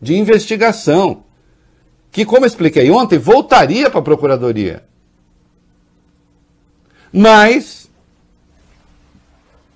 de 0.00 0.16
investigação. 0.16 1.24
que, 2.12 2.24
como 2.24 2.44
expliquei 2.44 2.90
ontem, 2.90 3.18
voltaria 3.18 3.88
para 3.88 4.00
a 4.00 4.02
Procuradoria. 4.02 4.82
Mas 7.12 7.88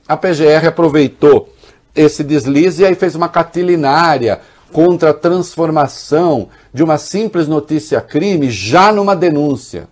a 0.08 0.16
PGR 0.16 0.66
aproveitou 0.66 1.54
esse 1.94 2.24
deslize 2.24 2.82
e 2.82 2.86
aí 2.86 2.94
fez 2.96 3.14
uma 3.14 3.28
catilinária 3.28 4.40
contra 4.72 5.10
a 5.10 5.14
transformação 5.14 6.48
de 6.72 6.82
uma 6.82 6.98
simples 6.98 7.46
notícia 7.46 8.00
crime 8.00 8.50
já 8.50 8.92
numa 8.92 9.14
denúncia. 9.14 9.88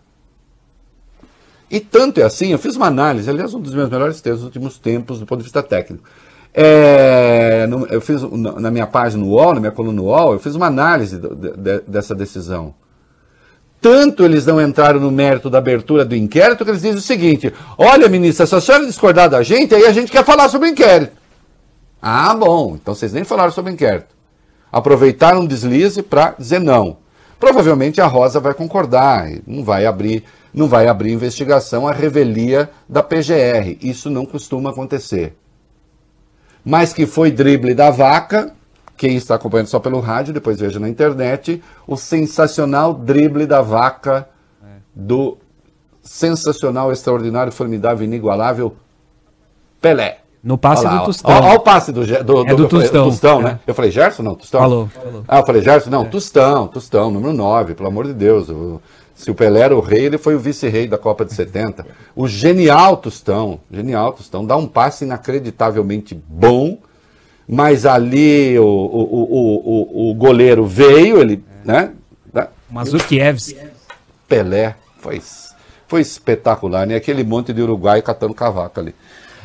E 1.70 1.80
tanto 1.80 2.20
é 2.20 2.24
assim, 2.24 2.48
eu 2.48 2.58
fiz 2.58 2.76
uma 2.76 2.88
análise, 2.88 3.30
aliás, 3.30 3.54
um 3.54 3.60
dos 3.60 3.72
meus 3.72 3.88
melhores 3.88 4.20
textos 4.20 4.40
dos 4.40 4.46
últimos 4.46 4.78
tempos, 4.78 5.20
do 5.20 5.26
ponto 5.26 5.38
de 5.38 5.44
vista 5.44 5.62
técnico. 5.62 6.04
É, 6.54 7.66
eu 7.90 8.00
fiz 8.00 8.20
na 8.22 8.70
minha 8.70 8.86
página 8.86 9.24
UOL, 9.24 9.54
na 9.54 9.60
minha 9.60 9.72
coluna 9.72 10.02
UOL, 10.02 10.34
eu 10.34 10.38
fiz 10.38 10.54
uma 10.54 10.66
análise 10.66 11.18
dessa 11.86 12.14
decisão. 12.14 12.74
Tanto 13.80 14.24
eles 14.24 14.46
não 14.46 14.60
entraram 14.60 15.00
no 15.00 15.10
mérito 15.10 15.50
da 15.50 15.58
abertura 15.58 16.04
do 16.04 16.14
inquérito 16.14 16.64
que 16.64 16.70
eles 16.70 16.82
dizem 16.82 16.98
o 16.98 17.00
seguinte: 17.00 17.52
olha, 17.76 18.08
ministra, 18.08 18.46
se 18.46 18.54
a 18.54 18.60
senhora 18.60 18.86
discordar 18.86 19.28
da 19.28 19.42
gente, 19.42 19.74
aí 19.74 19.86
a 19.86 19.92
gente 19.92 20.12
quer 20.12 20.24
falar 20.24 20.48
sobre 20.48 20.68
o 20.68 20.70
inquérito. 20.70 21.12
Ah, 22.00 22.34
bom, 22.34 22.76
então 22.80 22.94
vocês 22.94 23.12
nem 23.12 23.24
falaram 23.24 23.50
sobre 23.50 23.72
o 23.72 23.74
inquérito. 23.74 24.14
Aproveitaram 24.70 25.40
um 25.40 25.46
deslize 25.46 26.02
para 26.02 26.34
dizer 26.38 26.60
não. 26.60 26.98
Provavelmente 27.40 28.00
a 28.00 28.06
Rosa 28.06 28.38
vai 28.38 28.54
concordar, 28.54 29.28
não 29.46 29.64
vai 29.64 29.84
abrir, 29.84 30.22
não 30.54 30.68
vai 30.68 30.86
abrir 30.86 31.12
investigação 31.12 31.88
à 31.88 31.92
revelia 31.92 32.70
da 32.88 33.02
PGR. 33.02 33.78
Isso 33.80 34.08
não 34.08 34.24
costuma 34.24 34.70
acontecer. 34.70 35.36
Mas 36.64 36.92
que 36.92 37.06
foi 37.06 37.30
drible 37.30 37.74
da 37.74 37.90
vaca, 37.90 38.52
quem 38.96 39.16
está 39.16 39.34
acompanhando 39.34 39.66
só 39.66 39.80
pelo 39.80 39.98
rádio, 40.00 40.32
depois 40.32 40.60
veja 40.60 40.78
na 40.78 40.88
internet, 40.88 41.62
o 41.86 41.96
sensacional 41.96 42.94
drible 42.94 43.46
da 43.46 43.60
vaca 43.62 44.28
do 44.94 45.38
sensacional, 46.02 46.92
extraordinário, 46.92 47.52
formidável, 47.52 48.04
inigualável 48.04 48.76
Pelé. 49.80 50.18
No 50.42 50.58
passe 50.58 50.84
lá, 50.84 50.98
do 50.98 51.04
Tostão. 51.06 51.30
Olha 51.30 51.54
o 51.54 51.60
passe 51.60 51.92
do, 51.92 52.04
do, 52.04 52.24
do, 52.24 52.50
É 52.50 52.54
do 52.54 52.68
Tostão. 52.68 53.40
né? 53.42 53.60
É. 53.64 53.70
Eu 53.70 53.74
falei 53.74 53.90
Gerson? 53.92 54.24
Não, 54.24 54.34
Tostão. 54.34 54.60
Falou, 54.60 54.88
falou. 54.88 55.24
Ah, 55.28 55.38
eu 55.38 55.46
falei 55.46 55.62
Gerson? 55.62 55.88
Não, 55.90 56.04
Tostão, 56.04 56.66
Tostão, 56.66 57.10
número 57.12 57.32
9, 57.32 57.74
pelo 57.74 57.88
amor 57.88 58.06
de 58.06 58.12
Deus. 58.12 58.48
O- 58.48 58.80
se 59.22 59.30
o 59.30 59.36
Pelé 59.36 59.60
era 59.60 59.76
o 59.76 59.80
rei, 59.80 60.06
ele 60.06 60.18
foi 60.18 60.34
o 60.34 60.38
vice-rei 60.40 60.88
da 60.88 60.98
Copa 60.98 61.24
de 61.24 61.32
70. 61.32 61.86
O 62.16 62.26
genial 62.26 62.96
Tostão, 62.96 63.60
genial 63.70 64.12
Tostão, 64.12 64.44
dá 64.44 64.56
um 64.56 64.66
passe 64.66 65.04
inacreditavelmente 65.04 66.12
bom, 66.12 66.76
mas 67.46 67.86
ali 67.86 68.58
o, 68.58 68.64
o, 68.64 70.10
o, 70.10 70.10
o, 70.10 70.14
goleiro 70.14 70.66
veio, 70.66 71.20
ele, 71.20 71.44
né? 71.64 71.92
né? 72.34 72.48
Mazurkiewicz. 72.68 73.54
Pelé 74.26 74.74
foi, 74.98 75.22
foi 75.86 76.00
espetacular, 76.00 76.84
né? 76.84 76.96
Aquele 76.96 77.22
monte 77.22 77.52
de 77.52 77.62
Uruguai 77.62 78.02
catando 78.02 78.34
cavaco 78.34 78.80
ali. 78.80 78.92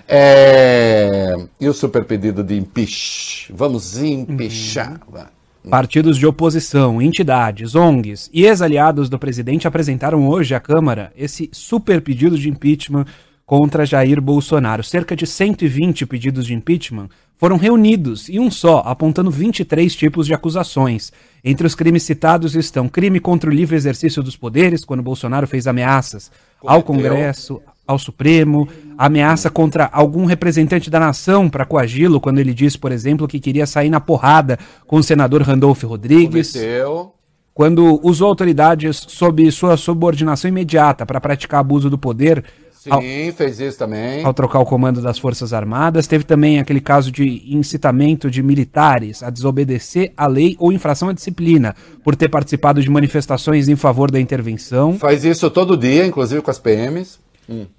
É, 0.07 1.35
E 1.61 1.69
o 1.69 1.73
super 1.73 2.03
pedido 2.03 2.43
de 2.43 2.57
impeach? 2.57 3.53
Vamos 3.53 4.01
empichar. 4.01 4.99
vai. 5.07 5.36
Partidos 5.69 6.17
de 6.17 6.25
oposição, 6.25 7.01
entidades, 7.01 7.75
ONGs 7.75 8.29
e 8.33 8.45
ex-aliados 8.45 9.09
do 9.09 9.19
presidente 9.19 9.67
apresentaram 9.67 10.27
hoje 10.27 10.55
à 10.55 10.59
Câmara 10.59 11.11
esse 11.15 11.49
super 11.51 12.01
pedido 12.01 12.37
de 12.37 12.49
impeachment 12.49 13.05
contra 13.45 13.85
Jair 13.85 14.21
Bolsonaro. 14.21 14.83
Cerca 14.83 15.15
de 15.15 15.27
120 15.27 16.05
pedidos 16.05 16.45
de 16.45 16.53
impeachment 16.53 17.09
foram 17.37 17.57
reunidos 17.57 18.29
em 18.29 18.39
um 18.39 18.49
só, 18.49 18.79
apontando 18.85 19.29
23 19.29 19.95
tipos 19.95 20.25
de 20.25 20.33
acusações. 20.33 21.11
Entre 21.43 21.67
os 21.67 21.75
crimes 21.75 22.03
citados 22.03 22.55
estão 22.55 22.89
crime 22.89 23.19
contra 23.19 23.49
o 23.49 23.53
livre 23.53 23.75
exercício 23.75 24.23
dos 24.23 24.35
poderes, 24.35 24.83
quando 24.83 25.03
Bolsonaro 25.03 25.47
fez 25.47 25.67
ameaças 25.67 26.31
ao. 26.65 26.81
Congresso, 26.81 27.61
ao 27.87 27.97
Supremo, 27.97 28.67
ameaça 28.97 29.49
contra 29.49 29.89
algum 29.91 30.25
representante 30.25 30.89
da 30.89 30.99
nação 30.99 31.49
para 31.49 31.65
coagi-lo, 31.65 32.19
quando 32.19 32.39
ele 32.39 32.53
disse, 32.53 32.77
por 32.77 32.91
exemplo, 32.91 33.27
que 33.27 33.39
queria 33.39 33.65
sair 33.65 33.89
na 33.89 33.99
porrada 33.99 34.59
com 34.85 34.97
o 34.97 35.03
senador 35.03 35.41
Randolfo 35.41 35.87
Rodrigues 35.87 36.51
Cometeu. 36.51 37.11
quando 37.53 37.99
usou 38.03 38.27
autoridades 38.27 39.05
sob 39.07 39.49
sua 39.51 39.77
subordinação 39.77 40.49
imediata 40.49 41.05
para 41.05 41.21
praticar 41.21 41.61
abuso 41.61 41.89
do 41.89 41.97
poder 41.97 42.43
ao, 42.89 43.01
Sim, 43.01 43.33
fez 43.35 43.59
isso 43.59 43.77
também. 43.77 44.23
ao 44.23 44.33
trocar 44.33 44.59
o 44.59 44.65
comando 44.65 45.01
das 45.01 45.17
Forças 45.19 45.53
Armadas. 45.53 46.07
Teve 46.07 46.23
também 46.23 46.59
aquele 46.59 46.79
caso 46.79 47.11
de 47.11 47.43
incitamento 47.47 48.29
de 48.29 48.41
militares 48.41 49.21
a 49.23 49.29
desobedecer 49.29 50.13
a 50.15 50.27
lei 50.27 50.55
ou 50.59 50.71
infração 50.71 51.09
à 51.09 51.13
disciplina 51.13 51.75
por 52.03 52.15
ter 52.15 52.29
participado 52.29 52.81
de 52.81 52.89
manifestações 52.89 53.67
em 53.67 53.75
favor 53.75 54.09
da 54.09 54.19
intervenção 54.19 54.97
Faz 54.97 55.25
isso 55.25 55.49
todo 55.49 55.75
dia, 55.77 56.05
inclusive 56.05 56.41
com 56.41 56.51
as 56.51 56.59
PMs. 56.59 57.19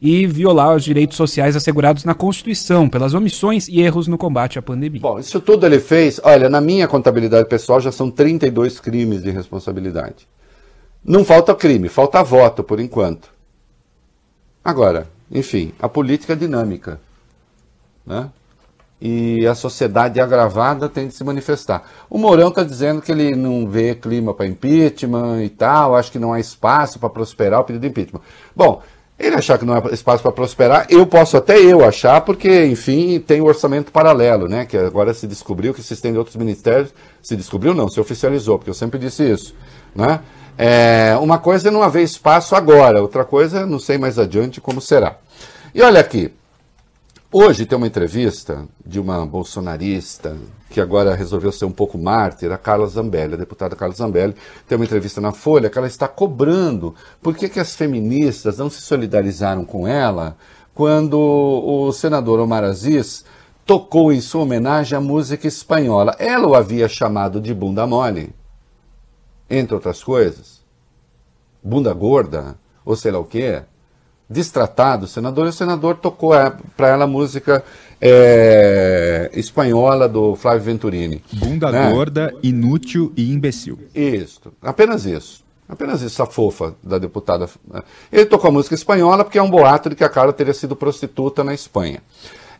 E 0.00 0.26
violar 0.26 0.74
os 0.74 0.84
direitos 0.84 1.16
sociais 1.16 1.54
assegurados 1.54 2.04
na 2.04 2.14
Constituição 2.14 2.88
pelas 2.88 3.12
omissões 3.14 3.68
e 3.68 3.80
erros 3.80 4.08
no 4.08 4.16
combate 4.16 4.58
à 4.58 4.62
pandemia. 4.62 5.00
Bom, 5.00 5.18
isso 5.18 5.40
tudo 5.40 5.66
ele 5.66 5.78
fez. 5.78 6.20
Olha, 6.24 6.48
na 6.48 6.60
minha 6.60 6.88
contabilidade 6.88 7.48
pessoal 7.48 7.80
já 7.80 7.92
são 7.92 8.10
32 8.10 8.80
crimes 8.80 9.22
de 9.22 9.30
responsabilidade. 9.30 10.26
Não 11.04 11.24
falta 11.24 11.54
crime, 11.54 11.88
falta 11.88 12.22
voto 12.22 12.62
por 12.62 12.80
enquanto. 12.80 13.28
Agora, 14.64 15.06
enfim, 15.30 15.72
a 15.78 15.88
política 15.88 16.32
é 16.32 16.36
dinâmica. 16.36 17.00
Né? 18.06 18.28
E 19.00 19.46
a 19.46 19.54
sociedade 19.54 20.20
agravada 20.20 20.88
tem 20.88 21.06
de 21.06 21.14
se 21.14 21.22
manifestar. 21.22 21.84
O 22.10 22.18
Mourão 22.18 22.48
está 22.48 22.64
dizendo 22.64 23.00
que 23.00 23.12
ele 23.12 23.36
não 23.36 23.68
vê 23.68 23.94
clima 23.94 24.34
para 24.34 24.46
impeachment 24.46 25.44
e 25.44 25.48
tal, 25.48 25.94
acho 25.94 26.10
que 26.10 26.18
não 26.18 26.32
há 26.32 26.40
espaço 26.40 26.98
para 26.98 27.08
prosperar 27.08 27.60
o 27.60 27.64
pedido 27.64 27.82
de 27.82 27.88
impeachment. 27.88 28.22
Bom, 28.56 28.82
ele 29.18 29.34
achar 29.34 29.58
que 29.58 29.64
não 29.64 29.74
há 29.74 29.82
espaço 29.92 30.22
para 30.22 30.30
prosperar, 30.30 30.86
eu 30.88 31.04
posso 31.04 31.36
até 31.36 31.58
eu 31.58 31.84
achar, 31.84 32.20
porque, 32.20 32.66
enfim, 32.66 33.18
tem 33.18 33.40
o 33.40 33.46
orçamento 33.46 33.90
paralelo, 33.90 34.46
né? 34.48 34.64
Que 34.64 34.76
agora 34.76 35.12
se 35.12 35.26
descobriu 35.26 35.74
que 35.74 35.82
se 35.82 35.92
estende 35.92 36.16
outros 36.16 36.36
ministérios. 36.36 36.94
Se 37.20 37.34
descobriu, 37.34 37.74
não, 37.74 37.88
se 37.88 37.98
oficializou, 37.98 38.58
porque 38.58 38.70
eu 38.70 38.74
sempre 38.74 38.98
disse 38.98 39.28
isso. 39.28 39.54
Né? 39.94 40.20
É, 40.56 41.16
uma 41.20 41.38
coisa 41.38 41.68
é 41.68 41.70
não 41.70 41.82
haver 41.82 42.04
espaço 42.04 42.54
agora, 42.54 43.02
outra 43.02 43.24
coisa, 43.24 43.66
não 43.66 43.80
sei 43.80 43.98
mais 43.98 44.18
adiante 44.20 44.60
como 44.60 44.80
será. 44.80 45.16
E 45.74 45.82
olha 45.82 46.00
aqui, 46.00 46.32
Hoje 47.31 47.66
tem 47.66 47.76
uma 47.76 47.87
entrevista 47.87 48.66
de 48.87 48.99
uma 48.99 49.26
bolsonarista 49.26 50.35
que 50.70 50.81
agora 50.81 51.14
resolveu 51.14 51.53
ser 51.53 51.66
um 51.66 51.70
pouco 51.70 51.99
mártir, 51.99 52.51
a 52.51 52.57
Carla 52.57 52.87
Zambelli, 52.87 53.35
a 53.35 53.37
deputada 53.37 53.76
Carla 53.76 53.95
Zambelli, 53.95 54.35
tem 54.66 54.76
uma 54.76 54.85
entrevista 54.87 55.20
na 55.20 55.31
Folha 55.31 55.68
que 55.68 55.76
ela 55.76 55.87
está 55.87 56.09
cobrando 56.09 56.95
por 57.20 57.37
que, 57.37 57.51
que 57.51 57.61
as 57.61 57.76
feministas 57.76 58.57
não 58.57 58.70
se 58.70 58.81
solidarizaram 58.81 59.62
com 59.62 59.87
ela 59.87 60.39
quando 60.72 61.18
o 61.18 61.93
senador 61.93 62.41
Omar 62.41 62.64
Aziz 62.64 63.26
tocou 63.66 64.11
em 64.11 64.22
sua 64.22 64.45
homenagem 64.45 64.97
a 64.97 65.01
música 65.01 65.47
espanhola. 65.47 66.16
Ela 66.18 66.49
o 66.49 66.55
havia 66.55 66.89
chamado 66.89 67.43
de 67.43 67.53
bunda 67.53 67.87
mole, 67.87 68.35
entre 69.51 69.74
outras 69.74 70.03
coisas, 70.03 70.64
bunda 71.62 71.93
gorda, 71.93 72.57
ou 72.87 72.97
sei 72.97 73.12
lá 73.12 73.18
o 73.18 73.24
quê 73.26 73.64
destratado 74.29 75.05
o 75.05 75.09
senador, 75.09 75.47
e 75.47 75.51
o 75.51 75.53
senador 75.53 75.97
tocou 75.97 76.33
para 76.76 76.89
ela 76.89 77.05
a 77.05 77.09
música 77.09 77.64
é, 78.01 79.31
espanhola 79.35 80.09
do 80.09 80.37
Flávio 80.37 80.62
Venturini. 80.62 81.22
Bunda 81.33 81.72
né? 81.72 81.91
gorda, 81.91 82.35
inútil 82.43 83.12
e 83.16 83.33
imbecil. 83.33 83.79
Isso, 83.95 84.53
apenas 84.62 85.07
isso. 85.07 85.47
Apenas 85.68 86.01
isso, 86.01 86.22
a 86.22 86.26
fofa 86.26 86.74
da 86.83 86.97
deputada. 86.97 87.47
Ele 88.11 88.24
tocou 88.24 88.49
a 88.49 88.53
música 88.53 88.74
espanhola 88.74 89.22
porque 89.22 89.39
é 89.39 89.43
um 89.43 89.51
boato 89.51 89.91
de 89.91 89.97
que 89.97 90.03
a 90.03 90.09
Carla 90.09 90.33
teria 90.33 90.55
sido 90.55 90.74
prostituta 90.74 91.45
na 91.45 91.53
Espanha. 91.53 92.03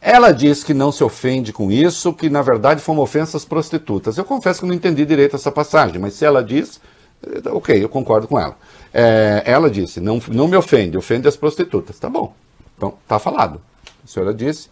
Ela 0.01 0.31
diz 0.31 0.63
que 0.63 0.75
não 0.75 0.93
se 0.93 1.03
ofende 1.03 1.51
com 1.51 1.73
isso, 1.73 2.13
que 2.13 2.29
na 2.29 2.43
verdade 2.43 2.83
foi 2.83 2.95
uma 2.95 3.03
ofensa 3.03 3.39
às 3.39 3.47
prostitutas. 3.47 4.19
Eu 4.19 4.25
confesso 4.25 4.61
que 4.61 4.67
não 4.67 4.75
entendi 4.75 5.07
direito 5.07 5.37
essa 5.37 5.51
passagem, 5.51 5.99
mas 5.99 6.15
se 6.15 6.25
ela 6.25 6.45
diz, 6.45 6.81
eh, 7.27 7.49
ok, 7.51 7.83
eu 7.83 7.89
concordo 7.89 8.29
com 8.29 8.39
ela. 8.39 8.57
É, 9.01 9.45
ela 9.47 9.71
disse, 9.71 10.01
não, 10.01 10.21
não 10.27 10.49
me 10.49 10.57
ofende, 10.57 10.99
ofende 10.99 11.29
as 11.29 11.37
prostitutas. 11.37 12.01
Tá 12.01 12.11
bom, 12.11 12.35
então 12.77 12.95
tá 13.07 13.17
falado. 13.21 13.61
A 14.05 14.09
senhora 14.09 14.35
disse, 14.35 14.69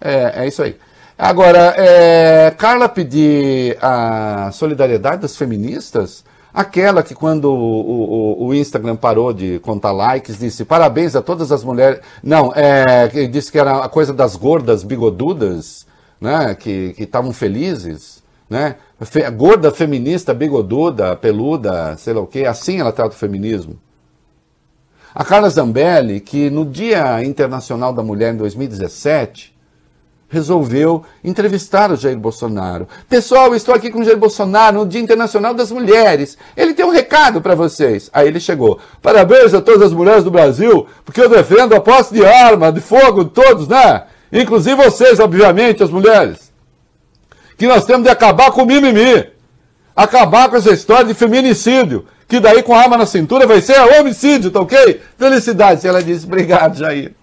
é, 0.00 0.44
é 0.44 0.46
isso 0.46 0.62
aí. 0.62 0.76
Agora, 1.18 1.74
é, 1.76 2.52
Carla 2.52 2.88
pedir 2.88 3.76
a 3.82 4.50
solidariedade 4.52 5.22
das 5.22 5.36
feministas, 5.36 6.24
aquela 6.52 7.02
que 7.02 7.16
quando 7.16 7.46
o, 7.46 8.44
o, 8.44 8.46
o 8.46 8.54
Instagram 8.54 8.94
parou 8.94 9.32
de 9.32 9.58
contar 9.58 9.90
likes, 9.90 10.38
disse 10.38 10.64
parabéns 10.64 11.16
a 11.16 11.22
todas 11.22 11.50
as 11.50 11.64
mulheres. 11.64 11.98
Não, 12.22 12.52
é, 12.54 13.08
disse 13.26 13.50
que 13.50 13.58
era 13.58 13.84
a 13.84 13.88
coisa 13.88 14.12
das 14.12 14.36
gordas 14.36 14.84
bigodudas, 14.84 15.84
né, 16.20 16.54
que 16.54 16.94
estavam 16.96 17.32
felizes, 17.32 18.22
né? 18.48 18.76
Fe, 19.00 19.28
gorda, 19.30 19.70
feminista, 19.70 20.34
bigoduda, 20.34 21.16
peluda, 21.16 21.96
sei 21.96 22.12
lá 22.12 22.20
o 22.20 22.26
quê, 22.26 22.44
assim 22.44 22.80
ela 22.80 22.92
trata 22.92 23.14
o 23.14 23.18
feminismo. 23.18 23.78
A 25.14 25.24
Carla 25.24 25.48
Zambelli, 25.48 26.20
que 26.20 26.50
no 26.50 26.64
Dia 26.64 27.22
Internacional 27.22 27.92
da 27.92 28.02
Mulher 28.02 28.34
em 28.34 28.36
2017, 28.36 29.54
resolveu 30.28 31.04
entrevistar 31.22 31.92
o 31.92 31.96
Jair 31.96 32.18
Bolsonaro. 32.18 32.88
Pessoal, 33.08 33.54
estou 33.54 33.72
aqui 33.72 33.90
com 33.90 34.00
o 34.00 34.04
Jair 34.04 34.18
Bolsonaro 34.18 34.78
no 34.78 34.86
Dia 34.86 35.00
Internacional 35.00 35.54
das 35.54 35.70
Mulheres. 35.70 36.36
Ele 36.56 36.74
tem 36.74 36.84
um 36.84 36.90
recado 36.90 37.40
para 37.40 37.54
vocês. 37.54 38.10
Aí 38.12 38.26
ele 38.26 38.40
chegou. 38.40 38.80
Parabéns 39.00 39.54
a 39.54 39.60
todas 39.60 39.82
as 39.82 39.92
mulheres 39.92 40.24
do 40.24 40.32
Brasil, 40.32 40.86
porque 41.04 41.20
eu 41.20 41.28
defendo 41.28 41.74
a 41.74 41.80
posse 41.80 42.12
de 42.12 42.24
arma, 42.24 42.72
de 42.72 42.80
fogo 42.80 43.24
todos, 43.26 43.68
né? 43.68 44.04
Inclusive 44.32 44.74
vocês, 44.84 45.20
obviamente, 45.20 45.84
as 45.84 45.90
mulheres. 45.90 46.43
Que 47.56 47.66
nós 47.66 47.84
temos 47.84 48.04
de 48.04 48.10
acabar 48.10 48.50
com 48.50 48.62
o 48.62 48.66
mimimi. 48.66 49.30
Acabar 49.94 50.48
com 50.48 50.56
essa 50.56 50.72
história 50.72 51.04
de 51.04 51.14
feminicídio. 51.14 52.06
Que 52.26 52.40
daí 52.40 52.62
com 52.62 52.74
arma 52.74 52.96
na 52.96 53.06
cintura 53.06 53.46
vai 53.46 53.60
ser 53.60 53.78
homicídio, 53.80 54.50
tá 54.50 54.60
ok? 54.60 55.00
Felicidades. 55.16 55.84
Ela 55.84 56.02
disse, 56.02 56.26
obrigado, 56.26 56.76
Jair. 56.76 57.14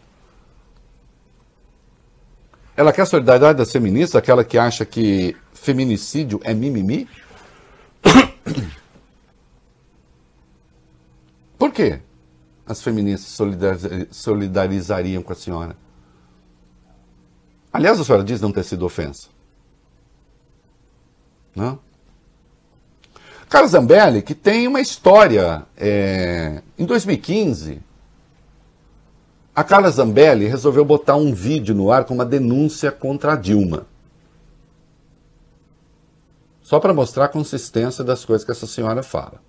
Ela 2.76 2.94
quer 2.94 3.02
a 3.02 3.06
solidariedade 3.06 3.58
das 3.58 3.72
feministas, 3.72 4.16
aquela 4.16 4.44
que 4.44 4.58
acha 4.58 4.86
que 4.86 5.36
feminicídio 5.54 6.40
é 6.44 6.54
mimimi? 6.54 7.08
Por 11.58 11.72
quê 11.72 12.00
as 12.66 12.82
feministas 12.82 13.38
solidarizariam 14.12 15.22
com 15.22 15.34
a 15.34 15.36
senhora? 15.36 15.76
Aliás, 17.72 18.00
a 18.00 18.04
senhora 18.04 18.24
diz 18.24 18.42
não 18.42 18.52
ter 18.52 18.64
sido 18.64 18.84
ofensa. 18.86 19.28
Carlos 23.50 23.72
Zambelli, 23.72 24.22
que 24.22 24.34
tem 24.34 24.68
uma 24.68 24.80
história. 24.80 25.66
É, 25.76 26.62
em 26.78 26.86
2015, 26.86 27.82
a 29.54 29.64
Carla 29.64 29.92
Zambelli 29.92 30.48
resolveu 30.48 30.86
botar 30.86 31.16
um 31.16 31.34
vídeo 31.34 31.76
no 31.76 31.92
ar 31.92 32.06
com 32.06 32.14
uma 32.14 32.26
denúncia 32.26 32.92
contra 32.92 33.34
a 33.34 33.36
Dilma. 33.36 33.86
Só 36.62 36.80
para 36.80 36.94
mostrar 36.94 37.26
a 37.26 37.30
consistência 37.30 38.02
das 38.04 38.24
coisas 38.24 38.46
que 38.46 38.52
essa 38.52 38.66
senhora 38.66 39.04
fala. 39.04 39.42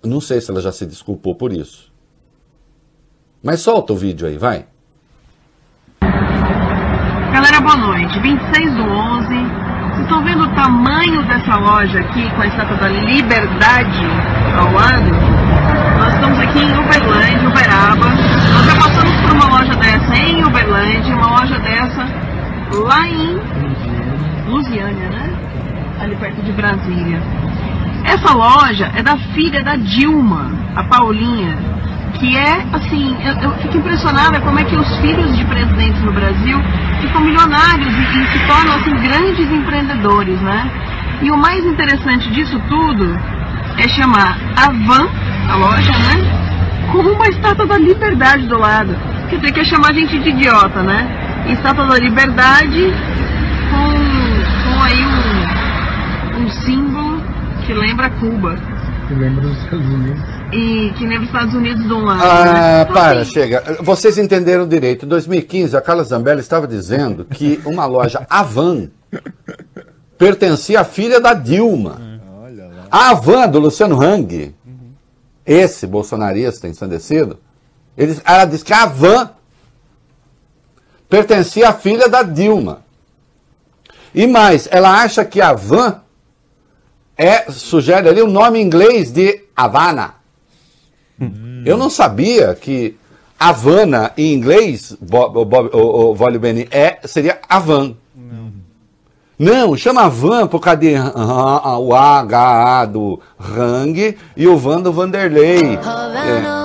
Não 0.00 0.20
sei 0.20 0.40
se 0.40 0.50
ela 0.50 0.60
já 0.60 0.70
se 0.70 0.86
desculpou 0.86 1.34
por 1.34 1.52
isso. 1.52 1.92
Mas 3.42 3.60
solta 3.60 3.92
o 3.92 3.96
vídeo 3.96 4.28
aí, 4.28 4.38
vai. 4.38 4.68
Galera, 7.38 7.60
boa 7.60 7.76
noite. 7.76 8.18
26 8.18 8.74
do 8.74 8.82
11. 8.82 9.28
Vocês 9.28 10.00
estão 10.00 10.24
vendo 10.24 10.42
o 10.42 10.48
tamanho 10.56 11.22
dessa 11.22 11.54
loja 11.54 12.00
aqui 12.00 12.28
com 12.30 12.42
a 12.42 12.46
estátua 12.48 12.76
da 12.78 12.88
Liberdade 12.88 14.06
ao 14.58 14.72
lado? 14.72 15.08
Nós 16.00 16.14
estamos 16.14 16.36
aqui 16.40 16.58
em 16.58 16.76
Uberlândia, 16.76 17.48
Uberaba. 17.48 18.06
Nós 18.08 18.66
já 18.66 18.74
passamos 18.74 19.20
por 19.20 19.30
uma 19.36 19.56
loja 19.56 19.72
dessa 19.76 20.16
em 20.16 20.44
Uberlândia, 20.44 21.14
uma 21.14 21.28
loja 21.28 21.56
dessa 21.60 22.08
lá 22.72 23.06
em 23.06 23.38
Lusiânia, 24.48 25.08
né? 25.08 25.30
Ali 26.00 26.16
perto 26.16 26.42
de 26.42 26.50
Brasília. 26.50 27.22
Essa 28.02 28.34
loja 28.34 28.90
é 28.96 29.02
da 29.04 29.16
filha 29.16 29.62
da 29.62 29.76
Dilma, 29.76 30.50
a 30.74 30.82
Paulinha, 30.82 31.56
que 32.18 32.36
é 32.36 32.66
assim, 32.72 33.16
eu, 33.24 33.34
eu, 33.42 33.50
fico 33.58 33.78
impressionada 33.78 34.40
como 34.40 34.58
é 34.58 34.64
que 34.64 34.76
os 34.76 34.96
filhos 34.98 35.36
de 35.36 35.44
presidentes 35.44 36.02
no 36.02 36.12
Brasil 36.12 36.58
ficam 37.00 37.20
milionários 37.20 37.86
e, 37.86 38.20
e 38.20 38.26
se 38.32 38.46
tornam 38.46 38.74
assim 38.76 38.94
grandes 38.96 39.50
empreendedores, 39.50 40.40
né? 40.40 40.70
E 41.22 41.30
o 41.30 41.36
mais 41.36 41.64
interessante 41.64 42.28
disso 42.30 42.60
tudo 42.68 43.18
é 43.76 43.88
chamar 43.88 44.36
a 44.56 44.70
Van 44.70 45.08
a 45.48 45.56
loja, 45.56 45.92
né? 45.92 46.88
Com 46.92 46.98
uma 46.98 47.28
estátua 47.28 47.66
da 47.66 47.78
liberdade 47.78 48.46
do 48.46 48.58
lado. 48.58 48.96
Quer 49.30 49.36
dizer, 49.36 49.52
quer 49.52 49.64
chamar 49.64 49.90
a 49.90 49.92
gente 49.92 50.18
de 50.18 50.30
idiota, 50.30 50.82
né? 50.82 51.44
Estátua 51.48 51.86
da 51.86 51.98
liberdade 51.98 52.92
com, 53.70 54.74
com 54.74 54.82
aí 54.82 55.04
um, 55.06 56.44
um 56.44 56.50
símbolo 56.50 57.22
que 57.64 57.72
lembra 57.72 58.10
Cuba. 58.10 58.58
Que 59.08 59.14
lembra 59.14 59.46
os 59.46 59.56
Estados 59.64 59.86
Unidos. 59.86 60.22
E 60.52 60.92
que 60.98 61.06
lembra 61.06 61.22
os 61.22 61.26
Estados 61.28 61.54
Unidos 61.54 61.86
do 61.86 61.98
lado. 61.98 62.22
Ah, 62.22 62.44
né? 62.44 62.82
Então, 62.82 62.94
para, 62.94 63.20
assim, 63.20 63.32
chega. 63.32 63.78
Vocês 63.80 64.18
entenderam 64.18 64.68
direito. 64.68 65.06
Em 65.06 65.08
2015, 65.08 65.74
a 65.74 65.80
Carla 65.80 66.04
Zambelli 66.04 66.40
estava 66.40 66.66
dizendo 66.66 67.24
que 67.24 67.58
uma 67.64 67.86
loja 67.86 68.26
Avan 68.28 68.90
pertencia 70.18 70.80
à 70.80 70.84
filha 70.84 71.18
da 71.20 71.32
Dilma. 71.32 72.20
A 72.90 73.10
Avan, 73.10 73.48
do 73.48 73.58
Luciano 73.58 73.98
Hang, 73.98 74.54
esse 75.46 75.86
bolsonarista 75.86 76.68
ensandecido, 76.68 77.38
ele, 77.96 78.20
ela 78.26 78.44
diz 78.44 78.62
que 78.62 78.74
a 78.74 78.84
van 78.84 79.30
pertencia 81.08 81.70
à 81.70 81.72
filha 81.72 82.08
da 82.08 82.22
Dilma. 82.22 82.82
E 84.14 84.26
mais, 84.26 84.68
ela 84.70 85.02
acha 85.02 85.24
que 85.24 85.40
a 85.40 85.54
van 85.54 86.02
é, 87.18 87.50
sugere 87.50 88.08
ali 88.08 88.22
o 88.22 88.28
nome 88.28 88.60
inglês 88.60 89.10
de 89.10 89.40
Havana. 89.56 90.14
Hum. 91.20 91.64
Eu 91.66 91.76
não 91.76 91.90
sabia 91.90 92.54
que 92.54 92.96
Havana 93.38 94.12
em 94.16 94.32
inglês, 94.32 94.96
Bob, 95.00 95.44
Bob, 95.44 95.70
o, 95.72 96.12
o, 96.12 96.38
Beni, 96.38 96.68
é, 96.70 97.00
seria 97.04 97.40
Havan. 97.48 97.96
Não, 99.38 99.76
chama 99.76 100.08
Van 100.08 100.48
por 100.48 100.58
causa 100.58 100.80
de 100.80 100.94
uh, 100.94 101.78
o 101.78 101.94
H 101.94 102.86
do 102.86 103.20
Hang 103.38 104.16
e 104.36 104.48
o 104.48 104.58
Van 104.58 104.80
do 104.80 104.92
Vanderlei. 104.92 105.74
É. 105.74 106.58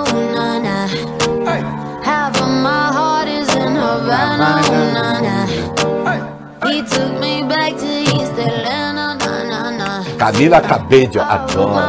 Camila 10.23 10.61
Cabello, 10.61 11.19
adora. 11.19 11.85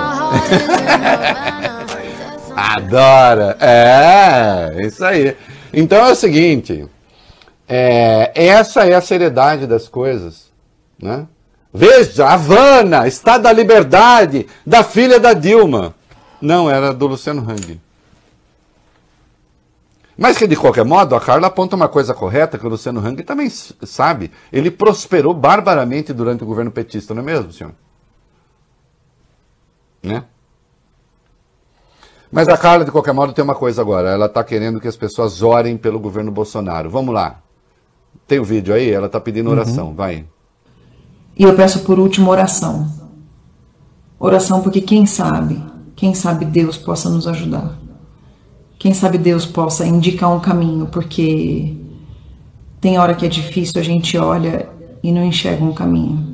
adora. 2.57 3.57
É, 3.61 4.85
isso 4.85 5.05
aí. 5.05 5.37
Então 5.73 6.05
é 6.05 6.11
o 6.11 6.17
seguinte. 6.17 6.85
É, 7.69 8.33
essa 8.35 8.85
é 8.89 8.95
a 8.95 9.01
seriedade 9.01 9.69
das 9.69 9.87
coisas. 9.87 10.51
Né? 11.01 11.29
Veja, 11.73 12.27
Havana, 12.27 13.07
Estado 13.07 13.45
da 13.45 13.53
Liberdade, 13.53 14.49
da 14.67 14.83
filha 14.83 15.21
da 15.21 15.33
Dilma. 15.33 15.95
Não, 16.41 16.69
era 16.69 16.93
do 16.93 17.07
Luciano 17.07 17.49
Hang. 17.49 17.81
Mas 20.19 20.37
que 20.37 20.49
de 20.49 20.57
qualquer 20.57 20.85
modo, 20.85 21.15
a 21.15 21.21
Carla 21.21 21.47
aponta 21.47 21.77
uma 21.77 21.89
coisa 21.89 22.13
correta 22.13 22.59
que 22.59 22.67
o 22.67 22.69
Luciano 22.69 22.99
Hang 22.99 23.23
também 23.23 23.49
sabe. 23.49 24.33
Ele 24.53 24.73
prosperou 24.73 25.33
barbaramente 25.33 26.13
durante 26.13 26.43
o 26.43 26.47
governo 26.47 26.73
petista, 26.73 27.15
não 27.15 27.23
é 27.23 27.27
mesmo, 27.27 27.53
senhor? 27.53 27.73
Né? 30.05 30.25
Mas 32.31 32.49
a 32.49 32.57
Carla, 32.57 32.85
de 32.85 32.91
qualquer 32.91 33.13
modo, 33.13 33.33
tem 33.33 33.45
uma 33.45 33.55
coisa 33.55 33.81
agora. 33.81 34.11
Ela 34.11 34.27
está 34.27 34.43
querendo 34.45 34.81
que 34.81 34.89
as 34.89 34.97
pessoas 34.97 35.41
orem 35.41 35.77
pelo 35.77 35.99
governo 35.99 36.31
Bolsonaro. 36.31 36.91
Vamos 36.91 37.15
lá. 37.15 37.41
Tem 38.27 38.39
o 38.39 38.45
vídeo 38.45 38.75
aí? 38.75 38.91
Ela 38.91 39.07
está 39.07 39.21
pedindo 39.21 39.51
oração. 39.51 39.89
Uhum. 39.89 39.95
Vai. 39.95 40.25
E 41.37 41.45
eu 41.45 41.55
peço 41.55 41.81
por 41.81 41.99
último 41.99 42.31
oração. 42.31 42.89
Oração 44.19 44.63
porque 44.63 44.81
quem 44.81 45.07
sabe, 45.07 45.63
quem 45.95 46.15
sabe 46.15 46.45
Deus 46.45 46.77
possa 46.77 47.09
nos 47.09 47.29
ajudar. 47.29 47.79
Quem 48.79 48.93
sabe 48.93 49.17
Deus 49.17 49.47
possa 49.47 49.87
indicar 49.87 50.31
um 50.35 50.41
caminho, 50.41 50.87
porque 50.87 51.77
tem 52.81 52.99
hora 52.99 53.15
que 53.15 53.25
é 53.25 53.29
difícil, 53.29 53.81
a 53.81 53.85
gente 53.85 54.19
olha 54.19 54.69
e 55.03 55.13
não 55.13 55.25
enxerga 55.25 55.65
um 55.65 55.73
caminho. 55.73 56.34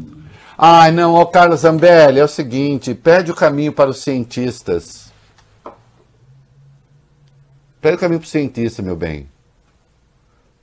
Ai, 0.63 0.91
não, 0.91 1.15
ó 1.15 1.25
Carlos 1.25 1.61
Zambelli, 1.61 2.21
é 2.21 2.25
o 2.25 2.29
seguinte, 2.29 2.95
pede 2.95 3.31
o 3.31 3.35
caminho 3.35 3.73
para 3.73 3.89
os 3.89 4.03
cientistas. 4.03 5.11
Pede 7.81 7.97
o 7.97 7.99
caminho 7.99 8.21
para 8.21 8.27
os 8.27 8.31
cientistas, 8.31 8.85
meu 8.85 8.95
bem. 8.95 9.27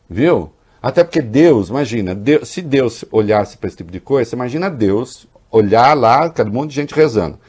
Viu? 0.08 0.54
Até 0.84 1.04
porque 1.04 1.20
Deus, 1.20 1.70
imagina, 1.70 2.14
Deus, 2.14 2.48
se 2.48 2.62
Deus 2.62 3.06
olhasse 3.12 3.58
para 3.58 3.70
esse 3.70 3.78
tipo 3.78 3.92
de 3.92 4.00
coisa, 4.00 4.36
imagina 4.36 4.70
Deus 4.70 5.26
olhar 5.50 5.96
lá, 5.96 6.30
cada 6.30 6.48
um 6.48 6.54
monte 6.54 6.70
de 6.70 6.76
gente 6.76 6.94
rezando. 6.94 7.40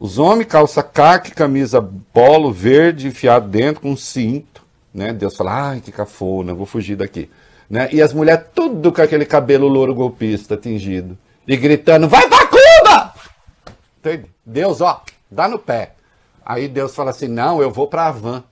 Os 0.00 0.18
homens, 0.18 0.48
calça 0.48 0.82
caque, 0.82 1.30
camisa 1.30 1.80
polo 2.12 2.50
verde, 2.50 3.06
enfiado 3.06 3.46
dentro 3.46 3.82
com 3.82 3.92
um 3.92 3.96
cinto. 3.96 4.64
Né? 4.92 5.12
Deus 5.12 5.36
fala, 5.36 5.68
ai, 5.68 5.80
que 5.80 5.92
cafona, 5.92 6.52
vou 6.52 6.66
fugir 6.66 6.96
daqui. 6.96 7.30
Né? 7.70 7.88
E 7.92 8.02
as 8.02 8.12
mulheres 8.12 8.46
tudo 8.52 8.92
com 8.92 9.00
aquele 9.00 9.24
cabelo 9.24 9.68
louro 9.68 9.94
golpista 9.94 10.56
tingido. 10.56 11.16
E 11.48 11.56
gritando, 11.56 12.06
vai 12.06 12.28
pra 12.28 12.46
Cuba! 12.46 13.14
Entende? 13.98 14.26
Deus, 14.44 14.82
ó, 14.82 15.02
dá 15.30 15.48
no 15.48 15.58
pé. 15.58 15.94
Aí 16.44 16.68
Deus 16.68 16.94
fala 16.94 17.10
assim, 17.10 17.26
não, 17.26 17.62
eu 17.62 17.70
vou 17.70 17.88
pra 17.88 18.08
Avan. 18.08 18.44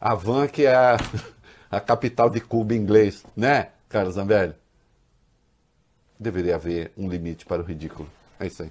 Avan 0.00 0.48
que 0.48 0.66
é 0.66 0.96
a 1.70 1.78
capital 1.78 2.28
de 2.28 2.40
Cuba 2.40 2.74
em 2.74 2.78
inglês, 2.78 3.24
né, 3.36 3.68
Carlos 3.88 4.16
Zambelli? 4.16 4.54
Deveria 6.18 6.56
haver 6.56 6.90
um 6.98 7.08
limite 7.08 7.46
para 7.46 7.62
o 7.62 7.64
ridículo. 7.64 8.10
É 8.40 8.48
isso 8.48 8.64
aí. 8.64 8.70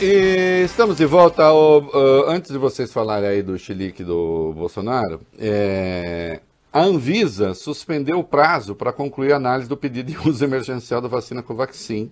E 0.00 0.64
estamos 0.64 0.96
de 0.96 1.06
volta. 1.06 1.44
Ao, 1.44 1.82
uh, 1.82 2.28
antes 2.30 2.50
de 2.50 2.58
vocês 2.58 2.92
falarem 2.92 3.28
aí 3.28 3.42
do 3.42 3.56
chilique 3.56 4.02
do 4.02 4.52
Bolsonaro, 4.56 5.20
é, 5.38 6.40
A 6.74 6.82
Anvisa 6.82 7.54
suspendeu 7.54 8.18
o 8.18 8.24
prazo 8.24 8.74
para 8.74 8.92
concluir 8.92 9.32
a 9.32 9.36
análise 9.36 9.68
do 9.68 9.76
pedido 9.76 10.10
de 10.10 10.28
uso 10.28 10.44
emergencial 10.44 11.00
da 11.00 11.06
vacina 11.06 11.40
Covaxin, 11.40 12.10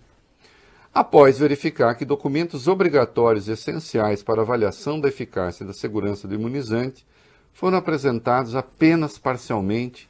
após 0.94 1.36
verificar 1.36 1.96
que 1.96 2.04
documentos 2.04 2.68
obrigatórios 2.68 3.48
essenciais 3.48 4.22
para 4.22 4.42
avaliação 4.42 5.00
da 5.00 5.08
eficácia 5.08 5.64
e 5.64 5.66
da 5.66 5.72
segurança 5.72 6.28
do 6.28 6.36
imunizante 6.36 7.04
foram 7.52 7.76
apresentados 7.76 8.54
apenas 8.54 9.18
parcialmente 9.18 10.08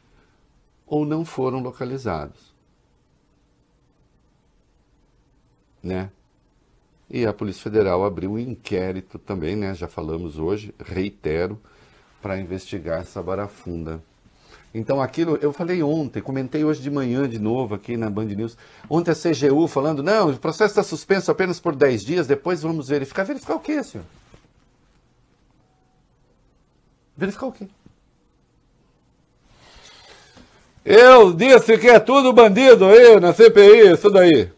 ou 0.87 1.07
não 1.07 1.25
foram 1.25 1.63
localizados. 1.63 2.53
Né? 5.83 6.11
E 7.09 7.25
a 7.25 7.33
Polícia 7.33 7.63
Federal 7.63 8.05
abriu 8.05 8.33
um 8.33 8.39
inquérito 8.39 9.19
também, 9.19 9.57
né? 9.57 9.75
Já 9.75 9.89
falamos 9.89 10.39
hoje, 10.39 10.75
reitero, 10.79 11.59
para 12.21 12.39
investigar 12.39 13.01
essa 13.01 13.23
barafunda. 13.23 14.03
Então 14.75 15.03
aquilo, 15.03 15.39
eu 15.43 15.53
falei 15.53 15.83
ontem, 15.83 16.23
comentei 16.23 16.64
hoje 16.64 16.81
de 16.81 16.91
manhã 16.91 17.29
de 17.29 17.39
novo 17.39 17.75
aqui 17.75 17.97
na 17.97 18.09
Band 18.09 18.27
News. 18.27 18.57
Ontem 18.89 19.11
a 19.11 19.14
CGU 19.14 19.68
falando, 19.68 20.03
não, 20.03 20.31
o 20.31 20.39
processo 20.39 20.73
está 20.73 20.83
suspenso 20.83 21.31
apenas 21.31 21.61
por 21.61 21.77
10 21.77 22.03
dias, 22.03 22.27
depois 22.27 22.62
vamos 22.62 22.89
verificar. 22.89 23.25
Verificar 23.25 23.57
o 23.57 23.61
quê, 23.61 23.83
senhor? 23.83 24.07
Verificar 27.14 27.47
o 27.47 27.53
quê? 27.53 27.66
Eu 30.85 31.33
disse 31.33 31.77
que 31.79 31.89
é 31.89 32.01
tudo 32.01 32.33
bandido 32.33 32.87
aí 32.87 33.20
na 33.20 33.33
CPI, 33.33 33.93
isso 33.93 34.11
daí. 34.11 34.51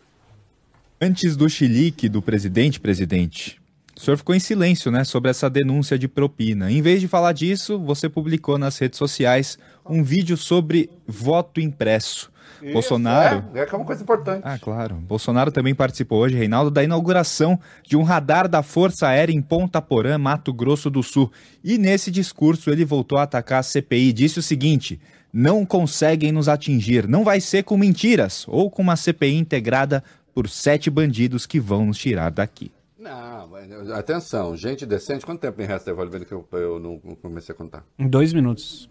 Antes 1.00 1.36
do 1.36 1.50
chilique 1.50 2.08
do 2.08 2.22
presidente, 2.22 2.80
presidente, 2.80 3.60
o 3.96 4.00
senhor 4.00 4.16
ficou 4.16 4.34
em 4.34 4.40
silêncio, 4.40 4.90
né, 4.90 5.04
sobre 5.04 5.30
essa 5.30 5.48
denúncia 5.48 5.98
de 5.98 6.08
propina. 6.08 6.70
Em 6.70 6.82
vez 6.82 7.00
de 7.00 7.08
falar 7.08 7.32
disso, 7.32 7.78
você 7.78 8.08
publicou 8.08 8.58
nas 8.58 8.76
redes 8.78 8.98
sociais 8.98 9.58
um 9.88 10.02
vídeo 10.02 10.36
sobre 10.36 10.90
voto 11.06 11.60
impresso. 11.60 12.32
Isso, 12.62 12.72
Bolsonaro. 12.72 13.44
É, 13.54 13.60
é 13.60 13.76
uma 13.76 13.84
coisa 13.84 14.02
importante. 14.02 14.42
Ah, 14.42 14.58
claro. 14.58 14.96
Bolsonaro 14.96 15.52
também 15.52 15.74
participou 15.74 16.20
hoje, 16.20 16.36
Reinaldo, 16.36 16.70
da 16.70 16.82
inauguração 16.82 17.58
de 17.86 17.96
um 17.96 18.02
radar 18.02 18.48
da 18.48 18.62
Força 18.62 19.08
Aérea 19.08 19.32
em 19.32 19.42
Ponta 19.42 19.82
Porã, 19.82 20.16
Mato 20.18 20.52
Grosso 20.52 20.88
do 20.88 21.02
Sul. 21.02 21.30
E 21.62 21.78
nesse 21.78 22.10
discurso 22.10 22.70
ele 22.70 22.84
voltou 22.84 23.18
a 23.18 23.24
atacar 23.24 23.60
a 23.60 23.62
CPI. 23.62 24.12
Disse 24.12 24.38
o 24.38 24.42
seguinte: 24.42 25.00
não 25.32 25.66
conseguem 25.66 26.32
nos 26.32 26.48
atingir. 26.48 27.06
Não 27.06 27.24
vai 27.24 27.40
ser 27.40 27.64
com 27.64 27.76
mentiras 27.76 28.44
ou 28.48 28.70
com 28.70 28.82
uma 28.82 28.96
CPI 28.96 29.34
integrada 29.34 30.02
por 30.32 30.48
sete 30.48 30.88
bandidos 30.88 31.46
que 31.46 31.60
vão 31.60 31.86
nos 31.86 31.98
tirar 31.98 32.30
daqui. 32.30 32.72
Não, 33.04 33.94
atenção, 33.94 34.56
gente 34.56 34.86
decente. 34.86 35.26
Quanto 35.26 35.38
tempo 35.38 35.58
me 35.58 35.66
resta, 35.66 35.90
Evaldo, 35.90 36.24
que 36.24 36.32
eu, 36.32 36.48
eu 36.52 36.80
não 36.80 36.98
comecei 37.16 37.54
a 37.54 37.56
contar? 37.56 37.84
Em 37.98 38.08
dois 38.08 38.32
minutos. 38.32 38.88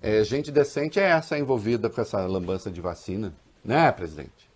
É, 0.00 0.22
gente 0.22 0.52
decente 0.52 1.00
é 1.00 1.10
essa 1.10 1.36
envolvida 1.36 1.90
com 1.90 2.00
essa 2.00 2.24
lambança 2.26 2.70
de 2.70 2.80
vacina, 2.80 3.34
né, 3.64 3.90
presidente? 3.90 4.48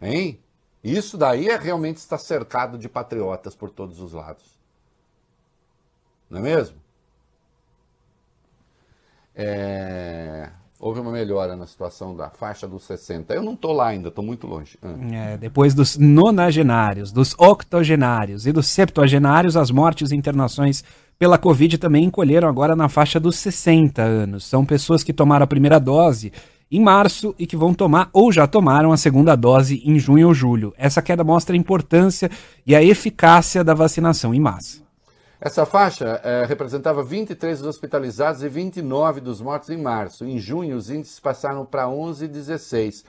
Hein? 0.00 0.38
Isso 0.84 1.18
daí 1.18 1.48
é 1.48 1.56
realmente 1.56 1.96
estar 1.96 2.18
cercado 2.18 2.78
de 2.78 2.88
patriotas 2.88 3.56
por 3.56 3.70
todos 3.70 3.98
os 3.98 4.12
lados. 4.12 4.44
Não 6.30 6.38
é 6.38 6.42
mesmo? 6.42 6.76
É, 9.34 10.48
houve 10.84 11.00
uma 11.00 11.10
melhora 11.10 11.56
na 11.56 11.66
situação 11.66 12.14
da 12.14 12.28
faixa 12.28 12.68
dos 12.68 12.82
60. 12.82 13.32
Eu 13.32 13.42
não 13.42 13.54
estou 13.54 13.72
lá 13.72 13.86
ainda, 13.86 14.08
estou 14.08 14.22
muito 14.22 14.46
longe. 14.46 14.78
Ah. 14.82 14.94
É, 15.32 15.36
depois 15.38 15.72
dos 15.72 15.96
nonagenários, 15.96 17.10
dos 17.10 17.34
octogenários 17.38 18.46
e 18.46 18.52
dos 18.52 18.66
septuagenários, 18.66 19.56
as 19.56 19.70
mortes 19.70 20.10
e 20.10 20.14
internações 20.14 20.84
pela 21.18 21.38
Covid 21.38 21.78
também 21.78 22.04
encolheram 22.04 22.46
agora 22.46 22.76
na 22.76 22.90
faixa 22.90 23.18
dos 23.18 23.36
60 23.36 24.02
anos. 24.02 24.44
São 24.44 24.62
pessoas 24.62 25.02
que 25.02 25.14
tomaram 25.14 25.44
a 25.44 25.46
primeira 25.46 25.80
dose 25.80 26.30
em 26.70 26.80
março 26.80 27.34
e 27.38 27.46
que 27.46 27.56
vão 27.56 27.72
tomar 27.72 28.10
ou 28.12 28.30
já 28.30 28.46
tomaram 28.46 28.92
a 28.92 28.98
segunda 28.98 29.34
dose 29.34 29.80
em 29.86 29.98
junho 29.98 30.28
ou 30.28 30.34
julho. 30.34 30.74
Essa 30.76 31.00
queda 31.00 31.24
mostra 31.24 31.56
a 31.56 31.58
importância 31.58 32.30
e 32.66 32.76
a 32.76 32.82
eficácia 32.82 33.64
da 33.64 33.72
vacinação 33.72 34.34
em 34.34 34.40
massa. 34.40 34.83
Essa 35.44 35.66
faixa 35.66 36.22
é, 36.24 36.46
representava 36.46 37.04
23 37.04 37.58
dos 37.58 37.68
hospitalizados 37.68 38.42
e 38.42 38.48
29 38.48 39.20
dos 39.20 39.42
mortos 39.42 39.68
em 39.68 39.76
março. 39.76 40.24
Em 40.24 40.38
junho, 40.38 40.74
os 40.74 40.88
índices 40.88 41.20
passaram 41.20 41.66
para 41.66 41.86
11 41.86 42.24
e 42.24 42.28
16. 42.28 43.04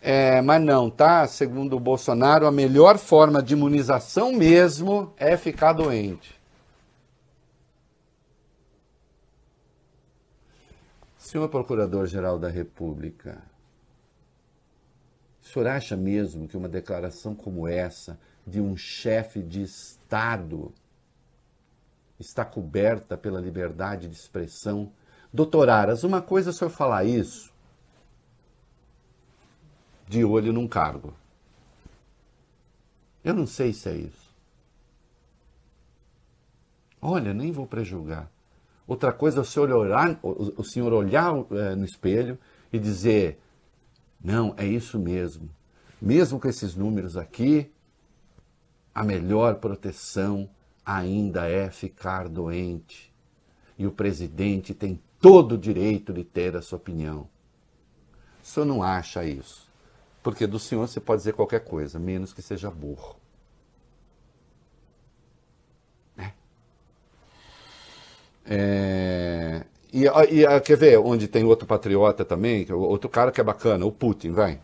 É, 0.00 0.40
mas 0.40 0.62
não, 0.62 0.88
tá? 0.88 1.26
Segundo 1.26 1.74
o 1.76 1.80
Bolsonaro, 1.80 2.46
a 2.46 2.52
melhor 2.52 2.98
forma 2.98 3.42
de 3.42 3.54
imunização 3.54 4.32
mesmo 4.32 5.12
é 5.16 5.36
ficar 5.36 5.72
doente. 5.72 6.40
Senhor 11.18 11.48
Procurador-Geral 11.48 12.38
da 12.38 12.48
República, 12.48 13.42
o 15.42 15.48
senhor 15.48 15.66
acha 15.66 15.96
mesmo 15.96 16.46
que 16.46 16.56
uma 16.56 16.68
declaração 16.68 17.34
como 17.34 17.66
essa 17.66 18.16
de 18.46 18.60
um 18.60 18.76
chefe 18.76 19.42
de 19.42 19.62
Estado 19.62 20.72
está 22.18 22.44
coberta 22.44 23.16
pela 23.16 23.40
liberdade 23.40 24.08
de 24.08 24.14
expressão? 24.14 24.92
Doutor 25.32 25.68
Aras, 25.68 26.04
uma 26.04 26.22
coisa 26.22 26.50
é 26.50 26.52
o 26.52 26.54
senhor 26.54 26.70
falar 26.70 27.04
isso 27.04 27.54
de 30.08 30.24
olho 30.24 30.52
num 30.52 30.68
cargo. 30.68 31.12
Eu 33.24 33.34
não 33.34 33.46
sei 33.46 33.72
se 33.72 33.88
é 33.88 33.96
isso. 33.96 34.34
Olha, 37.00 37.34
nem 37.34 37.50
vou 37.50 37.66
prejulgar. 37.66 38.30
Outra 38.86 39.12
coisa 39.12 39.38
é 39.38 39.40
o 39.40 39.44
senhor 39.44 39.70
olhar, 39.70 40.18
o, 40.22 40.62
senhor 40.62 40.92
olhar 40.92 41.34
é, 41.50 41.74
no 41.74 41.84
espelho 41.84 42.38
e 42.72 42.78
dizer: 42.78 43.40
não, 44.22 44.54
é 44.56 44.64
isso 44.64 44.98
mesmo. 44.98 45.50
Mesmo 46.00 46.38
com 46.38 46.48
esses 46.48 46.76
números 46.76 47.16
aqui, 47.16 47.70
a 48.94 49.02
melhor 49.02 49.56
proteção 49.56 50.48
ainda 50.86 51.48
é 51.48 51.68
ficar 51.68 52.28
doente. 52.28 53.12
E 53.76 53.86
o 53.86 53.90
presidente 53.90 54.72
tem 54.72 55.00
todo 55.20 55.56
o 55.56 55.58
direito 55.58 56.12
de 56.12 56.22
ter 56.22 56.56
a 56.56 56.62
sua 56.62 56.78
opinião. 56.78 57.28
O 58.42 58.46
senhor 58.46 58.64
não 58.64 58.82
acha 58.82 59.24
isso? 59.24 59.68
Porque 60.22 60.46
do 60.46 60.58
senhor 60.58 60.86
você 60.86 61.00
pode 61.00 61.20
dizer 61.20 61.32
qualquer 61.32 61.60
coisa, 61.60 61.98
menos 61.98 62.32
que 62.32 62.40
seja 62.40 62.70
burro. 62.70 63.16
É... 68.48 69.64
E, 69.92 70.04
e, 70.06 70.60
quer 70.60 70.76
ver 70.76 70.98
onde 70.98 71.26
tem 71.26 71.44
outro 71.44 71.66
patriota 71.66 72.24
também, 72.24 72.66
outro 72.70 73.08
cara 73.08 73.32
que 73.32 73.40
é 73.40 73.44
bacana, 73.44 73.84
o 73.84 73.90
Putin, 73.90 74.30
vai. 74.30 74.60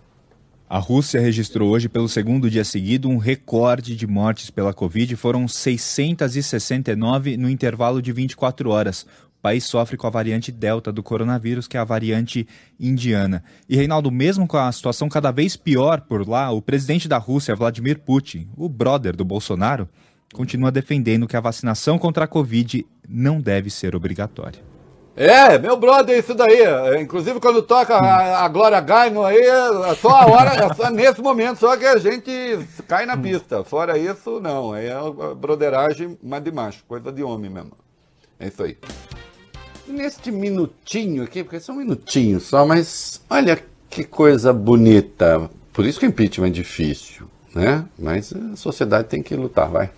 A 0.72 0.78
Rússia 0.78 1.20
registrou 1.20 1.68
hoje, 1.68 1.86
pelo 1.86 2.08
segundo 2.08 2.48
dia 2.48 2.64
seguido, 2.64 3.06
um 3.06 3.18
recorde 3.18 3.94
de 3.94 4.06
mortes 4.06 4.48
pela 4.48 4.72
Covid. 4.72 5.14
Foram 5.16 5.46
669 5.46 7.36
no 7.36 7.50
intervalo 7.50 8.00
de 8.00 8.10
24 8.10 8.70
horas. 8.70 9.02
O 9.02 9.42
país 9.42 9.64
sofre 9.64 9.98
com 9.98 10.06
a 10.06 10.10
variante 10.10 10.50
Delta 10.50 10.90
do 10.90 11.02
coronavírus, 11.02 11.68
que 11.68 11.76
é 11.76 11.80
a 11.80 11.84
variante 11.84 12.48
indiana. 12.80 13.44
E, 13.68 13.76
Reinaldo, 13.76 14.10
mesmo 14.10 14.48
com 14.48 14.56
a 14.56 14.72
situação 14.72 15.10
cada 15.10 15.30
vez 15.30 15.56
pior 15.56 16.00
por 16.00 16.26
lá, 16.26 16.50
o 16.50 16.62
presidente 16.62 17.06
da 17.06 17.18
Rússia, 17.18 17.54
Vladimir 17.54 17.98
Putin, 17.98 18.48
o 18.56 18.66
brother 18.66 19.14
do 19.14 19.26
Bolsonaro, 19.26 19.86
continua 20.32 20.72
defendendo 20.72 21.28
que 21.28 21.36
a 21.36 21.40
vacinação 21.40 21.98
contra 21.98 22.24
a 22.24 22.26
Covid 22.26 22.86
não 23.06 23.42
deve 23.42 23.68
ser 23.68 23.94
obrigatória. 23.94 24.71
É, 25.14 25.58
meu 25.58 25.76
brother, 25.76 26.18
isso 26.18 26.34
daí. 26.34 26.62
Inclusive, 27.00 27.38
quando 27.38 27.62
toca 27.62 27.94
a, 27.94 28.44
a 28.44 28.48
Glória 28.48 28.80
Gaino 28.80 29.24
aí, 29.24 29.40
é 29.40 29.94
só 29.94 30.08
a 30.08 30.26
hora, 30.26 30.50
é 30.52 30.74
só 30.74 30.90
nesse 30.90 31.20
momento, 31.20 31.58
só 31.58 31.76
que 31.76 31.84
a 31.84 31.98
gente 31.98 32.30
cai 32.88 33.04
na 33.04 33.16
pista. 33.16 33.62
Fora 33.62 33.98
isso, 33.98 34.40
não. 34.40 34.74
É 34.74 34.94
broderagem, 35.36 36.18
mas 36.22 36.42
de 36.42 36.50
macho, 36.50 36.82
coisa 36.88 37.12
de 37.12 37.22
homem 37.22 37.50
mesmo. 37.50 37.72
É 38.40 38.48
isso 38.48 38.62
aí. 38.62 38.76
neste 39.86 40.32
minutinho 40.32 41.22
aqui, 41.22 41.44
porque 41.44 41.60
são 41.60 41.76
minutinhos 41.76 42.44
só, 42.44 42.64
mas 42.64 43.20
olha 43.28 43.62
que 43.90 44.04
coisa 44.04 44.52
bonita. 44.52 45.50
Por 45.72 45.84
isso 45.84 46.00
que 46.00 46.06
impeachment 46.06 46.48
é 46.48 46.50
difícil, 46.50 47.26
né? 47.54 47.84
Mas 47.98 48.32
a 48.32 48.56
sociedade 48.56 49.08
tem 49.08 49.22
que 49.22 49.34
lutar, 49.34 49.68
vai. 49.68 49.90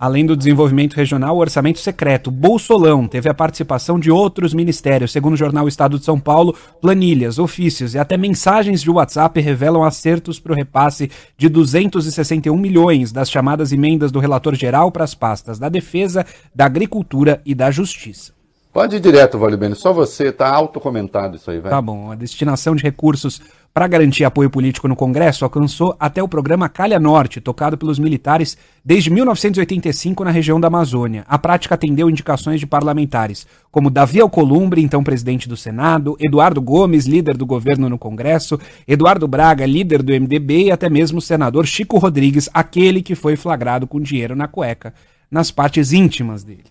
Além 0.00 0.24
do 0.24 0.34
desenvolvimento 0.34 0.94
regional, 0.94 1.36
o 1.36 1.40
orçamento 1.40 1.78
secreto 1.78 2.30
Bolsolão 2.30 3.06
teve 3.06 3.28
a 3.28 3.34
participação 3.34 4.00
de 4.00 4.10
outros 4.10 4.54
ministérios. 4.54 5.12
Segundo 5.12 5.34
o 5.34 5.36
jornal 5.36 5.68
Estado 5.68 5.98
de 5.98 6.06
São 6.06 6.18
Paulo, 6.18 6.56
planilhas, 6.80 7.38
ofícios 7.38 7.94
e 7.94 7.98
até 7.98 8.16
mensagens 8.16 8.80
de 8.80 8.90
WhatsApp 8.90 9.38
revelam 9.42 9.84
acertos 9.84 10.40
para 10.40 10.52
o 10.52 10.56
repasse 10.56 11.10
de 11.36 11.50
261 11.50 12.56
milhões 12.56 13.12
das 13.12 13.30
chamadas 13.30 13.72
emendas 13.72 14.10
do 14.10 14.20
relator 14.20 14.54
geral 14.54 14.90
para 14.90 15.04
as 15.04 15.14
pastas 15.14 15.58
da 15.58 15.68
Defesa, 15.68 16.24
da 16.54 16.64
Agricultura 16.64 17.42
e 17.44 17.54
da 17.54 17.70
Justiça. 17.70 18.32
Pode 18.72 18.96
ir 18.96 19.00
direto, 19.00 19.36
Vale 19.36 19.56
Bene, 19.56 19.74
só 19.74 19.92
você, 19.92 20.30
tá 20.30 20.48
autocomentado 20.48 21.36
isso 21.36 21.50
aí, 21.50 21.58
vai. 21.58 21.70
Tá 21.70 21.82
bom. 21.82 22.10
A 22.10 22.14
destinação 22.14 22.76
de 22.76 22.84
recursos 22.84 23.42
Para 23.72 23.86
garantir 23.86 24.24
apoio 24.24 24.50
político 24.50 24.88
no 24.88 24.96
Congresso, 24.96 25.44
alcançou 25.44 25.94
até 25.98 26.20
o 26.20 26.26
programa 26.26 26.68
Calha 26.68 26.98
Norte, 26.98 27.40
tocado 27.40 27.78
pelos 27.78 28.00
militares 28.00 28.58
desde 28.84 29.10
1985 29.10 30.24
na 30.24 30.32
região 30.32 30.60
da 30.60 30.66
Amazônia. 30.66 31.24
A 31.28 31.38
prática 31.38 31.76
atendeu 31.76 32.10
indicações 32.10 32.58
de 32.58 32.66
parlamentares, 32.66 33.46
como 33.70 33.88
Davi 33.88 34.20
Alcolumbre, 34.20 34.82
então 34.82 35.04
presidente 35.04 35.48
do 35.48 35.56
Senado, 35.56 36.16
Eduardo 36.18 36.60
Gomes, 36.60 37.06
líder 37.06 37.36
do 37.36 37.46
governo 37.46 37.88
no 37.88 37.96
Congresso, 37.96 38.58
Eduardo 38.88 39.28
Braga, 39.28 39.64
líder 39.64 40.02
do 40.02 40.12
MDB 40.12 40.64
e 40.64 40.70
até 40.72 40.90
mesmo 40.90 41.18
o 41.18 41.22
senador 41.22 41.64
Chico 41.64 41.96
Rodrigues, 41.96 42.50
aquele 42.52 43.02
que 43.02 43.14
foi 43.14 43.36
flagrado 43.36 43.86
com 43.86 44.00
dinheiro 44.00 44.34
na 44.34 44.48
cueca, 44.48 44.92
nas 45.30 45.52
partes 45.52 45.92
íntimas 45.92 46.42
dele. 46.42 46.64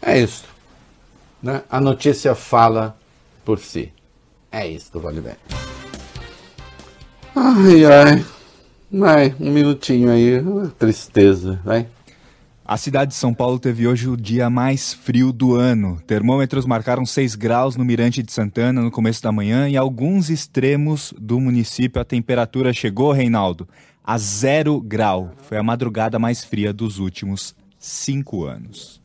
É 0.00 0.20
isso. 0.20 0.44
Né? 1.42 1.62
A 1.68 1.80
notícia 1.80 2.32
fala 2.36 2.96
por 3.44 3.58
si. 3.58 3.95
É 4.56 4.66
isso 4.66 4.90
do 4.90 5.00
Vale 5.00 5.20
Bem. 5.20 5.34
Ai, 7.34 7.84
ai. 7.84 8.24
Vai, 8.90 9.34
um 9.38 9.52
minutinho 9.52 10.10
aí. 10.10 10.42
Tristeza, 10.78 11.60
vai. 11.62 11.86
A 12.64 12.78
cidade 12.78 13.10
de 13.10 13.18
São 13.18 13.34
Paulo 13.34 13.58
teve 13.58 13.86
hoje 13.86 14.08
o 14.08 14.16
dia 14.16 14.48
mais 14.48 14.94
frio 14.94 15.30
do 15.30 15.54
ano. 15.54 16.00
Termômetros 16.06 16.64
marcaram 16.64 17.04
6 17.04 17.34
graus 17.34 17.76
no 17.76 17.84
Mirante 17.84 18.22
de 18.22 18.32
Santana 18.32 18.80
no 18.80 18.90
começo 18.90 19.22
da 19.22 19.30
manhã 19.30 19.68
e 19.68 19.76
alguns 19.76 20.30
extremos 20.30 21.12
do 21.18 21.38
município 21.38 22.00
a 22.00 22.04
temperatura 22.04 22.72
chegou, 22.72 23.12
Reinaldo, 23.12 23.68
a 24.02 24.16
zero 24.16 24.80
grau. 24.80 25.32
Foi 25.42 25.58
a 25.58 25.62
madrugada 25.62 26.18
mais 26.18 26.42
fria 26.42 26.72
dos 26.72 26.98
últimos 26.98 27.54
cinco 27.78 28.46
anos. 28.46 29.04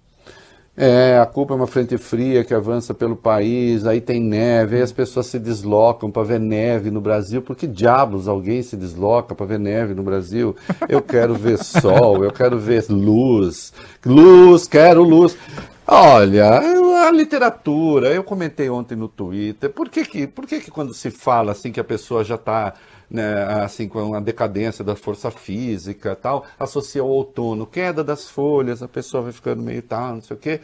É, 0.76 1.20
a 1.20 1.26
culpa 1.26 1.54
é 1.54 1.58
uma 1.58 1.68
frente 1.68 1.98
fria 1.98 2.46
que 2.46 2.54
avança 2.54 2.94
pelo 2.94 3.16
país, 3.16 3.86
aí 3.86 4.00
tem 4.00 4.22
neve, 4.22 4.78
aí 4.78 4.82
as 4.82 4.92
pessoas 4.92 5.26
se 5.26 5.38
deslocam 5.38 6.10
para 6.10 6.24
ver 6.24 6.40
neve 6.40 6.90
no 6.90 7.02
Brasil. 7.02 7.42
Por 7.42 7.58
que 7.58 7.68
diabos 7.68 8.28
alguém 8.28 8.64
se 8.64 8.78
desloca 8.78 9.36
para 9.36 9.46
ver 9.46 9.60
neve 9.60 9.94
no 9.94 10.02
Brasil? 10.02 10.56
Eu 10.88 11.02
quero 11.02 11.36
ver 11.36 11.58
sol, 11.58 12.24
eu 12.24 12.32
quero 12.32 12.58
ver 12.58 12.86
luz. 12.90 13.74
Luz, 14.06 14.66
quero 14.66 15.04
luz. 15.04 15.38
Olha, 15.86 16.62
a 17.08 17.12
literatura, 17.12 18.08
eu 18.14 18.24
comentei 18.24 18.70
ontem 18.70 18.96
no 18.96 19.10
Twitter, 19.10 19.70
por 19.70 19.90
que 19.90 20.06
que, 20.06 20.26
por 20.26 20.48
que, 20.48 20.62
que 20.62 20.72
quando 20.72 20.94
se 20.94 21.12
fala 21.12 21.52
assim 21.52 21.72
que 21.72 21.80
a 21.82 21.84
pessoa 21.84 22.24
já 22.24 22.36
está 22.36 22.74
né, 23.12 23.44
assim, 23.64 23.90
com 23.90 24.16
a 24.16 24.22
decadência 24.22 24.84
da 24.86 24.96
força 24.96 25.30
física 25.30 26.16
tal, 26.16 26.46
associa 26.58 27.02
ao 27.02 27.10
outono, 27.10 27.68
queda 27.68 28.04
das 28.04 28.30
folhas, 28.30 28.82
a 28.82 28.88
pessoa 28.88 29.24
vai 29.24 29.34
ficando 29.34 29.62
meio 29.62 29.82
tal, 29.82 30.16
não 30.16 30.22
sei 30.22 30.38
o 30.38 30.40
quê. 30.40 30.62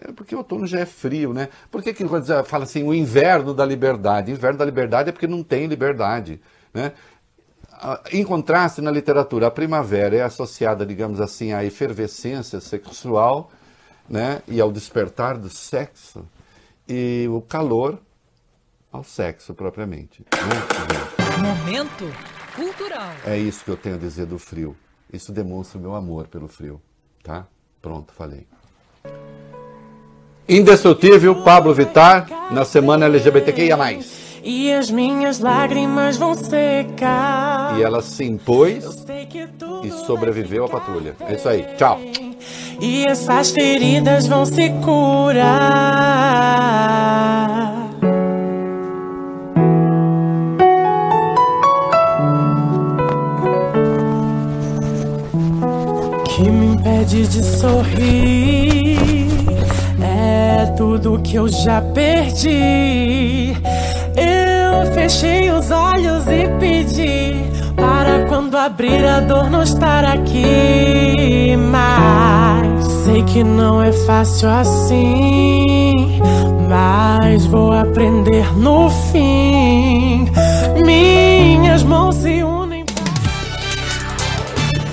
É 0.00 0.12
porque 0.12 0.34
o 0.34 0.38
outono 0.38 0.66
já 0.66 0.80
é 0.80 0.86
frio, 0.86 1.34
né? 1.34 1.48
Por 1.70 1.82
que, 1.82 1.92
que 1.92 2.04
fala 2.46 2.64
assim, 2.64 2.82
o 2.84 2.94
inverno 2.94 3.52
da 3.52 3.66
liberdade? 3.66 4.32
O 4.32 4.34
inverno 4.34 4.58
da 4.58 4.64
liberdade 4.64 5.10
é 5.10 5.12
porque 5.12 5.26
não 5.26 5.42
tem 5.42 5.66
liberdade, 5.66 6.40
né? 6.72 6.92
Em 8.12 8.24
contraste, 8.24 8.80
na 8.80 8.90
literatura, 8.90 9.48
a 9.48 9.50
primavera 9.50 10.16
é 10.16 10.22
associada, 10.22 10.86
digamos 10.86 11.20
assim, 11.20 11.52
à 11.52 11.64
efervescência 11.64 12.60
sexual 12.60 13.50
né? 14.08 14.42
e 14.48 14.60
ao 14.60 14.72
despertar 14.72 15.38
do 15.38 15.48
sexo, 15.48 16.26
e 16.88 17.26
o 17.30 17.40
calor 17.40 17.98
ao 18.92 19.04
sexo 19.04 19.54
propriamente. 19.54 20.24
Né? 20.32 21.38
Momento 21.38 22.12
cultural. 22.54 23.12
É 23.24 23.38
isso 23.38 23.64
que 23.64 23.70
eu 23.70 23.76
tenho 23.76 23.96
a 23.96 23.98
dizer 23.98 24.26
do 24.26 24.38
frio. 24.38 24.76
Isso 25.12 25.32
demonstra 25.32 25.78
o 25.78 25.80
meu 25.80 25.94
amor 25.94 26.28
pelo 26.28 26.48
frio. 26.48 26.80
Tá? 27.22 27.46
Pronto, 27.80 28.12
falei. 28.12 28.46
Indestrutível, 30.48 31.42
Pablo 31.44 31.72
Vittar, 31.72 32.26
na 32.50 32.64
semana 32.64 33.06
LGBTQIA. 33.06 33.76
E 34.42 34.72
as 34.72 34.90
minhas 34.90 35.38
lágrimas 35.38 36.16
vão 36.16 36.34
secar. 36.34 37.78
E 37.78 37.82
ela 37.82 38.00
se 38.02 38.24
impôs 38.24 38.84
e 39.84 39.90
sobreviveu 40.06 40.64
à 40.64 40.68
patrulha. 40.68 41.14
É 41.20 41.34
isso 41.34 41.48
aí. 41.48 41.62
Tchau. 41.76 42.00
E 42.80 43.04
essas 43.04 43.50
feridas 43.50 44.26
vão 44.26 44.46
se 44.46 44.70
curar. 44.82 45.50
De 57.10 57.42
sorrir 57.42 59.26
é 60.00 60.64
tudo 60.76 61.18
que 61.18 61.34
eu 61.34 61.48
já 61.48 61.82
perdi. 61.82 63.52
Eu 64.16 64.94
fechei 64.94 65.50
os 65.50 65.72
olhos 65.72 66.24
e 66.28 66.46
pedi 66.60 67.34
para 67.74 68.26
quando 68.28 68.56
abrir 68.56 69.04
a 69.04 69.18
dor 69.18 69.50
não 69.50 69.64
estar 69.64 70.04
aqui. 70.04 71.56
Mas 71.56 72.84
sei 73.04 73.24
que 73.24 73.42
não 73.42 73.82
é 73.82 73.90
fácil 73.90 74.48
assim. 74.48 76.20
Mas 76.68 77.44
vou 77.46 77.72
aprender 77.72 78.56
no 78.56 78.88
fim. 79.10 80.28
Minhas 80.86 81.82
mãos 81.82 82.14
se 82.14 82.44
unem. 82.44 82.84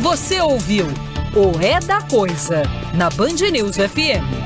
Você 0.01 0.41
ouviu 0.41 0.87
o 1.37 1.61
É 1.61 1.79
da 1.79 2.01
Coisa, 2.01 2.63
na 2.95 3.11
Band 3.11 3.35
News 3.51 3.77
FM. 3.77 4.37